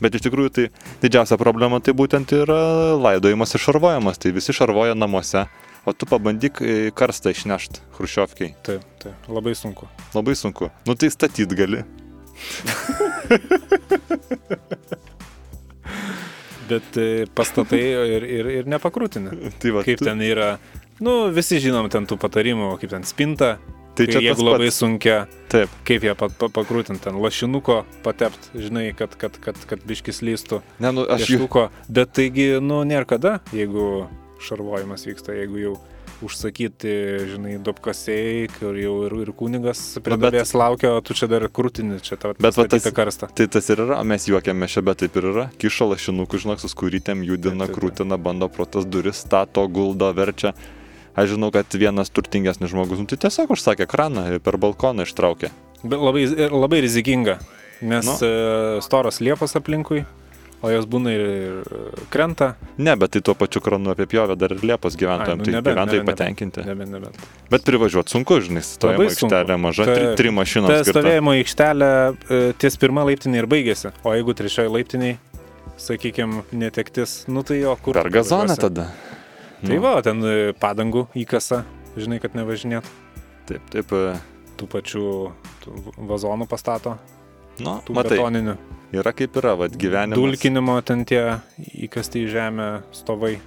Bet 0.05 0.15
iš 0.15 0.23
tikrųjų 0.27 0.51
tai 0.53 0.67
didžiausia 1.01 1.41
problema 1.41 1.81
tai 1.81 1.97
būtent 1.97 2.29
yra 2.37 2.61
laidojimas 3.01 3.57
ir 3.57 3.65
šarvojimas, 3.65 4.21
tai 4.21 4.37
visi 4.37 4.53
šarvoja 4.53 4.93
namuose, 5.01 5.49
o 5.89 5.97
tu 5.97 6.05
pabandyk 6.11 6.61
e, 6.61 6.93
karstą 6.93 7.33
išnešti 7.33 7.81
Hruščiovkiai. 7.97 8.53
taip, 8.69 8.85
taip, 9.01 9.17
labai 9.33 9.57
sunku. 9.57 9.89
Labai 10.13 10.37
sunku. 10.37 10.69
Nu 10.85 10.93
tai 10.93 11.09
statyt 11.15 11.57
gali. 11.57 11.89
Bet 16.69 16.99
e, 17.01 17.27
pastatai 17.35 17.81
ir, 18.17 18.29
ir, 18.41 18.53
ir 18.61 18.71
nepakrūtinė. 18.71 19.35
Tai 19.63 19.75
va, 19.79 19.83
Kaip 19.87 20.03
tu- 20.03 20.09
ten 20.09 20.23
yra. 20.27 20.55
Nu, 21.01 21.29
visi 21.31 21.61
žinom 21.63 21.87
ten 21.93 22.07
tų 22.11 22.17
patarimų, 22.19 22.73
kaip 22.83 22.91
ten 22.97 23.05
spinta. 23.07 23.57
Tai 23.99 24.05
čia 24.07 24.21
jeigu 24.23 24.45
labai 24.47 24.69
pats. 24.69 24.77
sunkia, 24.79 25.15
Taip. 25.51 25.73
kaip 25.87 26.05
ją 26.07 26.13
pa, 26.15 26.29
pa, 26.31 26.47
pakrūtinti, 26.55 27.03
ten 27.03 27.17
lašinuko 27.19 27.81
patept, 28.05 28.45
žinai, 28.55 28.93
kad, 28.95 29.17
kad, 29.19 29.35
kad, 29.43 29.59
kad 29.67 29.83
biškis 29.83 30.21
lystų. 30.23 30.61
Ne, 30.79 30.93
nu, 30.95 31.03
aš. 31.11 31.25
Pieštuko. 31.27 31.65
Bet 31.91 32.13
taigi, 32.15 32.47
nu, 32.63 32.85
nėra 32.87 33.09
kada, 33.11 33.33
jeigu 33.51 34.07
šarvojimas 34.47 35.03
vyksta, 35.09 35.35
jeigu 35.35 35.59
jau 35.65 35.73
užsakyti, 36.23 36.93
žinai, 37.33 37.57
dopkasiai, 37.63 38.49
kur 38.59 38.77
jau 38.79 38.95
ir, 39.07 39.15
ir 39.25 39.31
kunigas 39.37 39.81
prie 40.03 40.15
Nu, 40.17 40.21
bet- 40.23 40.35
davės 40.35 40.53
laukia, 40.55 40.93
o 40.97 41.01
tu 41.01 41.15
čia 41.15 41.29
dar 41.31 41.47
krūtini, 41.49 42.01
čia 42.03 42.17
tavo 42.19 42.35
Bet 42.39 42.57
va 42.57 42.67
tas- 42.67 42.87
karstą. 42.93 43.29
Tai 43.35 43.47
tas 43.47 43.69
ir 43.71 43.77
yra, 43.85 44.03
mes 44.05 44.27
juokiamės 44.27 44.75
čia, 44.75 44.83
bet 44.85 44.99
taip 44.99 45.17
ir 45.17 45.23
yra. 45.33 45.51
Kiša 45.59 45.85
lašinukų, 45.95 46.41
žinok, 46.43 46.59
su 46.61 46.69
skurytėm 46.69 47.25
judina, 47.25 47.67
krūtina, 47.69 48.19
bando 48.19 48.49
pro 48.49 48.65
tas 48.67 48.85
duris, 48.85 49.17
stato, 49.17 49.67
guldo, 49.69 50.13
verčia. 50.15 50.55
Aš 51.17 51.31
žinau, 51.35 51.51
kad 51.53 51.67
vienas 51.75 52.11
turtingesnis 52.11 52.71
žmogus, 52.71 52.99
nu, 52.99 53.07
tai 53.07 53.17
tiesiog 53.19 53.51
užsakė 53.51 53.87
kraną 53.91 54.27
ir 54.35 54.39
per 54.41 54.55
balkoną 54.57 55.03
ištraukė. 55.07 55.51
Bet 55.83 55.99
labai, 55.99 56.27
labai 56.51 56.81
rizikinga, 56.83 57.39
nes 57.83 58.05
Nu. 58.07 58.13
nu. 58.19 58.81
storos 58.83 59.19
liepos 59.21 59.55
aplinkui, 59.57 60.05
o 60.63 60.71
jos 60.73 60.87
būna 60.91 61.13
ir 61.15 61.23
ir 61.29 62.05
krenta. 62.11 62.53
Ne, 62.79 62.95
bet 62.99 63.13
tai 63.15 63.23
tuo 63.25 63.35
pačiu 63.39 63.61
kranu 63.65 63.93
apipjovė 63.95 64.35
dar 64.39 64.55
ir 64.57 64.65
Liepos 64.67 64.97
gyventojams, 64.99 65.43
nu, 65.43 65.47
tai 65.47 65.55
nebent, 65.55 65.75
gyventojai 65.77 66.01
nebent, 66.03 66.19
patenkinti. 66.19 66.65
Nebent, 66.67 66.93
nebent. 66.97 67.27
Bet 67.53 67.67
privažiuoti 67.69 68.15
sunku, 68.15 68.41
žinai, 68.45 68.63
stovėjimo 68.67 69.07
aikštelė 69.09 69.59
maža, 69.63 69.87
tri, 69.89 70.01
Taip. 70.03 70.17
tri 70.21 70.33
mašinos. 70.35 70.73
Ta 70.73 70.81
skirta. 70.83 71.03
stovėjimo 71.03 71.35
aikštelė 71.39 71.91
e, 71.95 72.41
ties 72.59 72.79
pirmą 72.83 73.05
laiptinį 73.11 73.43
ir 73.43 73.49
baigėsi, 73.55 73.93
o 74.03 74.15
jeigu 74.17 74.35
trečioje 74.39 74.73
laiptiniai, 74.75 75.19
sakykime, 75.79 76.43
netektis, 76.59 77.21
nu 77.31 77.45
tai 77.47 77.61
jo 77.61 77.77
kur. 77.83 77.95
Per 78.01 78.11
gazoną 78.19 78.57
tada. 78.59 78.89
Tai 79.59 79.75
Nu, 79.75 79.81
va, 79.83 79.97
ten 80.07 80.23
e, 80.23 80.35
padangų 80.55 81.09
įkasa, 81.19 81.65
žinai, 81.99 82.21
kad 82.23 82.35
nevažinėt. 82.39 82.87
Taip, 83.51 83.63
taip. 83.75 83.95
e, 83.95 84.19
Tų 84.59 84.67
pačių 84.71 85.01
tų 85.63 85.73
vazonų 86.11 86.47
pastato, 86.51 86.97
Nu, 87.63 87.77
tų 87.87 87.95
matai, 87.95 88.17
betoninių. 88.19 88.55
Yra 88.93 89.13
kaip 89.13 89.37
yra, 89.37 89.55
vad 89.59 89.77
gyvenimas. 89.77 90.17
Dulkinimo 90.19 90.79
ten 90.87 91.05
tie 91.09 91.41
įkasti 91.87 92.25
į 92.27 92.31
žemę 92.33 92.69
stovai. 92.97 93.39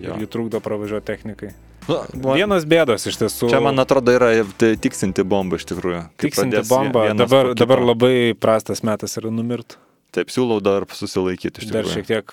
Jo. 0.00 0.14
Irgi 0.16 0.26
trukdo 0.32 0.60
pravažiuoti 0.64 1.04
technikai. 1.06 1.50
Nu, 1.88 1.98
man- 2.22 2.36
Vienas 2.38 2.64
bėdos 2.64 3.04
iš 3.10 3.16
tiesų. 3.20 3.50
Čia, 3.50 3.60
man 3.60 3.76
atrodo, 3.82 4.12
yra 4.14 4.30
tiksinti 4.56 5.24
bomba 5.26 5.56
iš 5.58 5.66
tikrųjų. 5.66 6.04
Tiksinti 6.16 6.62
bomba. 6.68 7.08
Dabar, 7.18 7.54
dabar 7.58 7.80
labai 7.82 8.34
prastas 8.38 8.82
metas 8.86 9.16
yra 9.18 9.30
numirt. 9.34 9.76
Taip, 10.12 10.28
siūlau 10.28 10.60
dar 10.62 10.84
susilaikyti 10.92 11.62
iš 11.64 11.70
Dar 11.72 11.82
tikrųjų. 11.84 11.94
šiek 11.94 12.06
tiek 12.06 12.32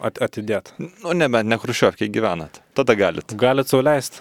at, 0.00 0.18
atidėt. 0.22 0.72
Nu, 0.78 1.12
nebent 1.18 1.48
ne 1.50 1.56
Hruščiovkiai 1.58 2.08
gyvenat. 2.14 2.60
Tada 2.78 2.94
galit. 2.94 3.34
Galit 3.36 3.66
sauliaisti. 3.66 4.20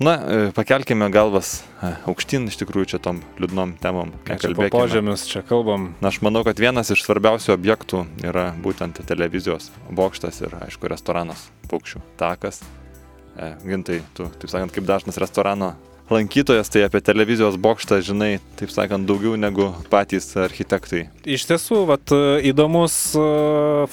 Na, 0.00 0.14
e, 0.16 0.50
pakelkime 0.56 1.10
galvas 1.12 1.60
e, 1.60 1.92
aukštyn 2.08 2.48
iš 2.48 2.56
tikrųjų 2.62 2.94
čia 2.94 3.00
tom 3.02 3.20
liūdnom 3.36 3.76
temom. 3.82 4.14
Čia 4.24 4.54
po 4.56 4.68
požemius 4.72 5.26
čia 5.28 5.44
kalbam. 5.44 5.92
Na, 6.00 6.08
aš 6.08 6.22
manau, 6.24 6.40
kad 6.46 6.56
vienas 6.56 6.90
iš 6.94 7.04
svarbiausių 7.04 7.52
objektų 7.52 8.06
yra 8.24 8.50
būtent 8.64 9.02
televizijos 9.06 9.68
bokštas 9.92 10.40
ir, 10.46 10.56
aišku, 10.64 10.88
restoranas 10.90 11.50
Paukščių 11.68 12.00
takas. 12.20 12.62
E, 13.36 13.52
gintai, 13.68 14.00
tu, 14.16 14.32
taip 14.40 14.50
sakant, 14.52 14.72
kaip 14.72 14.88
dažnas 14.88 15.20
restorano 15.20 15.74
lankytojas, 16.12 16.68
tai 16.72 16.84
apie 16.86 17.00
televizijos 17.04 17.56
bokštą 17.60 18.00
žinai, 18.04 18.32
taip 18.58 18.72
sakant, 18.72 19.06
daugiau 19.08 19.36
negu 19.40 19.70
patys 19.92 20.32
architektai. 20.40 21.06
Iš 21.24 21.46
tiesų, 21.50 21.82
vat, 21.88 22.12
įdomus 22.48 22.96
e, 23.16 23.26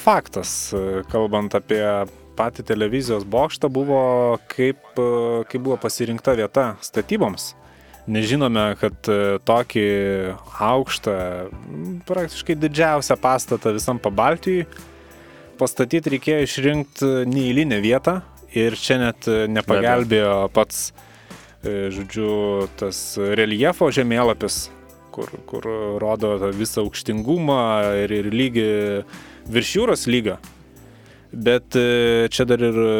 faktas, 0.00 0.72
e, 0.74 1.04
kalbant 1.12 1.54
apie 1.56 1.84
patį 2.38 2.66
televizijos 2.68 3.24
bokštą, 3.28 3.70
buvo 3.72 4.02
kaip, 4.52 4.82
e, 4.96 5.08
kaip 5.50 5.64
buvo 5.64 5.78
pasirinkta 5.80 6.36
vieta 6.38 6.74
statyboms. 6.84 7.54
Nežinome, 8.10 8.74
kad 8.80 9.10
e, 9.12 9.38
tokį 9.46 9.88
aukštą, 10.70 11.16
praktiškai 12.08 12.56
didžiausią 12.58 13.18
pastatą 13.20 13.74
visam 13.76 14.00
pabaltijui 14.02 14.64
pastatyti 15.60 16.14
reikėjo 16.14 16.44
išrinkti 16.46 17.10
neįlinę 17.28 17.80
vietą 17.84 18.20
ir 18.56 18.76
čia 18.80 18.98
net 19.02 19.28
e, 19.28 19.44
nepagelbėjo 19.52 20.48
pats, 20.54 20.90
e, 21.62 21.90
žodžiu, 21.94 22.30
tas 22.80 23.00
reljefo 23.18 23.90
žemėlapis, 23.94 24.62
kur, 25.14 25.30
kur 25.50 25.66
rodo 26.02 26.34
visą 26.56 26.86
aukštingumą 26.86 27.60
ir, 28.04 28.16
ir 28.22 28.30
lygį 28.32 28.70
virš 29.50 29.76
jūros 29.76 30.08
lygio. 30.10 30.38
Bet 31.30 31.76
e, 31.78 32.26
čia 32.30 32.44
dar 32.44 32.58
ir 32.58 32.74
e, 32.74 32.90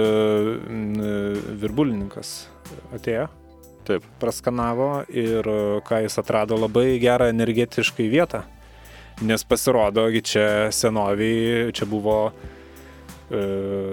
virbulininkas 1.59 2.47
atėjo, 2.95 3.27
Taip. 3.88 4.07
praskanavo 4.23 5.03
ir 5.11 5.43
e, 5.51 5.59
ką 5.87 6.05
jis 6.05 6.21
atrado 6.23 6.59
labai 6.61 6.95
gerą 7.03 7.27
energetiškai 7.33 8.07
vietą. 8.12 8.45
Nes 9.27 9.43
pasirodo, 9.45 10.07
čia 10.25 10.71
senoviai, 10.73 11.69
čia 11.77 11.85
buvo 11.85 12.33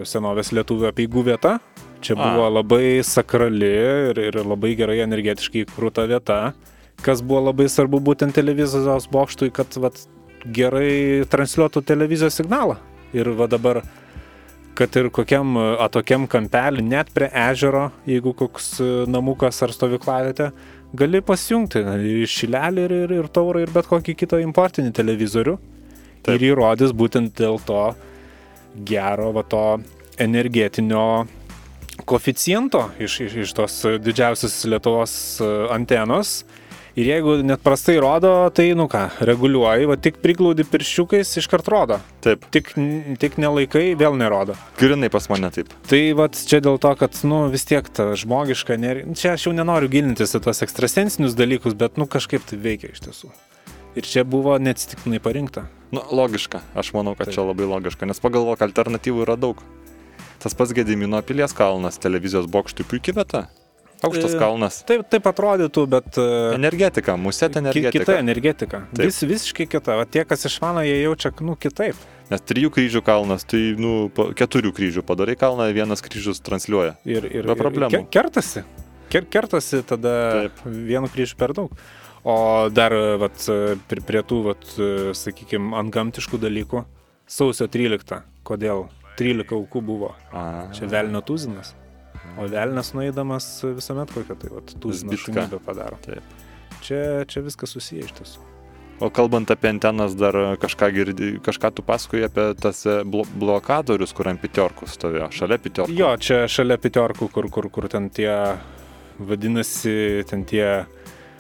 senovės 0.08 0.54
lietuvių 0.56 0.88
apieigų 0.88 1.26
vieta. 1.28 1.58
Čia 2.02 2.16
A. 2.16 2.22
buvo 2.22 2.46
labai 2.56 3.04
sakrali 3.06 3.68
ir, 3.68 4.22
ir 4.30 4.38
labai 4.40 4.72
gerai 4.80 5.02
energetiškai 5.04 5.66
krūta 5.76 6.08
vieta, 6.10 6.54
kas 7.06 7.22
buvo 7.22 7.44
labai 7.50 7.68
svarbu 7.70 8.00
būtent 8.08 8.34
televizijos 8.38 9.10
bokštui, 9.12 9.52
kad 9.54 9.78
vat, 9.84 10.00
gerai 10.46 11.26
transliuotų 11.30 11.84
televizijos 11.86 12.40
signalą. 12.40 12.78
Ir 13.18 13.30
va 13.36 13.50
dabar, 13.52 13.82
kad 14.78 14.96
ir 15.00 15.10
kokiam 15.14 15.56
e, 15.58 15.68
atokiam 15.84 16.28
kampelį, 16.30 16.84
net 16.86 17.10
prie 17.16 17.30
ežero, 17.48 17.88
jeigu 18.10 18.34
koks 18.38 18.76
e, 18.84 18.90
namukas 19.10 19.62
ar 19.66 19.74
stovyklavietė, 19.74 20.52
gali 20.98 21.22
pasijungti 21.26 21.82
ir 21.82 22.30
šilelį, 22.32 22.86
ir, 22.86 22.94
ir, 23.06 23.16
ir 23.22 23.32
taurą, 23.34 23.64
ir 23.66 23.74
bet 23.74 23.90
kokį 23.90 24.16
kitą 24.22 24.42
importinį 24.44 24.94
televizorių. 24.96 25.58
Taip. 26.26 26.36
Ir 26.36 26.50
jį 26.50 26.54
rodys 26.60 26.94
būtent 26.98 27.34
dėl 27.40 27.60
to 27.66 27.82
gero, 28.88 29.32
va 29.36 29.44
to 29.48 29.64
energetinio 30.22 31.26
koficiento 32.06 32.88
iš, 33.02 33.20
iš, 33.26 33.36
iš 33.44 33.54
tos 33.58 33.80
didžiausios 34.04 34.60
Lietuvos 34.70 35.14
e, 35.42 35.52
antenos. 35.74 36.42
Ir 36.98 37.06
jeigu 37.12 37.36
net 37.46 37.62
prastai 37.62 38.00
rodo, 38.02 38.32
tai, 38.58 38.72
nu 38.74 38.88
ką, 38.90 39.04
reguliuoji, 39.30 39.86
va 39.86 40.00
tik 40.02 40.16
priglaudi 40.24 40.64
pirščiukais, 40.66 41.36
iškart 41.44 41.68
rodo. 41.70 42.00
Taip, 42.26 42.48
Tik, 42.50 42.72
tik 43.22 43.36
nelaikai, 43.38 43.92
vėl 44.00 44.18
nerodo. 44.18 44.56
grinai 44.80 45.12
pas 45.14 45.30
mane 45.30 45.52
taip. 45.54 45.70
Tai 45.92 46.00
vat 46.18 46.40
čia 46.50 46.58
dėl 46.66 46.80
to, 46.82 46.96
kad, 46.98 47.20
nu, 47.30 47.44
vis 47.54 47.68
tiek 47.70 47.86
ta 47.94 48.10
žmogiška, 48.18 48.80
ner... 48.82 49.04
čia 49.14 49.36
aš 49.36 49.46
jau 49.46 49.54
nenoriu 49.54 49.92
gilintis 49.94 50.34
į 50.34 50.42
tos 50.48 50.64
ekstrasensinius 50.66 51.38
dalykus, 51.38 51.78
bet, 51.78 52.02
nu, 52.02 52.10
kažkaip 52.10 52.42
tai 52.50 52.58
veikia 52.66 52.90
iš 52.96 53.06
tiesų. 53.06 53.30
Ir 53.98 54.10
čia 54.10 54.26
buvo 54.26 54.58
neatsitiktinai 54.58 55.22
parinkta. 55.22 55.68
Nu, 55.94 56.02
logiška. 56.02 56.64
Aš 56.74 56.96
manau, 56.98 57.14
kad 57.14 57.30
Taip. 57.30 57.38
čia 57.38 57.46
labai 57.46 57.70
logiška, 57.70 58.10
nes 58.10 58.18
pagalvok, 58.26 58.66
alternatyvų 58.66 59.22
yra 59.28 59.38
daug. 59.38 59.62
Tas 60.42 60.58
pats 60.58 60.74
Gedimino 60.74 61.22
pilies 61.22 61.54
kalnas, 61.54 62.02
televizijos 62.02 62.50
bokštui 62.50 62.90
puikiai 62.90 63.22
vieta. 63.22 63.46
Aukštas 64.06 64.34
E, 64.36 64.38
kalnas. 64.38 64.82
Taip, 64.86 65.08
taip 65.10 65.26
atrodytų, 65.26 65.84
bet... 65.90 66.18
e, 66.22 66.26
Energetika, 66.54 67.16
musėt 67.18 67.56
ki- 67.56 67.62
energetika. 67.64 68.04
Kita 68.04 68.18
energetika. 68.22 68.82
Taip. 68.94 69.06
Vis, 69.08 69.22
visiškai 69.26 69.66
kita. 69.72 69.96
O 69.98 70.06
tie, 70.06 70.22
kas 70.30 70.46
išmano, 70.46 70.84
jie 70.86 71.00
jaučia, 71.02 71.32
nu, 71.42 71.56
kitaip. 71.58 71.96
Nes 72.30 72.42
trijų 72.44 72.70
kryžių 72.76 73.02
kalnas, 73.08 73.46
tai, 73.48 73.62
nu, 73.80 74.10
keturių 74.38 74.74
kryžių 74.76 75.02
padarai 75.08 75.38
kalną, 75.40 75.70
vienas 75.74 76.04
kryžius 76.06 76.42
transliuoja. 76.44 76.98
Ir, 77.08 77.26
ir, 77.32 77.48
Be 77.48 77.56
ir 77.56 77.62
problemų. 77.64 77.90
ke- 77.96 78.06
kertasi. 78.20 78.64
ker- 79.10 79.26
kertasi 79.32 79.82
tada 79.88 80.14
Taip. 80.44 80.62
vienu 80.68 81.08
kryžiu 81.10 81.38
per 81.40 81.54
daug. 81.58 81.72
O 82.28 82.68
dar, 82.70 82.92
vat, 83.22 83.40
prie 83.88 84.22
tų, 84.28 84.42
vat, 84.52 84.66
sakykime, 85.16 85.72
antgamtiškų 85.80 86.38
dalykų. 86.44 86.84
Sausio 87.26 87.68
13. 87.72 88.22
Kodėl 88.44 88.90
13 89.18 89.56
aukų 89.56 89.82
buvo? 89.82 90.14
A, 90.32 90.68
Čia 90.76 90.86
velnio 90.92 91.22
tuzinas. 91.24 91.74
O 92.38 92.46
velnas 92.52 92.94
nueidamas 92.94 93.48
visuomet 93.64 94.12
kokią 94.14 94.36
tai 94.38 94.52
vat, 94.54 94.76
tuziną 94.82 95.18
šunybę 95.18 95.62
padaro. 95.66 95.98
Taip. 96.06 96.38
Čia, 96.86 97.26
čia 97.26 97.42
viskas 97.46 97.74
susiję 97.74 98.06
iš 98.06 98.14
tiesų. 98.20 98.46
O 98.98 99.12
kalbant 99.14 99.52
apie 99.54 99.70
antenas, 99.70 100.16
dar 100.18 100.34
kažką, 100.58 100.88
girdi, 100.94 101.28
kažką 101.46 101.70
tu 101.78 101.84
pasakoji 101.86 102.26
apie 102.26 102.46
tas 102.58 102.82
e, 102.90 103.04
blo 103.06 103.28
blokadorius, 103.38 104.14
kur 104.18 104.30
ant 104.32 104.42
pitiorkų 104.42 104.90
stovėjo, 104.90 105.28
šalia 105.38 105.60
pitiorkų. 105.62 105.94
Jo, 105.94 106.16
čia 106.18 106.40
šalia 106.50 106.80
pitiorkų, 106.82 107.28
kur, 107.34 107.50
kur, 107.54 107.70
kur 107.74 107.86
ten 107.94 108.10
tie, 108.14 108.32
vadinasi, 109.22 110.26
ten 110.30 110.48
tie 110.50 110.66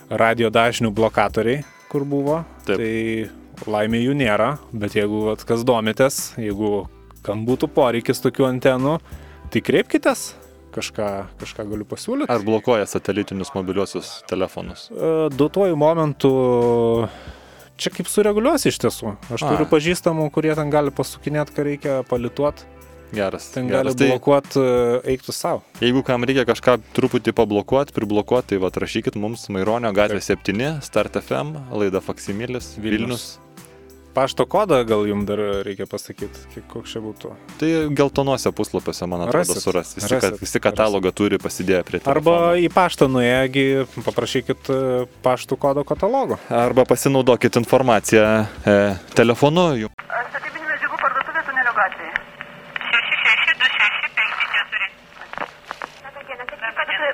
radio 0.10 0.52
dažnių 0.54 0.93
blokatoriai, 0.93 1.64
kur 1.89 2.06
buvo. 2.06 2.43
Taip. 2.68 2.78
Tai 2.78 3.72
laimė 3.74 4.04
jų 4.04 4.14
nėra, 4.22 4.52
bet 4.70 4.93
jeigu 5.00 5.24
vat, 5.32 5.41
kas 5.50 5.66
domitės, 5.66 6.36
jeigu 6.38 6.86
kam 7.26 7.41
būtų 7.48 7.72
poreikis 7.74 8.22
tokių 8.22 8.52
antenų, 8.52 9.00
tai 9.50 9.66
kreipkitės, 9.66 10.30
kažką, 10.76 11.07
kažką 11.41 11.65
galiu 11.72 11.86
pasiūlyti. 11.88 12.30
Ar 12.32 12.43
blokuoja 12.45 12.86
satelitinius 12.89 13.53
mobiliuosius 13.55 14.24
telefonus? 14.30 14.88
E, 14.91 15.30
Duotuoju 15.34 15.76
momentu 15.80 16.32
čia 17.78 17.93
kaip 17.93 18.09
sureguliuosi 18.09 18.72
iš 18.72 18.80
tiesų. 18.82 19.13
Aš 19.34 19.45
A. 19.45 19.51
turiu 19.53 19.68
pažįstamų, 19.70 20.30
kurie 20.34 20.53
ten 20.57 20.72
gali 20.74 20.93
pasukinėti, 20.93 21.53
ką 21.55 21.65
reikia 21.68 21.95
palituoti, 22.09 22.65
Geras. 23.13 23.51
ten 23.53 23.70
geras. 23.70 23.93
gali 23.95 23.99
Tai 24.01 24.07
blokuoti, 24.11 24.63
eiktų 25.13 25.32
savo. 25.32 25.61
jeigu 25.80 26.01
kam 26.03 26.26
reikia 26.28 26.43
kažką 26.49 26.78
truputį 26.97 27.32
pablokuoti, 27.38 27.93
priblokuoti, 27.95 28.55
tai 28.55 28.57
va 28.59 28.72
rašykit 28.74 29.15
mums 29.15 29.47
Maironio 29.53 29.93
gatvė 29.95 30.20
7, 30.20 30.82
Start 30.84 31.15
FM, 31.22 31.53
laida 31.72 32.01
Faksimilis, 32.03 32.74
Vilnius. 32.76 32.82
Vilnius. 32.99 33.47
Pašto 34.18 34.47
kodą 34.49 34.80
gal 34.89 35.03
jums 35.05 35.28
dar 35.30 35.38
reikia 35.68 35.86
pasakyti, 35.86 36.39
kiek 36.55 36.63
koks 36.72 36.89
čia 36.95 36.99
būtų. 37.05 37.36
Tai 37.61 37.68
geltonuose 37.99 38.49
puslapiuose, 38.57 39.05
man 39.05 39.22
atrodo, 39.28 39.53
Rasit, 39.53 39.61
suras. 39.61 39.91
Visi, 39.93 40.09
rasit, 40.09 40.24
kad, 40.26 40.39
visi 40.41 40.57
katalogą 40.63 41.11
turi 41.13 41.38
pasidėję 41.43 41.84
prie 41.86 41.99
telefono. 42.01 42.18
Arba 42.18 42.57
į 42.57 42.65
paštą 42.74 43.05
nuėjęgi, 43.13 43.65
paprašykit 44.07 44.72
e, 44.74 44.80
paštų 45.28 45.53
kodo 45.61 45.86
katalogo. 45.86 46.39
Arba 46.49 46.82
pasinaudokit 46.89 47.61
informaciją 47.61 48.26
e, 48.65 48.97
telefonu. 49.13 49.68
Statybinių 49.86 50.65
medžiagų 50.74 50.97
parduotuvė 51.05 51.45
tunelio 51.51 51.74
gatvėje. 51.78 52.18
662654. 52.89 54.89
Labą 56.07 56.26
dieną, 56.32 56.43
tai 56.49 56.57
parduotuvė- 56.65 57.13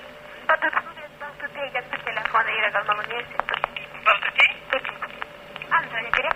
parduotuvės 0.53 1.11
baltutėje 1.25 1.83
du 1.91 1.97
telefonai 2.07 2.55
yra, 2.61 2.71
gal 2.79 2.87
malonėsit. 2.93 3.42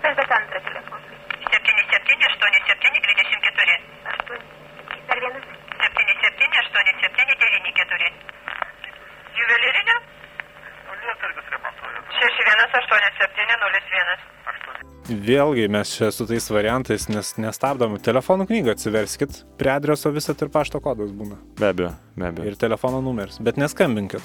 Taip, 0.02 0.20
antrą, 0.20 0.22
ne 0.22 0.22
direktas, 0.22 0.22
bet 0.22 0.32
antrą 0.38 0.58
telefoną. 0.70 1.06
778724. 1.54 3.76
Aštuoni. 4.12 4.46
Dar 5.08 5.18
vienas. 5.24 5.46
778794. 5.84 8.08
Juvelyrinė? 9.40 9.96
Lietsargis 11.08 11.48
remontuoja. 11.54 12.00
618701. 12.20 14.38
Vėlgi 15.08 15.72
mes 15.72 15.88
čia 15.96 16.12
su 16.12 16.28
tais 16.28 16.44
variantais 16.52 17.08
nes, 17.08 17.40
nestabdom. 17.40 17.96
Telefonų 18.04 18.44
knygą 18.50 18.76
atsiverskit, 18.76 19.32
prie 19.60 19.72
adreso 19.72 20.12
visat 20.12 20.42
ir 20.44 20.50
pašto 20.52 20.84
kodas 20.84 21.12
būna. 21.16 21.36
Be 21.60 21.66
abejo, 21.72 21.92
be 22.18 22.26
abejo. 22.28 22.46
Ir 22.52 22.56
telefono 22.60 23.00
numeris. 23.06 23.40
Bet 23.40 23.56
neskambinkit. 23.62 24.24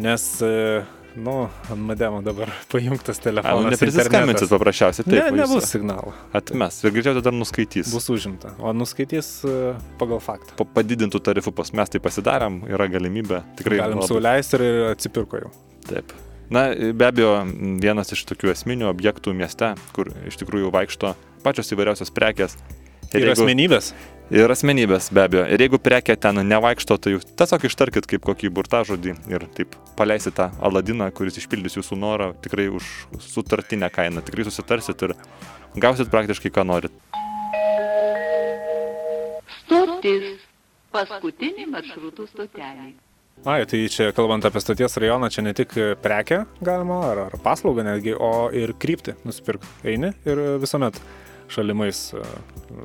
Nes, 0.00 0.24
e, 0.40 0.80
nu, 1.16 1.48
ant 1.70 1.82
mademo 1.88 2.22
dabar 2.24 2.50
pajungtas 2.72 3.18
telefonas. 3.20 3.64
nu, 3.64 3.70
neprisiskambinsit 3.74 4.48
paprasčiausiai. 4.52 5.06
Ne, 5.06 5.18
Taip, 5.20 5.28
jūs 5.32 5.38
nebus 5.42 5.68
signalo. 5.72 6.12
Atmes. 6.36 6.78
Ir 6.84 6.94
greičiausiai 6.94 7.24
dar 7.26 7.36
nuskaitys. 7.36 7.92
Bus 7.92 8.08
užimta. 8.14 8.54
O 8.62 8.72
nuskaitys 8.76 9.30
e, 9.44 9.56
pagal 10.00 10.22
faktą. 10.24 10.56
Pa- 10.60 10.68
Padidintų 10.80 11.20
tarifų 11.28 11.52
pas 11.58 11.72
mes 11.76 11.92
tai 11.92 12.00
pasidarėm, 12.04 12.62
yra 12.72 12.88
galimybė. 12.92 13.42
Tikrai 13.60 13.82
Galim 13.82 14.00
labai- 14.00 14.08
sauliaisti 14.10 14.60
ir 14.60 14.84
atsipirko 14.92 15.42
jau. 15.44 15.50
Taip. 15.88 16.12
Na, 16.52 16.66
be 16.74 17.06
abejo, 17.08 17.34
vienas 17.80 18.12
iš 18.12 18.26
tokių 18.28 18.50
esminių 18.52 18.88
objektų 18.90 19.32
mieste, 19.36 19.72
kur 19.96 20.10
iš 20.28 20.36
tikrųjų 20.42 20.72
vaikšto 20.74 21.14
pačios 21.44 21.72
įvairiausios 21.72 22.10
prekės. 22.12 22.58
Ir 23.16 23.28
asmenybės. 23.32 23.90
Ir 24.30 24.52
asmenybės, 24.52 25.10
be 25.12 25.24
abejo. 25.26 25.42
Ir 25.50 25.64
jeigu 25.64 25.80
prekė 25.82 26.14
ten 26.20 26.38
nevaikšto, 26.46 26.96
tai 27.02 27.16
jūs 27.16 27.26
tiesiog 27.36 27.66
ištarkit 27.68 28.06
kaip 28.08 28.22
kokį 28.24 28.52
burtažodį 28.54 29.16
ir 29.32 29.44
taip 29.56 29.74
paleisit 29.98 30.36
tą 30.38 30.50
Aladiną, 30.62 31.10
kuris 31.12 31.40
išpildys 31.42 31.76
jūsų 31.80 31.98
norą 31.98 32.30
tikrai 32.44 32.68
už 32.72 32.86
sutartinę 33.20 33.90
kainą. 33.92 34.22
Tikrai 34.24 34.46
susitarsit 34.48 35.02
ir 35.08 35.16
gausit 35.74 36.12
praktiškai, 36.12 36.52
ką 36.54 36.64
norit. 36.68 36.94
Stotis. 39.58 40.40
Paskutinė 40.92 41.66
maršrutų 41.72 42.28
stotelė. 42.28 42.92
Ai, 43.48 43.64
tai 43.66 43.78
čia 43.90 44.12
kalbant 44.14 44.44
apie 44.46 44.60
stoties 44.62 44.94
rajoną, 45.00 45.30
čia 45.32 45.42
ne 45.42 45.54
tik 45.56 45.72
prekę 46.04 46.44
galima, 46.62 46.98
ar, 47.08 47.20
ar 47.24 47.40
paslaugą 47.42 47.82
netgi, 47.86 48.12
o 48.14 48.52
ir 48.54 48.74
kryptį 48.78 49.16
nusipirkti. 49.26 49.66
Eini 49.88 50.12
ir 50.28 50.42
visuomet 50.62 51.00
šalimais, 51.52 52.00
e, 52.16 52.22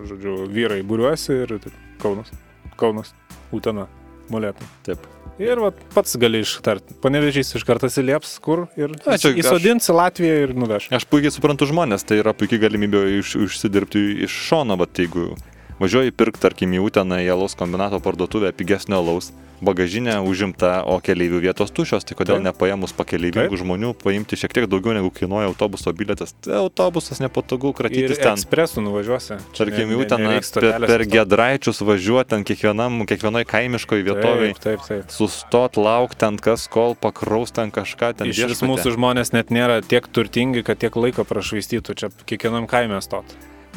žodžiu, 0.09 0.39
vyrai 0.51 0.81
būriuosi 0.87 1.37
ir 1.43 1.55
taip, 1.63 1.75
Kaunas, 2.01 2.31
Kaunas, 2.77 3.13
Utena, 3.55 3.87
Molėtų. 4.31 4.65
Taip. 4.85 5.05
Ir 5.39 5.59
vat, 5.61 5.77
pats 5.93 6.15
gali 6.17 6.41
ištarti. 6.41 6.95
Panevežys 7.01 7.53
iš 7.55 7.63
karto 7.63 7.85
atsilieps, 7.87 8.39
kur 8.41 8.65
ir 8.75 8.95
aš- 9.05 9.27
įsodins 9.37 9.85
į 9.87 9.93
Latviją 9.93 10.37
ir 10.47 10.53
nuveš. 10.57 10.89
Aš 10.97 11.05
puikiai 11.05 11.31
suprantu 11.31 11.67
žmonės, 11.69 12.03
tai 12.05 12.17
yra 12.23 12.33
puikiai 12.33 12.59
galimybė 12.63 13.03
iš, 13.19 13.35
užsidirbti 13.45 14.23
iš 14.25 14.33
šono, 14.49 14.77
bet 14.81 14.97
jeigu 14.97 15.35
važiuoji 15.79 16.11
pirkti, 16.17 16.41
tarkim, 16.41 16.73
į 16.73 16.81
Uteną, 16.89 17.21
į 17.21 17.29
alaus 17.35 17.53
kombinato 17.55 17.99
parduotuvę 18.01 18.49
pigesnio 18.57 18.97
alaus, 18.97 19.29
bagažinė 19.61 20.19
užimta, 20.21 20.83
o 20.85 20.99
keleivių 21.01 21.39
vietos 21.41 21.71
tušios, 21.73 22.05
tai 22.05 22.15
kodėl 22.19 22.37
Taip. 22.37 22.45
nepaėmus 22.51 22.93
pakeleivingų 22.97 23.57
žmonių 23.57 23.93
paimti 23.97 24.37
šiek 24.37 24.53
tiek 24.53 24.67
daugiau 24.69 24.93
negu 24.93 25.09
kainuoja 25.13 25.49
autobuso 25.49 25.93
bilietas. 25.97 26.35
Tai 26.45 26.59
autobusas 26.67 27.21
nepatogu 27.23 27.71
Ir 27.73 27.77
kratytis 27.79 28.21
ten. 28.21 28.35
ekspresų 28.37 28.83
nuvažiuosi. 28.85 29.39
Tarkim, 29.57 29.89
ne- 29.89 30.05
į 30.05 30.19
ne- 30.19 30.41
per, 30.61 30.87
per 30.87 31.05
gedraičius 31.09 31.81
važiuoti 31.81 32.29
ten 32.29 32.43
kiekvienam, 32.43 33.01
kiekvienoj 33.09 33.45
kaimiškoj 33.49 34.03
vietoviai. 34.05 34.53
Taip, 34.53 34.63
taip, 34.63 34.87
taip. 34.87 35.09
Sustot, 35.09 35.77
laukti 35.77 36.17
ten 36.21 36.37
kas, 36.37 36.67
kol 36.67 36.95
pakraus 36.95 37.51
ten 37.51 37.71
kažką 37.71 38.13
ten. 38.17 38.27
Iš 38.29 38.45
vis 38.53 38.61
mūsų 38.61 38.93
žmonės 38.97 39.33
net 39.33 39.49
nėra 39.49 39.81
tiek 39.81 40.05
turtingi, 40.07 40.63
kad 40.63 40.77
tiek 40.77 40.93
laiko 40.95 41.25
prašvaistytų 41.25 41.95
čia 41.97 42.09
kiekvienam 42.25 42.67
kaime 42.69 43.01
stot. 43.01 43.25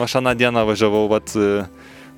Aš 0.00 0.16
aną 0.20 0.32
dieną 0.36 0.64
važiavau, 0.64 1.08
vat, 1.08 1.28
e, 1.36 1.66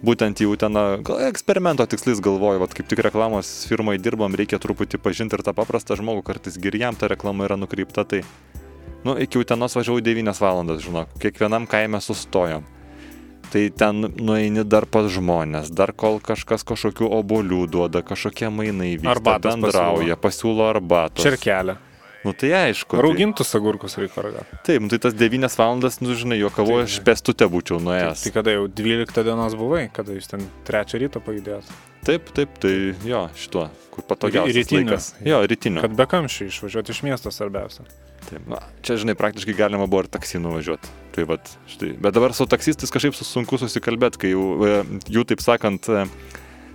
būtent 0.02 0.42
į 0.42 0.50
Uteną, 0.52 0.84
gal 1.06 1.22
eksperimento 1.28 1.86
tikslais 1.88 2.20
galvoju, 2.22 2.62
vat, 2.62 2.74
kaip 2.76 2.88
tik 2.90 3.02
reklamos 3.06 3.50
firmai 3.70 3.98
dirbam, 4.02 4.34
reikia 4.38 4.60
truputį 4.62 5.00
pažinti 5.02 5.38
ir 5.38 5.44
tą 5.46 5.54
paprastą 5.56 5.96
žmogų, 5.98 6.24
kartais 6.26 6.58
ir 6.58 6.78
jam 6.78 6.98
ta 6.98 7.10
reklama 7.12 7.46
yra 7.48 7.58
nukreipta, 7.60 8.04
tai, 8.08 8.22
nu, 9.06 9.16
iki 9.16 9.40
Utenos 9.42 9.78
važiavau 9.78 10.02
9 10.02 10.42
valandas, 10.42 10.82
žinok, 10.84 11.16
kiekvienam 11.22 11.68
kaime 11.70 12.02
sustojom. 12.02 12.66
Tai 13.52 13.62
ten 13.76 14.06
nueini 14.16 14.62
dar 14.64 14.86
pas 14.88 15.10
žmonės, 15.12 15.68
dar 15.76 15.92
kol 15.92 16.22
kažkas 16.24 16.64
kažkokių 16.64 17.10
obolių 17.20 17.66
duoda, 17.68 18.00
kažkokie 18.00 18.48
mainai 18.48 18.94
vyksta, 18.94 19.12
Arbatos 19.12 19.58
bendrauja, 19.58 20.16
pasiūlo 20.16 20.70
arbatos. 20.70 21.20
Čerkelę. 21.20 21.76
Nu 22.24 22.32
tai 22.32 22.50
aišku. 22.54 22.94
tai- 22.94 23.02
Raugintus 23.02 23.50
agurkus 23.58 23.96
reikia 23.98 24.22
ragauti. 24.22 24.58
Taip, 24.62 24.80
nu, 24.82 24.88
tai 24.88 24.98
tas 24.98 25.14
9 25.14 25.56
valandas, 25.58 25.98
nu 26.00 26.14
žinai, 26.14 26.38
juokavo, 26.38 26.78
Tai- 26.78 26.84
aš 26.86 27.00
pestute 27.02 27.44
būčiau 27.50 27.78
Tai, 27.80 27.86
nuėjęs. 27.86 28.22
tai 28.22 28.30
kada 28.30 28.50
jau 28.54 28.68
12 28.68 29.24
dienos 29.26 29.54
buvai, 29.58 29.88
kada 29.92 30.12
jūs 30.14 30.28
ten 30.30 30.40
3 30.64 30.98
ryto 31.02 31.18
pajudėjot? 31.20 31.64
Taip, 32.04 32.30
taip, 32.34 32.48
tai 32.62 32.94
jo, 33.06 33.28
šituo, 33.34 33.68
kur 33.90 34.04
patogiausias 34.06 34.54
Rytinio. 34.66 34.86
laikas. 34.90 35.14
Jo, 35.24 35.42
rytinio. 35.46 35.80
Kad 35.82 35.96
be 35.96 36.06
kamščių 36.06 36.46
išvažiuoti 36.50 36.90
iš 36.90 37.02
miesto 37.02 37.30
svarbiausia. 37.30 37.82
Taip, 38.30 38.46
na, 38.46 38.58
čia, 38.82 38.94
žinai, 38.96 39.14
praktiškai 39.18 39.54
galima 39.58 39.86
buvo 39.90 40.02
ir 40.02 40.08
taksi 40.08 40.38
nuvažiuoti. 40.38 40.88
Tai 41.12 41.24
vat, 41.24 41.56
štai. 41.68 41.92
Bet 42.00 42.14
dabar 42.14 42.32
su 42.34 42.46
taksistais 42.46 42.90
kažkaip 42.90 43.14
su- 43.14 43.24
sunku 43.26 43.58
susikalbėti, 43.58 44.18
kai 44.18 44.30
jau, 44.30 44.62
e, 44.62 44.84
jų, 45.10 45.24
taip 45.26 45.38
sakant, 45.42 45.88
e, 45.90 46.06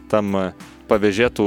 tam 0.10 0.36
e, 0.36 0.54
pavėžėtų 0.90 1.46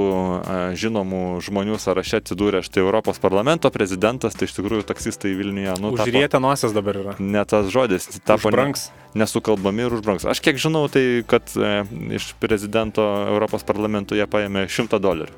žinomų 0.79 1.21
žmonių 1.45 1.79
sąraše 1.81 2.21
atsidūrė 2.21 2.61
štai 2.67 2.83
Europos 2.85 3.21
parlamento 3.23 3.71
prezidentas, 3.75 4.37
tai 4.37 4.49
iš 4.49 4.55
tikrųjų 4.59 4.85
taksistai 4.89 5.33
Vilniuje, 5.39 5.75
nu, 5.81 5.93
Užrietę 5.97 6.41
nosies 6.43 6.75
dabar 6.77 6.99
yra. 7.03 7.15
ne 7.19 7.45
tas 7.49 7.71
žodis, 7.73 8.09
tapo 8.25 8.49
Užbrangs. 8.53 8.91
nesukalbami 9.15 9.87
ir 9.89 9.97
užbrangs. 9.99 10.27
Aš 10.29 10.41
kiek 10.45 10.61
žinau, 10.61 10.85
tai 10.93 11.23
kad 11.27 11.49
e, 11.57 11.73
iš 12.19 12.35
prezidento 12.43 13.03
Europos 13.31 13.65
parlamento 13.67 14.15
jie 14.19 14.27
paėmė 14.31 14.67
100 14.69 15.01
dolerių. 15.01 15.35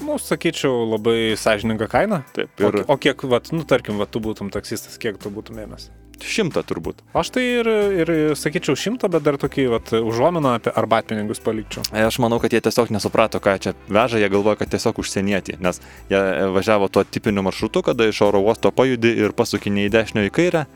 Nu, 0.00 0.16
sakyčiau, 0.16 0.86
labai 0.96 1.36
sąžininga 1.36 1.84
kaina. 1.92 2.22
Taip, 2.32 2.48
O, 2.56 2.68
ir 2.70 2.84
o 2.88 2.96
kiek, 2.96 3.20
vat, 3.28 3.50
nu, 3.52 3.66
tarkim, 3.68 3.98
vat, 4.00 4.08
tu 4.10 4.22
būtum 4.24 4.48
taksistas, 4.50 4.96
kiek 4.96 5.18
tu 5.20 5.28
būtum 5.28 5.58
ėmęs? 5.60 5.90
Šimtą 6.26 6.62
turbūt. 6.66 7.02
Aš 7.16 7.32
tai 7.34 7.44
ir, 7.60 7.68
ir 8.02 8.12
sakyčiau 8.38 8.78
šimtą, 8.78 9.10
bet 9.12 9.24
dar 9.26 9.38
tokį 9.40 9.66
vat, 9.72 9.92
užuominą 9.96 10.56
apie 10.58 10.72
arbatpinigus 10.76 11.42
palikčiau. 11.44 11.84
E, 11.92 12.04
Aš 12.06 12.20
manau, 12.22 12.40
kad 12.42 12.52
jie 12.54 12.62
tiesiog 12.64 12.92
nesuprato, 12.94 13.40
ką 13.42 13.56
čia 13.62 13.74
veža, 13.88 14.20
jie 14.20 14.30
galvoja, 14.32 14.58
kad 14.60 14.72
tiesiog 14.72 15.00
užsienieti, 15.02 15.58
nes 15.62 15.82
jie 16.12 16.18
e, 16.20 16.46
važiavo 16.54 16.90
tuo 16.92 17.04
tipiniu 17.04 17.44
maršrutu, 17.46 17.84
kada 17.86 18.08
iš 18.10 18.22
oro 18.26 18.42
uosto 18.44 18.72
pajudi 18.74 19.12
ir 19.24 19.36
pasukinė 19.36 19.88
į 19.88 19.94
dešinę 19.96 20.26
į 20.28 20.34
kairę, 20.36 20.66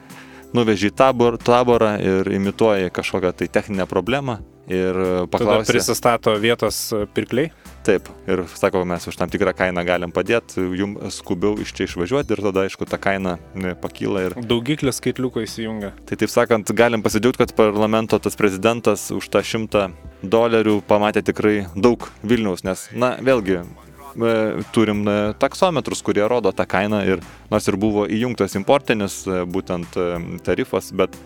nuveži 0.54 0.92
į 0.92 0.96
tabor, 0.98 1.38
taborą 1.42 1.96
ir 2.02 2.34
imituoji 2.36 2.92
kažkokią 2.94 3.34
tai 3.40 3.50
techninę 3.52 3.88
problemą 3.90 4.40
ir 4.68 4.96
e, 4.96 5.12
Tada 5.30 5.60
prisistato 5.66 6.36
vietos 6.40 6.88
pirkliai. 7.14 7.52
Taip, 7.84 8.06
ir 8.24 8.40
sako, 8.48 8.80
mes 8.88 9.04
už 9.04 9.16
tam 9.20 9.28
tikrą 9.28 9.52
kainą 9.52 9.82
galim 9.84 10.12
padėti, 10.14 10.62
jums 10.72 11.18
skubiau 11.18 11.58
iš 11.60 11.74
čia 11.76 11.84
išvažiuoti 11.84 12.32
ir 12.32 12.40
tada, 12.46 12.62
aišku, 12.64 12.86
ta 12.88 12.96
kaina 12.96 13.34
pakyla 13.82 14.22
ir 14.24 14.36
Daugiklis 14.40 15.02
skaitliuko 15.02 15.42
įsijungia. 15.44 15.90
Tai 16.08 16.16
taip 16.16 16.32
sakant, 16.32 16.72
galim 16.72 17.04
pasidžiaugti, 17.04 17.42
kad 17.42 17.52
parlamento 17.58 18.16
tas 18.16 18.40
prezidentas 18.40 19.10
už 19.12 19.28
tą 19.28 19.42
šimtą 19.44 19.82
dolerių 20.24 20.78
pamatė 20.88 21.20
tikrai 21.28 21.66
daug 21.76 22.08
Vilniaus, 22.24 22.64
nes, 22.64 22.86
na, 22.96 23.18
vėlgi, 23.20 23.60
e, 23.60 24.32
turim 24.72 25.04
e, 25.04 25.18
taksometrus, 25.44 26.00
kurie 26.08 26.24
rodo 26.24 26.54
tą 26.56 26.64
kainą 26.64 27.02
ir 27.04 27.20
nors 27.52 27.68
ir 27.68 27.76
buvo 27.76 28.06
įjungtas 28.08 28.56
importinis 28.56 29.18
e, 29.28 29.42
būtent 29.44 30.00
tarifas, 30.48 30.88
bet, 30.96 31.20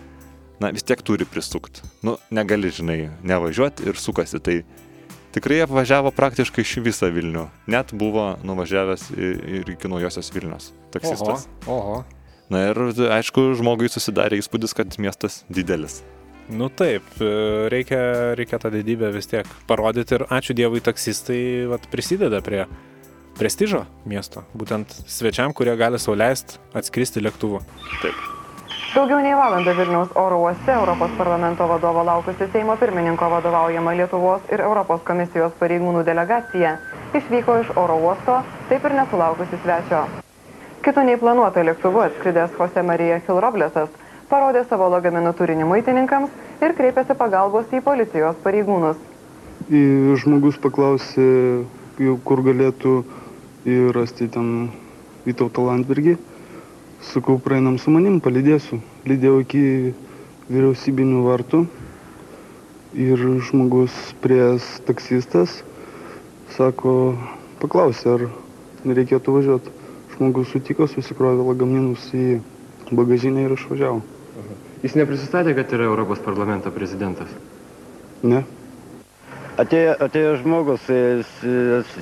na, 0.59 0.73
vis 0.75 0.83
tiek 0.83 1.07
turi 1.07 1.23
prisukti. 1.23 1.87
Nu, 2.03 2.19
negali, 2.35 2.67
žinai, 2.67 2.99
nevažiuoti 3.23 3.87
ir 3.87 4.03
sukasi. 4.03 4.43
Tai 4.43 4.59
tikrai 5.35 5.61
apvažiavo 5.65 6.11
praktiškai 6.15 6.65
iš 6.65 6.77
visą 6.85 7.09
Vilnių. 7.13 7.47
Net 7.69 7.93
buvo 7.93 8.31
nuvažiavęs 8.45 9.09
ir 9.17 9.73
iki 9.75 9.91
naujosios 9.91 10.31
Vilnius 10.35 10.71
taksistas. 10.93 11.47
Oho, 11.67 11.79
oho. 11.79 11.99
Na 12.49 12.65
ir 12.71 12.79
aišku, 13.13 13.51
žmogui 13.59 13.91
susidarė 13.93 14.39
įspūdis, 14.41 14.73
kad 14.77 14.97
miestas 15.01 15.43
didelis. 15.53 15.99
Nu 16.49 16.65
taip, 16.73 17.05
e, 17.21 17.29
reikia, 17.69 18.33
reikia 18.33 18.57
tą 18.57 18.71
didybę 18.73 19.11
vis 19.13 19.29
tiek 19.29 19.49
parodyti 19.69 20.17
ir 20.17 20.25
ačiū 20.33 20.55
Dievui 20.57 20.81
taksistai 20.81 21.67
vat, 21.69 21.85
prisideda 21.93 22.41
prie 22.41 22.63
prestižo 23.37 23.83
miesto, 24.09 24.43
būtent 24.57 24.97
svečiam, 25.05 25.53
kurie 25.53 25.77
gali 25.77 26.01
sauliaisti 26.01 26.57
atskristi 26.73 27.21
lėktuvu. 27.21 27.61
Taip. 28.01 28.38
Daugiau 28.89 29.19
nei 29.21 29.35
valandą 29.37 29.75
Vilniaus 29.77 30.09
oro 30.17 30.37
uoste 30.41 30.71
Europos 30.73 31.11
parlamento 31.17 31.67
vadovo 31.69 32.01
laukusi 32.05 32.47
Seimo 32.53 32.73
pirmininko 32.77 33.27
vadovaujama 33.29 33.91
Lietuvos 33.99 34.47
ir 34.55 34.63
Europos 34.65 35.03
komisijos 35.05 35.53
pareigūnų 35.59 36.01
delegacija 36.07 36.71
išvyko 37.19 37.57
iš 37.61 37.69
oro 37.77 37.97
uosto, 38.01 38.39
taip 38.69 38.87
ir 38.89 38.95
nesulaukusi 38.97 39.59
svečio. 39.61 39.99
Kitų 40.81 41.03
nei 41.05 41.19
planuota 41.21 41.61
lėktuvu 41.69 42.01
atskridęs 42.07 42.57
Jose 42.57 42.81
Marija 42.89 43.19
Hilroblesas 43.27 43.93
parodė 44.31 44.65
savo 44.71 44.89
lagaminų 44.95 45.35
turinį 45.37 45.69
muitininkams 45.69 46.33
ir 46.65 46.73
kreipėsi 46.81 47.13
pagalbos 47.21 47.69
į 47.77 47.83
policijos 47.85 48.41
pareigūnus. 48.47 48.97
Žmogus 50.23 50.57
paklausė, 50.65 51.29
kur 52.25 52.41
galėtų 52.49 52.97
rasti 53.99 54.31
ten 54.33 54.51
Vytautą 55.29 55.67
Landsbergį. 55.69 56.17
Sakau, 57.01 57.39
praeinam 57.39 57.77
su 57.79 57.91
manim, 57.93 58.19
palydėsiu. 58.19 58.81
Lydėjau 59.07 59.39
iki 59.45 59.61
vyriausybinių 60.51 61.21
vartų. 61.23 61.63
Ir 62.99 63.21
žmogus 63.47 63.93
prieš 64.23 64.65
taksistas 64.87 65.59
sako, 66.55 67.15
paklausė, 67.61 68.15
ar 68.17 68.23
nereikėtų 68.89 69.35
važiuoti. 69.37 69.73
Žmogus 70.17 70.51
sutiko, 70.51 70.87
susikrovė 70.91 71.45
lagaminus 71.47 72.09
į 72.17 72.41
bagažinę 72.91 73.45
ir 73.47 73.55
išvažiavo. 73.55 74.01
Jis 74.83 74.95
neprisistatė, 74.95 75.53
kad 75.55 75.71
yra 75.75 75.87
Europos 75.87 76.19
parlamento 76.23 76.71
prezidentas. 76.71 77.31
Ne. 78.23 78.43
Atėjo, 79.59 79.95
atėjo 80.03 80.35
žmogus, 80.39 80.85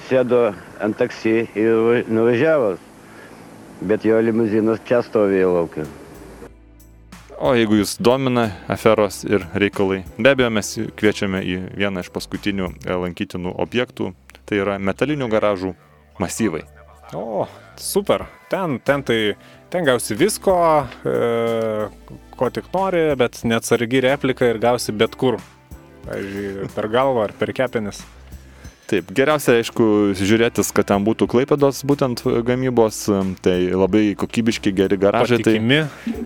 sėdo 0.08 0.42
ant 0.82 0.98
taksi 1.00 1.48
ir 1.58 1.80
va- 1.88 2.04
nuvažiavo, 2.06 2.76
bet 3.82 4.06
jo 4.06 4.20
limuzinas 4.22 4.82
čia 4.88 5.02
stovėjo 5.06 5.54
laukia. 5.56 5.88
O 7.38 7.52
jeigu 7.54 7.78
jūs 7.78 8.00
domina 8.02 8.48
aferos 8.72 9.20
ir 9.28 9.44
reikalai, 9.54 10.00
be 10.18 10.32
abejo 10.34 10.50
mes 10.50 10.72
kviečiame 10.98 11.44
į 11.46 11.58
vieną 11.78 12.02
iš 12.02 12.10
paskutinių 12.16 12.72
e, 12.74 12.96
lankytinų 13.04 13.54
objektų, 13.62 14.10
tai 14.50 14.64
yra 14.64 14.80
metalinių 14.82 15.28
garažų 15.30 15.76
masyvai. 16.18 16.64
O, 17.14 17.46
super. 17.78 18.26
Ten, 18.50 18.80
ten 18.82 19.06
tai, 19.06 19.36
ten 19.70 19.86
gausi 19.86 20.18
visko, 20.18 20.58
e, 21.06 21.88
ko 22.40 22.50
tik 22.50 22.74
nori, 22.74 23.06
bet 23.20 23.44
neatsargi 23.46 24.02
replika 24.08 24.50
ir 24.50 24.58
gausi 24.64 24.96
bet 24.98 25.14
kur. 25.20 25.38
Pavyzdžiui, 26.08 26.72
per 26.74 26.90
galvą 26.90 27.28
ar 27.28 27.38
per 27.38 27.54
kepenis. 27.54 28.02
Taip, 28.88 29.10
geriausia, 29.12 29.58
aišku, 29.60 29.86
žiūrėtis, 30.16 30.70
kad 30.72 30.88
ten 30.88 31.04
būtų 31.04 31.26
klaipėdos 31.28 31.82
būtent 31.88 32.22
gamybos, 32.48 33.02
tai 33.44 33.58
labai 33.76 34.14
kokybiški 34.16 34.72
geri 34.78 34.96
garažai. 35.02 35.42
Tai, 35.42 35.58
Patikimi. 35.58 35.80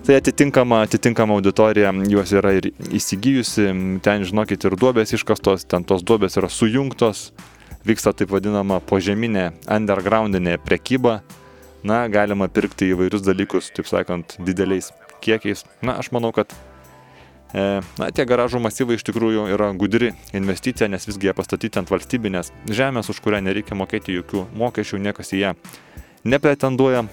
tai 0.06 0.20
atitinkama, 0.20 0.84
atitinkama 0.86 1.40
auditorija 1.40 1.90
juos 2.12 2.36
yra 2.38 2.54
ir 2.60 2.70
įsigijusi, 2.94 3.66
ten, 4.06 4.28
žinokit, 4.30 4.70
ir 4.70 4.78
duobės 4.78 5.16
iškastos, 5.18 5.66
ten 5.74 5.88
tos 5.90 6.06
duobės 6.06 6.38
yra 6.38 6.52
sujungtos, 6.54 7.32
vyksta 7.82 8.14
taip 8.14 8.30
vadinama 8.30 8.78
požeminė 8.86 9.50
undergroundinė 9.66 10.60
prekyba. 10.62 11.24
Na, 11.82 12.04
galima 12.14 12.46
pirkti 12.46 12.92
įvairius 12.94 13.26
dalykus, 13.26 13.72
taip 13.74 13.90
sakant, 13.90 14.38
dideliais 14.38 14.92
kiekiais. 15.26 15.66
Na, 15.82 15.98
aš 15.98 16.14
manau, 16.14 16.30
kad 16.30 16.54
Na, 17.54 18.08
tie 18.16 18.24
garažų 18.24 18.62
masyvai 18.64 18.96
iš 18.96 19.04
tikrųjų 19.10 19.50
yra 19.52 19.72
gudri 19.76 20.14
investicija, 20.32 20.88
nes 20.88 21.04
visgi 21.08 21.28
jie 21.28 21.34
pastatyti 21.36 21.82
ant 21.82 21.90
valstybinės 21.92 22.54
žemės, 22.72 23.10
už 23.12 23.20
kurią 23.24 23.42
nereikia 23.44 23.76
mokėti 23.76 24.16
jokių 24.16 24.46
mokesčių, 24.56 25.02
niekas 25.04 25.34
į 25.36 25.42
ją 25.42 25.52
nepretenduoja. 26.24 27.04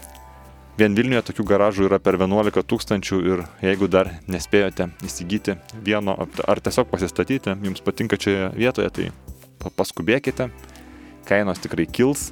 Vien 0.79 0.95
Vilniuje 0.95 1.25
tokių 1.27 1.43
garažų 1.43 1.89
yra 1.89 1.99
per 1.99 2.15
11 2.15 2.63
tūkstančių 2.71 3.17
ir 3.27 3.41
jeigu 3.67 3.89
dar 3.91 4.13
nespėjote 4.31 4.93
įsigyti 5.03 5.57
vieno 5.83 6.15
ar 6.47 6.63
tiesiog 6.63 6.87
pasistatyti, 6.93 7.57
jums 7.67 7.83
patinka 7.83 8.15
čia 8.15 8.53
vietoje, 8.55 8.93
tai 8.95 9.09
pa- 9.59 9.75
paskubėkite, 9.75 10.53
kainos 11.27 11.59
tikrai 11.59 11.89
kils 11.91 12.29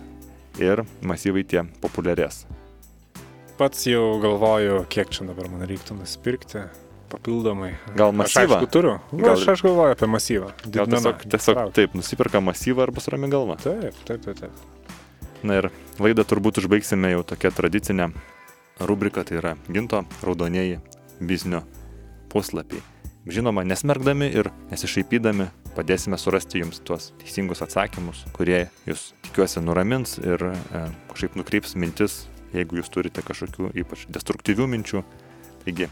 ir 0.62 0.84
masyvai 1.02 1.42
tie 1.42 1.66
populiarės. 1.82 2.44
Pats 3.58 3.82
jau 3.90 4.14
galvoju, 4.22 4.84
kiek 4.94 5.10
čia 5.10 5.26
dabar 5.26 5.50
man 5.50 5.66
reiktų 5.66 5.98
nusipirkti 5.98 6.68
papildomai. 7.10 7.72
Gal 7.96 8.10
Aš 8.12 8.18
masyvą? 8.20 8.56
aišku 8.58 8.70
turiu. 8.72 8.94
Gal... 9.12 9.20
Gal- 9.22 9.36
Aš, 9.36 9.48
aš 9.54 9.62
galvoju 9.66 9.96
apie 9.96 10.08
masyvą. 10.10 10.50
Gal 10.66 10.90
tiesiog, 10.92 11.26
tiesiog 11.34 11.60
taip, 11.76 11.94
nusipirka 11.98 12.42
masyvą 12.44 12.86
ar 12.86 12.94
bus 12.96 13.08
rami 13.12 13.30
galva. 13.32 13.58
Taip, 13.62 13.94
taip, 14.08 14.24
taip. 14.26 14.40
taip. 14.40 14.52
Na 15.46 15.60
ir 15.60 15.70
laidą 16.02 16.24
turbūt 16.26 16.62
užbaigsime 16.62 17.12
jau 17.12 17.22
tokia 17.26 17.52
tradicinė 17.54 18.10
rubrika, 18.80 19.24
tai 19.24 19.38
yra 19.40 19.54
ginto 19.68 20.02
raudonieji 20.24 20.80
biznio 21.20 21.62
puslapiai. 22.32 22.82
Žinoma, 23.26 23.64
nesmergdami 23.66 24.28
ir 24.38 24.52
nesišaipydami 24.70 25.48
padėsime 25.74 26.14
surasti 26.20 26.60
jums 26.62 26.78
tuos 26.86 27.10
teisingus 27.18 27.62
atsakymus, 27.64 28.22
kurie 28.36 28.68
jūs 28.86 29.08
tikiuosi 29.26 29.62
nuramins 29.64 30.16
ir 30.22 30.44
e, 30.46 30.82
kažkaip 31.10 31.34
nukreips 31.40 31.74
mintis, 31.74 32.20
jeigu 32.54 32.78
jūs 32.78 32.92
turite 32.94 33.24
kažkokių 33.26 33.72
ypač 33.82 34.06
destruktyvių 34.14 34.68
minčių. 34.76 35.02
Taigi, 35.64 35.88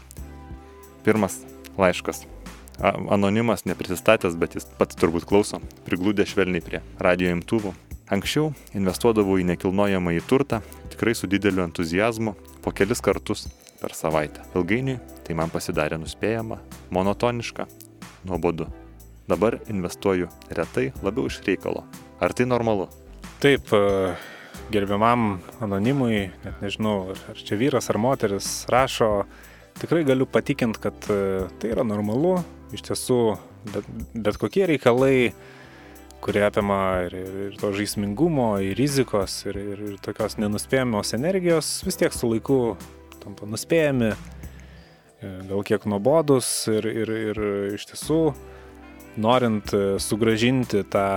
pirmas 1.05 1.39
laiškas. 1.77 2.25
Anonimas 3.09 3.63
neprisistatęs, 3.69 4.35
bet 4.35 4.57
jis 4.57 4.65
pats 4.79 4.97
turbūt 4.99 5.27
klauso, 5.29 5.61
priglūdė 5.87 6.25
švelniai 6.27 6.63
prie 6.65 6.81
radio 6.99 7.31
imtuvų. 7.31 7.71
Anksčiau 8.11 8.51
investuodavau 8.77 9.37
į 9.41 9.47
nekilnojamą 9.53 10.17
į 10.17 10.25
turtą, 10.29 10.59
tikrai 10.93 11.15
su 11.17 11.29
dideliu 11.31 11.63
entuzijazmu, 11.63 12.35
po 12.61 12.73
kelis 12.75 13.01
kartus 13.01 13.47
per 13.79 13.95
savaitę. 13.95 14.43
Ilgainiui 14.57 14.99
tai 15.25 15.37
man 15.37 15.53
pasidarė 15.53 15.97
nuspėjama, 16.01 16.59
monotoniška, 16.93 17.65
nuobodu. 18.27 18.67
Dabar 19.25 19.57
investuoju 19.71 20.29
retai, 20.53 20.91
labiau 21.01 21.31
iš 21.31 21.39
reikalo. 21.47 21.81
Ar 22.21 22.35
tai 22.35 22.45
normalu? 22.45 22.89
Taip, 23.41 23.71
e, 23.73 24.13
gerbiamam 24.73 25.39
anonimui, 25.63 26.27
net 26.43 26.61
nežinau, 26.61 27.15
ar 27.15 27.41
čia 27.41 27.57
vyras 27.57 27.89
ar 27.89 27.97
moteris 28.01 28.49
rašo, 28.69 29.25
tikrai 29.79 30.03
galiu 30.07 30.25
patikinti, 30.25 30.79
kad 30.83 31.09
e, 31.09 31.47
tai 31.59 31.73
yra 31.73 31.85
normalu. 31.87 32.37
Iš 32.73 32.81
tiesų, 32.87 33.19
bet, 33.71 33.85
bet 34.13 34.39
kokie 34.41 34.65
reikalai, 34.67 35.33
kurie 36.23 36.41
apima 36.47 37.05
ir, 37.05 37.13
ir, 37.19 37.35
ir 37.49 37.59
to 37.61 37.69
žaismingumo, 37.75 38.55
ir 38.65 38.75
rizikos, 38.79 39.37
ir, 39.45 39.59
ir, 39.61 39.83
ir 39.91 39.99
tokios 40.03 40.39
nenuspėjamos 40.41 41.13
energijos, 41.17 41.77
vis 41.85 41.99
tiek 42.01 42.15
su 42.15 42.31
laiku 42.31 42.59
tampa 43.21 43.47
nuspėjami, 43.49 44.11
e, 44.15 45.31
gal 45.51 45.63
kiek 45.67 45.85
nuobodus 45.89 46.49
ir, 46.73 46.89
ir, 46.89 47.13
ir 47.29 47.41
iš 47.77 47.87
tiesų, 47.93 48.19
norint 49.21 49.71
e, 49.77 49.85
sugražinti 50.01 50.83
tą 50.91 51.07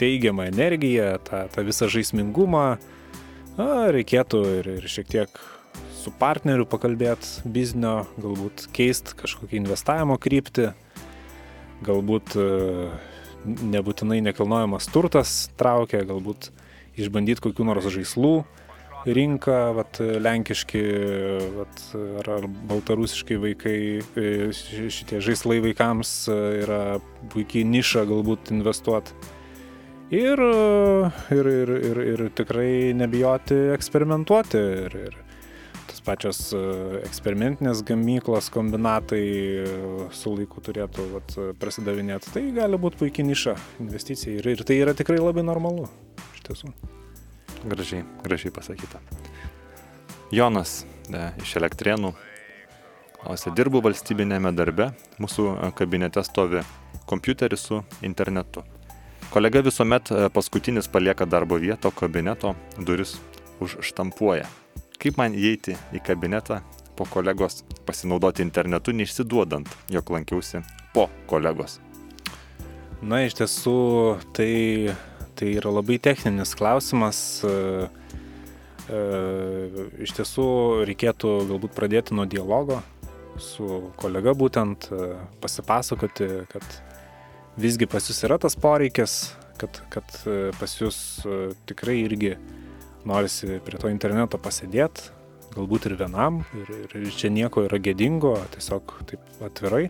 teigiamą 0.00 0.48
energiją, 0.50 1.14
tą, 1.24 1.46
tą 1.54 1.64
visą 1.66 1.88
žaismingumą, 1.92 2.66
na, 3.56 3.68
reikėtų 3.94 4.40
ir, 4.58 4.72
ir 4.80 4.90
šiek 4.90 5.10
tiek 5.14 5.44
su 6.04 6.12
partneriu 6.20 6.66
pakalbėti 6.68 7.44
biznio, 7.48 8.04
galbūt 8.20 8.68
keisti 8.76 9.16
kažkokį 9.22 9.62
investavimo 9.62 10.18
kryptį, 10.20 10.70
galbūt 11.84 12.36
e, 12.40 12.48
nebūtinai 13.44 14.20
nekilnojamas 14.24 14.88
turtas 14.92 15.48
traukia, 15.60 16.04
galbūt 16.08 16.50
išbandyti 17.00 17.42
kokių 17.44 17.66
nors 17.70 17.88
žaislų 17.92 18.36
rinką, 19.04 19.56
vat, 19.76 19.98
lenkiški 20.00 20.82
vat, 21.58 21.80
ar, 22.22 22.30
ar 22.38 22.46
baltarusiškai 22.70 23.36
vaikai, 23.42 23.78
e, 24.00 24.28
ši- 24.56 24.90
šitie 24.98 25.20
žaislai 25.24 25.58
vaikams 25.64 26.14
e, 26.32 26.38
yra 26.64 26.82
puikiai 27.34 27.66
niša 27.68 28.06
galbūt 28.08 28.52
investuoti. 28.54 29.16
Ir, 30.14 30.38
ir, 31.32 31.46
ir, 31.50 31.70
ir, 31.90 32.00
ir 32.14 32.24
tikrai 32.36 32.92
nebijoti 32.96 33.56
eksperimentuoti. 33.74 34.60
Ir, 34.86 34.96
ir 35.08 35.23
pačios 36.04 36.38
e, 36.54 36.60
eksperimentinės 37.04 37.82
gamyklos, 37.86 38.50
kombinatai 38.54 39.22
e, 39.24 39.68
su 40.14 40.34
laiku 40.36 40.62
turėtų 40.64 41.06
vat, 41.14 41.36
prasidavinėti. 41.60 42.32
Tai 42.34 42.42
gali 42.56 42.80
būti 42.80 43.00
puikiai 43.00 43.26
niša 43.30 43.56
investicija 43.82 44.38
ir, 44.38 44.50
ir 44.54 44.64
tai 44.66 44.78
yra 44.82 44.94
tikrai 44.96 45.20
labai 45.22 45.44
normalu. 45.46 45.88
Iš 46.36 46.44
tiesų. 46.48 46.72
Gražiai, 47.64 48.04
gražiai 48.24 48.52
pasakyta. 48.54 49.00
Jonas 50.34 50.82
e, 51.08 51.26
iš 51.42 51.56
Elektrienų. 51.60 52.14
Klausia, 53.24 53.54
dirbu 53.56 53.80
valstybinėme 53.84 54.52
darbe, 54.56 54.90
mūsų 55.22 55.48
e, 55.54 55.70
kabinete 55.78 56.24
stovi 56.26 56.64
kompiuteris 57.08 57.68
su 57.70 57.80
internetu. 58.04 58.64
Kolega 59.34 59.64
visuomet 59.66 60.12
paskutinis 60.30 60.86
palieka 60.86 61.26
darbo 61.26 61.56
vietą, 61.58 61.90
kabineto 61.90 62.52
duris 62.78 63.16
užštampuoja. 63.64 64.46
Kaip 65.04 65.18
man 65.20 65.34
įeiti 65.36 65.74
į 65.92 66.00
kabinetą 66.00 66.62
po 66.96 67.04
kolegos 67.04 67.58
pasinaudoti 67.84 68.40
internetu, 68.40 68.94
neišsiduodant, 68.96 69.68
jog 69.92 70.12
lankiausi 70.14 70.62
po 70.94 71.10
kolegos? 71.28 71.74
Na, 73.04 73.18
iš 73.26 73.36
tiesų, 73.36 73.74
tai, 74.32 74.94
tai 75.36 75.50
yra 75.58 75.74
labai 75.74 75.98
techninis 76.00 76.54
klausimas. 76.56 77.20
E, 77.44 77.52
e, 78.88 79.02
Iš 80.08 80.16
tiesų, 80.22 80.48
reikėtų 80.88 81.34
galbūt 81.52 81.76
pradėti 81.76 82.16
nuo 82.16 82.24
dialogo 82.24 82.80
su 83.36 83.92
kolega 84.00 84.32
būtent, 84.32 84.88
e, 84.88 85.12
pasipasakoti, 85.44 86.32
kad 86.48 86.80
visgi 87.60 87.92
pas 87.92 88.08
jūs 88.08 88.24
yra 88.24 88.40
tas 88.40 88.56
poreikis, 88.56 89.20
kad, 89.60 89.84
kad 89.92 90.20
pas 90.56 90.80
jūs 90.80 90.96
tikrai 91.68 92.00
irgi 92.06 92.38
norisi 93.08 93.60
prie 93.64 93.78
to 93.80 93.90
interneto 93.92 94.40
pasėdėti, 94.40 95.10
galbūt 95.54 95.86
ir 95.90 95.96
vienam, 96.00 96.42
ir, 96.58 96.72
ir, 96.88 97.10
čia 97.14 97.30
nieko 97.30 97.66
yra 97.68 97.78
gėdingo, 97.78 98.34
tiesiog 98.56 98.96
taip 99.10 99.44
atvirai. 99.44 99.86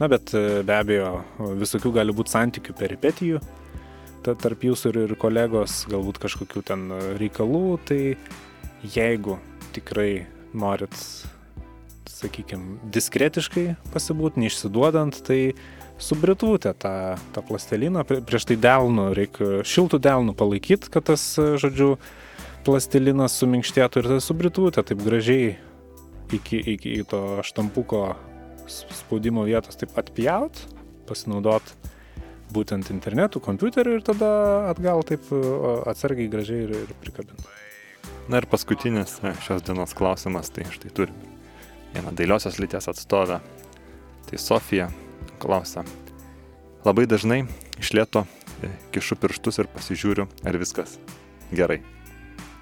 Na, 0.00 0.10
bet 0.12 0.34
e, 0.36 0.62
be 0.66 0.74
abejo, 0.76 1.12
visokių 1.60 1.94
gali 1.94 2.12
būti 2.16 2.34
santykių 2.34 2.74
peripetijų 2.76 3.40
ta- 4.26 4.34
tarp 4.34 4.64
jūsų 4.66 4.90
ir, 4.92 4.98
ir 5.06 5.14
kolegos, 5.20 5.84
galbūt 5.90 6.20
kažkokių 6.24 6.62
ten 6.66 6.90
reikalų, 7.20 7.78
tai 7.86 8.00
jeigu 8.96 9.38
tikrai 9.76 10.26
norit, 10.56 10.94
sakykime, 12.10 12.78
diskretiškai 12.94 13.66
pasibūti, 13.94 14.42
neišsiduodant, 14.42 15.20
tai 15.26 15.54
subritūtę 16.02 16.72
tą, 16.80 16.94
tą 17.32 17.42
plasteliną, 17.46 18.04
prie- 18.08 18.22
prieš 18.24 18.48
tai 18.50 18.58
delnų, 18.60 19.10
reikia 19.16 19.50
šiltų 19.64 20.00
delnų 20.02 20.36
palaikyti, 20.36 20.90
kad 20.92 21.06
tas, 21.12 21.24
žodžiu, 21.36 21.94
plastelinas 22.66 23.36
suminkštėtų 23.38 24.02
ir 24.02 24.08
tą 24.10 24.20
subritūtę 24.22 24.82
taip 24.86 25.02
gražiai 25.06 25.54
iki, 26.34 26.58
iki 26.74 26.96
to 27.08 27.42
štampuko 27.46 28.16
spaudimo 28.66 29.44
vietos 29.46 29.78
taip 29.78 29.94
atpjaut, 30.00 30.58
pasinaudot 31.06 31.62
būtent 32.54 32.90
internetu, 32.94 33.40
kompiuteriu 33.42 33.98
ir 33.98 34.04
tada 34.06 34.30
atgal 34.70 35.04
taip 35.06 35.30
atsargiai 35.86 36.30
gražiai 36.30 36.66
ir, 36.66 36.74
ir 36.86 36.92
prikabinti. 37.02 37.46
Na 38.30 38.40
ir 38.42 38.46
paskutinis 38.50 39.20
e, 39.22 39.32
šios 39.46 39.62
dienos 39.66 39.94
klausimas, 39.94 40.50
tai 40.50 40.66
štai 40.70 40.90
turime 40.94 41.34
vieną 41.94 42.14
dailiosios 42.18 42.58
lyties 42.62 42.90
atstovę. 42.90 43.40
Tai 44.26 44.40
Sofija 44.42 44.88
klausia. 45.42 45.86
Labai 46.86 47.06
dažnai 47.06 47.44
iš 47.78 47.94
lėto 47.94 48.26
e, 48.26 48.72
kišu 48.94 49.18
pirštus 49.22 49.62
ir 49.62 49.70
pasižiūriu, 49.70 50.26
ar 50.46 50.58
viskas 50.58 50.98
gerai. 51.54 51.84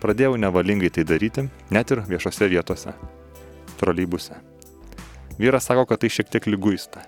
Pradėjau 0.05 0.35
nevalingai 0.37 0.91
tai 0.93 1.07
daryti, 1.09 1.47
net 1.73 1.89
ir 1.95 2.03
viešose 2.05 2.45
vietose. 2.53 2.93
Troleibuse. 3.81 4.35
Vyras 5.39 5.65
sako, 5.65 5.87
kad 5.89 6.03
tai 6.03 6.11
šiek 6.13 6.29
tiek 6.29 6.45
lyguista. 6.53 7.07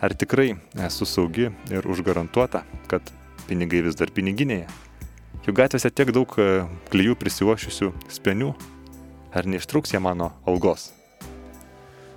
Ar 0.00 0.14
tikrai 0.16 0.54
esu 0.86 1.04
saugi 1.04 1.50
ir 1.68 1.84
užgarantuota, 1.92 2.62
kad 2.88 3.12
pinigai 3.44 3.82
vis 3.84 3.98
dar 4.00 4.08
piniginėje? 4.08 4.70
Juk 5.44 5.58
gatvėse 5.58 5.90
tiek 5.92 6.14
daug 6.16 6.32
e, 6.40 6.46
klyjų 6.88 7.18
prisiuošiusių 7.20 7.90
spenių. 8.16 8.54
Ar 9.36 9.50
neištrūks 9.52 9.92
jie 9.92 10.00
mano 10.00 10.30
algos? 10.48 10.88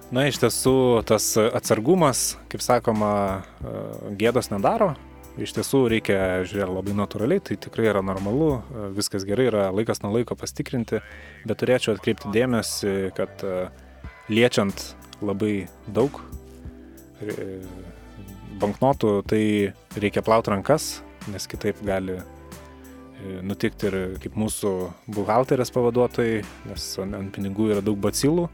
Na, 0.08 0.24
iš 0.30 0.40
tiesų, 0.40 1.04
tas 1.10 1.34
atsargumas, 1.36 2.38
kaip 2.48 2.64
sakoma, 2.64 3.12
e, 3.60 3.76
gėdos 4.24 4.54
nedaro. 4.56 4.94
Iš 5.36 5.52
tiesų 5.52 5.82
reikia 5.92 6.18
žiūrėti 6.48 6.72
labai 6.72 6.94
natūraliai, 6.96 7.42
tai 7.44 7.58
tikrai 7.60 7.90
yra 7.90 8.00
normalu, 8.06 8.62
viskas 8.96 9.26
gerai, 9.28 9.50
yra 9.50 9.64
laikas 9.76 10.00
nuo 10.00 10.14
laiko 10.14 10.38
pastikrinti, 10.40 11.02
bet 11.44 11.60
turėčiau 11.60 11.98
atkreipti 11.98 12.32
dėmesį, 12.32 12.94
kad 13.18 13.44
e, 13.44 13.66
liečiant 14.32 14.86
labai 15.20 15.66
daug 15.92 16.22
e, 17.20 17.58
banknotų, 18.62 19.12
tai 19.28 19.42
reikia 20.00 20.24
plauti 20.24 20.54
rankas, 20.54 20.86
nes 21.34 21.50
kitaip 21.52 21.84
gali 21.84 22.16
e, 22.16 22.24
nutikti 23.44 23.92
ir 23.92 24.00
kaip 24.24 24.40
mūsų 24.40 24.74
buhalterės 25.20 25.74
pavaduotojai, 25.76 26.46
nes 26.70 26.88
ant 27.04 27.36
pinigų 27.36 27.74
yra 27.76 27.84
daug 27.84 28.00
bacilų. 28.08 28.48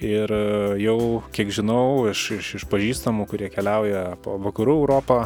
Ir 0.00 0.32
jau, 0.80 0.98
kiek 1.36 1.52
žinau, 1.52 2.08
iš, 2.08 2.24
iš, 2.38 2.54
iš 2.56 2.68
pažįstamų, 2.72 3.28
kurie 3.28 3.52
keliauja 3.52 4.14
po 4.24 4.40
vakarų 4.40 4.80
Europą, 4.80 5.18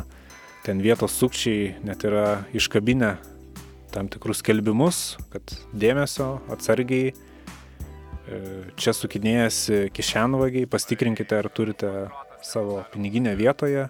ten 0.64 0.80
vietos 0.80 1.12
sukčiai 1.20 1.74
net 1.84 2.04
yra 2.08 2.44
iškabinę 2.56 3.14
tam 3.94 4.08
tikrus 4.10 4.40
skelbimus, 4.42 5.18
kad 5.30 5.52
dėmesio, 5.76 6.40
atsargiai, 6.50 7.12
e, 7.12 8.38
čia 8.80 8.94
sukinėjasi 8.96 9.92
kišenvagiai, 9.94 10.66
pastikrinkite, 10.70 11.38
ar 11.38 11.50
turite 11.52 11.92
savo 12.42 12.80
piniginę 12.94 13.36
vietoje. 13.38 13.86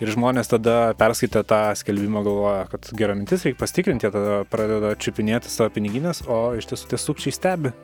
Ir 0.00 0.08
žmonės 0.14 0.48
tada 0.48 0.94
perskaitę 0.96 1.44
tą 1.44 1.60
skelbimą 1.76 2.24
galvoja, 2.24 2.64
kad 2.72 2.88
gera 2.96 3.14
mintis, 3.14 3.44
reikia 3.44 3.60
pastikrinti, 3.60 4.08
tada 4.08 4.40
pradeda 4.48 4.94
čiupinėti 4.96 5.52
savo 5.52 5.68
piniginės, 5.76 6.24
o 6.24 6.56
iš 6.56 6.70
tiesų 6.72 6.90
tie 6.90 6.98
sukčiai 6.98 7.36
stebi, 7.36 7.74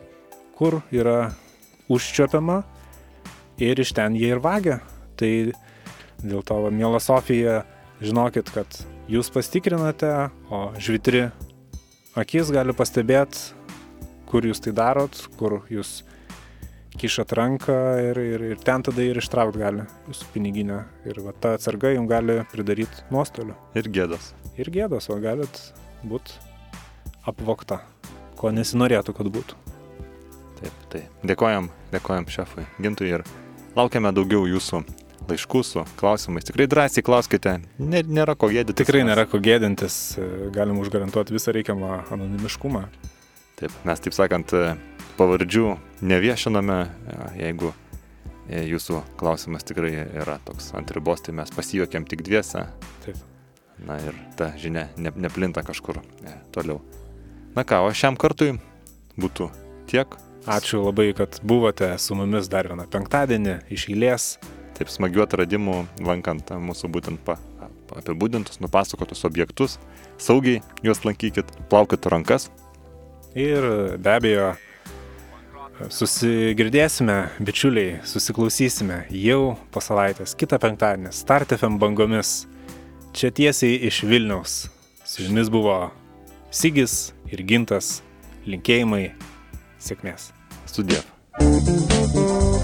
kur 0.57 0.81
yra 0.91 1.35
užčiuopiama 1.93 2.63
ir 3.61 3.85
iš 3.85 3.93
ten 4.01 4.17
jie 4.17 4.33
ir 4.33 4.41
vagia. 4.43 4.81
Tai 5.21 5.31
dėl 6.25 6.41
to, 6.41 6.57
va, 6.65 6.73
mėla 6.73 6.99
Sofija, 7.05 7.61
žinokit, 8.01 8.51
kad 8.55 8.79
jūs 9.11 9.31
pastikrinate, 9.33 10.11
o 10.53 10.69
žvitri 10.81 11.29
akis 12.19 12.51
gali 12.55 12.75
pastebėti, 12.77 13.55
kur 14.27 14.47
jūs 14.47 14.61
tai 14.65 14.75
darot, 14.77 15.19
kur 15.39 15.61
jūs 15.71 16.01
kišat 16.97 17.35
ranką 17.37 17.77
ir, 18.01 18.19
ir, 18.19 18.45
ir 18.55 18.61
ten 18.65 18.85
tada 18.87 19.05
ir 19.05 19.21
ištraukti 19.21 19.61
gali 19.61 19.85
jūsų 20.09 20.31
piniginę. 20.33 20.81
Ir 21.09 21.21
va, 21.25 21.35
ta 21.37 21.55
atsarga 21.59 21.93
jums 21.93 22.11
gali 22.11 22.41
pridaryti 22.53 23.05
nuostolių. 23.13 23.57
Ir 23.77 23.91
gėdos. 23.93 24.33
Ir 24.57 24.73
gėdos, 24.73 25.11
o 25.13 25.19
galit 25.21 25.61
būti 26.07 26.39
apvokta, 27.29 27.83
ko 28.41 28.53
nesinorėtų, 28.55 29.17
kad 29.17 29.29
būtų. 29.35 29.59
Taip, 30.57 30.85
tai 30.93 31.03
dėkojam, 31.29 31.69
dėkojam 31.93 32.25
šefui 32.33 32.65
Gintui 32.81 33.11
ir 33.13 33.27
laukiame 33.77 34.09
daugiau 34.17 34.47
jūsų 34.49 34.87
laiškų 35.31 35.63
su 35.67 35.85
klausimais. 36.01 36.47
Tikrai 36.49 36.69
drąsiai 36.71 37.05
klauskite, 37.07 37.59
Nė, 37.79 38.03
nėra 38.07 38.37
ko 38.39 38.51
gėdintis. 38.53 38.81
Tikrai 38.83 39.05
nėra 39.07 39.27
ko 39.31 39.41
gėdintis, 39.43 39.97
galim 40.55 40.81
užgarantuoti 40.83 41.37
visą 41.37 41.55
reikiamą 41.57 42.03
anonimiškumą. 42.15 42.87
Taip, 43.57 43.73
mes 43.89 44.05
taip 44.05 44.17
sakant, 44.17 44.53
pavardžių 45.17 45.77
neviešiname, 46.05 46.81
jeigu 47.41 47.73
jūsų 48.51 49.01
klausimas 49.19 49.65
tikrai 49.67 49.95
yra 50.05 50.39
toks 50.45 50.71
ant 50.77 50.91
ribos, 50.95 51.25
tai 51.25 51.35
mes 51.37 51.51
pasijuokėm 51.55 52.07
tik 52.09 52.23
dviese. 52.27 52.67
Taip. 53.05 53.19
Na 53.87 53.99
ir 54.01 54.17
ta 54.39 54.55
žinia 54.57 54.87
ne, 54.97 55.11
neplinta 55.21 55.61
kažkur 55.61 55.99
e, 56.01 56.33
toliau. 56.55 56.79
Na 57.57 57.65
ką, 57.65 57.83
o 57.85 57.93
šiam 57.93 58.17
kartui 58.17 58.55
būtų 59.21 59.51
tiek. 59.91 60.17
Ačiū 60.47 60.81
labai, 60.85 61.11
kad 61.17 61.41
buvote 61.43 61.89
su 61.99 62.17
mumis 62.17 62.49
dar 62.49 62.69
vieną 62.71 62.87
penktadienį 62.89 63.59
iš 63.75 63.89
eilės. 63.91 64.29
Taip 64.77 64.93
smagių 64.93 65.25
atradimų, 65.25 65.79
lankant 66.05 66.53
mūsų 66.61 66.91
būtent 66.93 67.23
pa, 67.25 67.39
apibūdintus, 67.97 68.61
nupasakotus 68.61 69.25
objektus. 69.29 69.79
Saugiai 70.21 70.61
juos 70.85 71.03
lankykit, 71.07 71.49
plaukit 71.71 72.09
rankas. 72.13 72.51
Ir 73.37 73.97
be 74.01 74.17
abejo, 74.17 74.55
Susigirdėsime, 75.93 77.17
bičiuliai, 77.45 77.99
susiklausysime 78.09 79.03
jau 79.13 79.59
po 79.69 79.83
savaitės, 79.85 80.33
kitą 80.39 80.57
penktadienį, 80.63 81.13
Start 81.13 81.53
FM 81.53 81.77
bangomis, 81.83 82.47
čia 83.13 83.29
tiesiai 83.29 83.77
iš 83.85 84.01
Vilniaus. 84.09 84.57
Su 85.05 85.27
jumis 85.27 85.53
buvo 85.53 85.77
Sigis 86.49 87.13
ir 87.29 87.45
Gintas, 87.45 88.01
linkėjimai, 88.49 89.11
sėkmės. 89.77 90.31
Sudėv. 90.73 91.05
Tu 91.37 92.56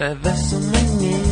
jis 0.00 0.16
viskas 0.24 0.40
suklyjuos, 0.48 0.96
tave 1.00 1.29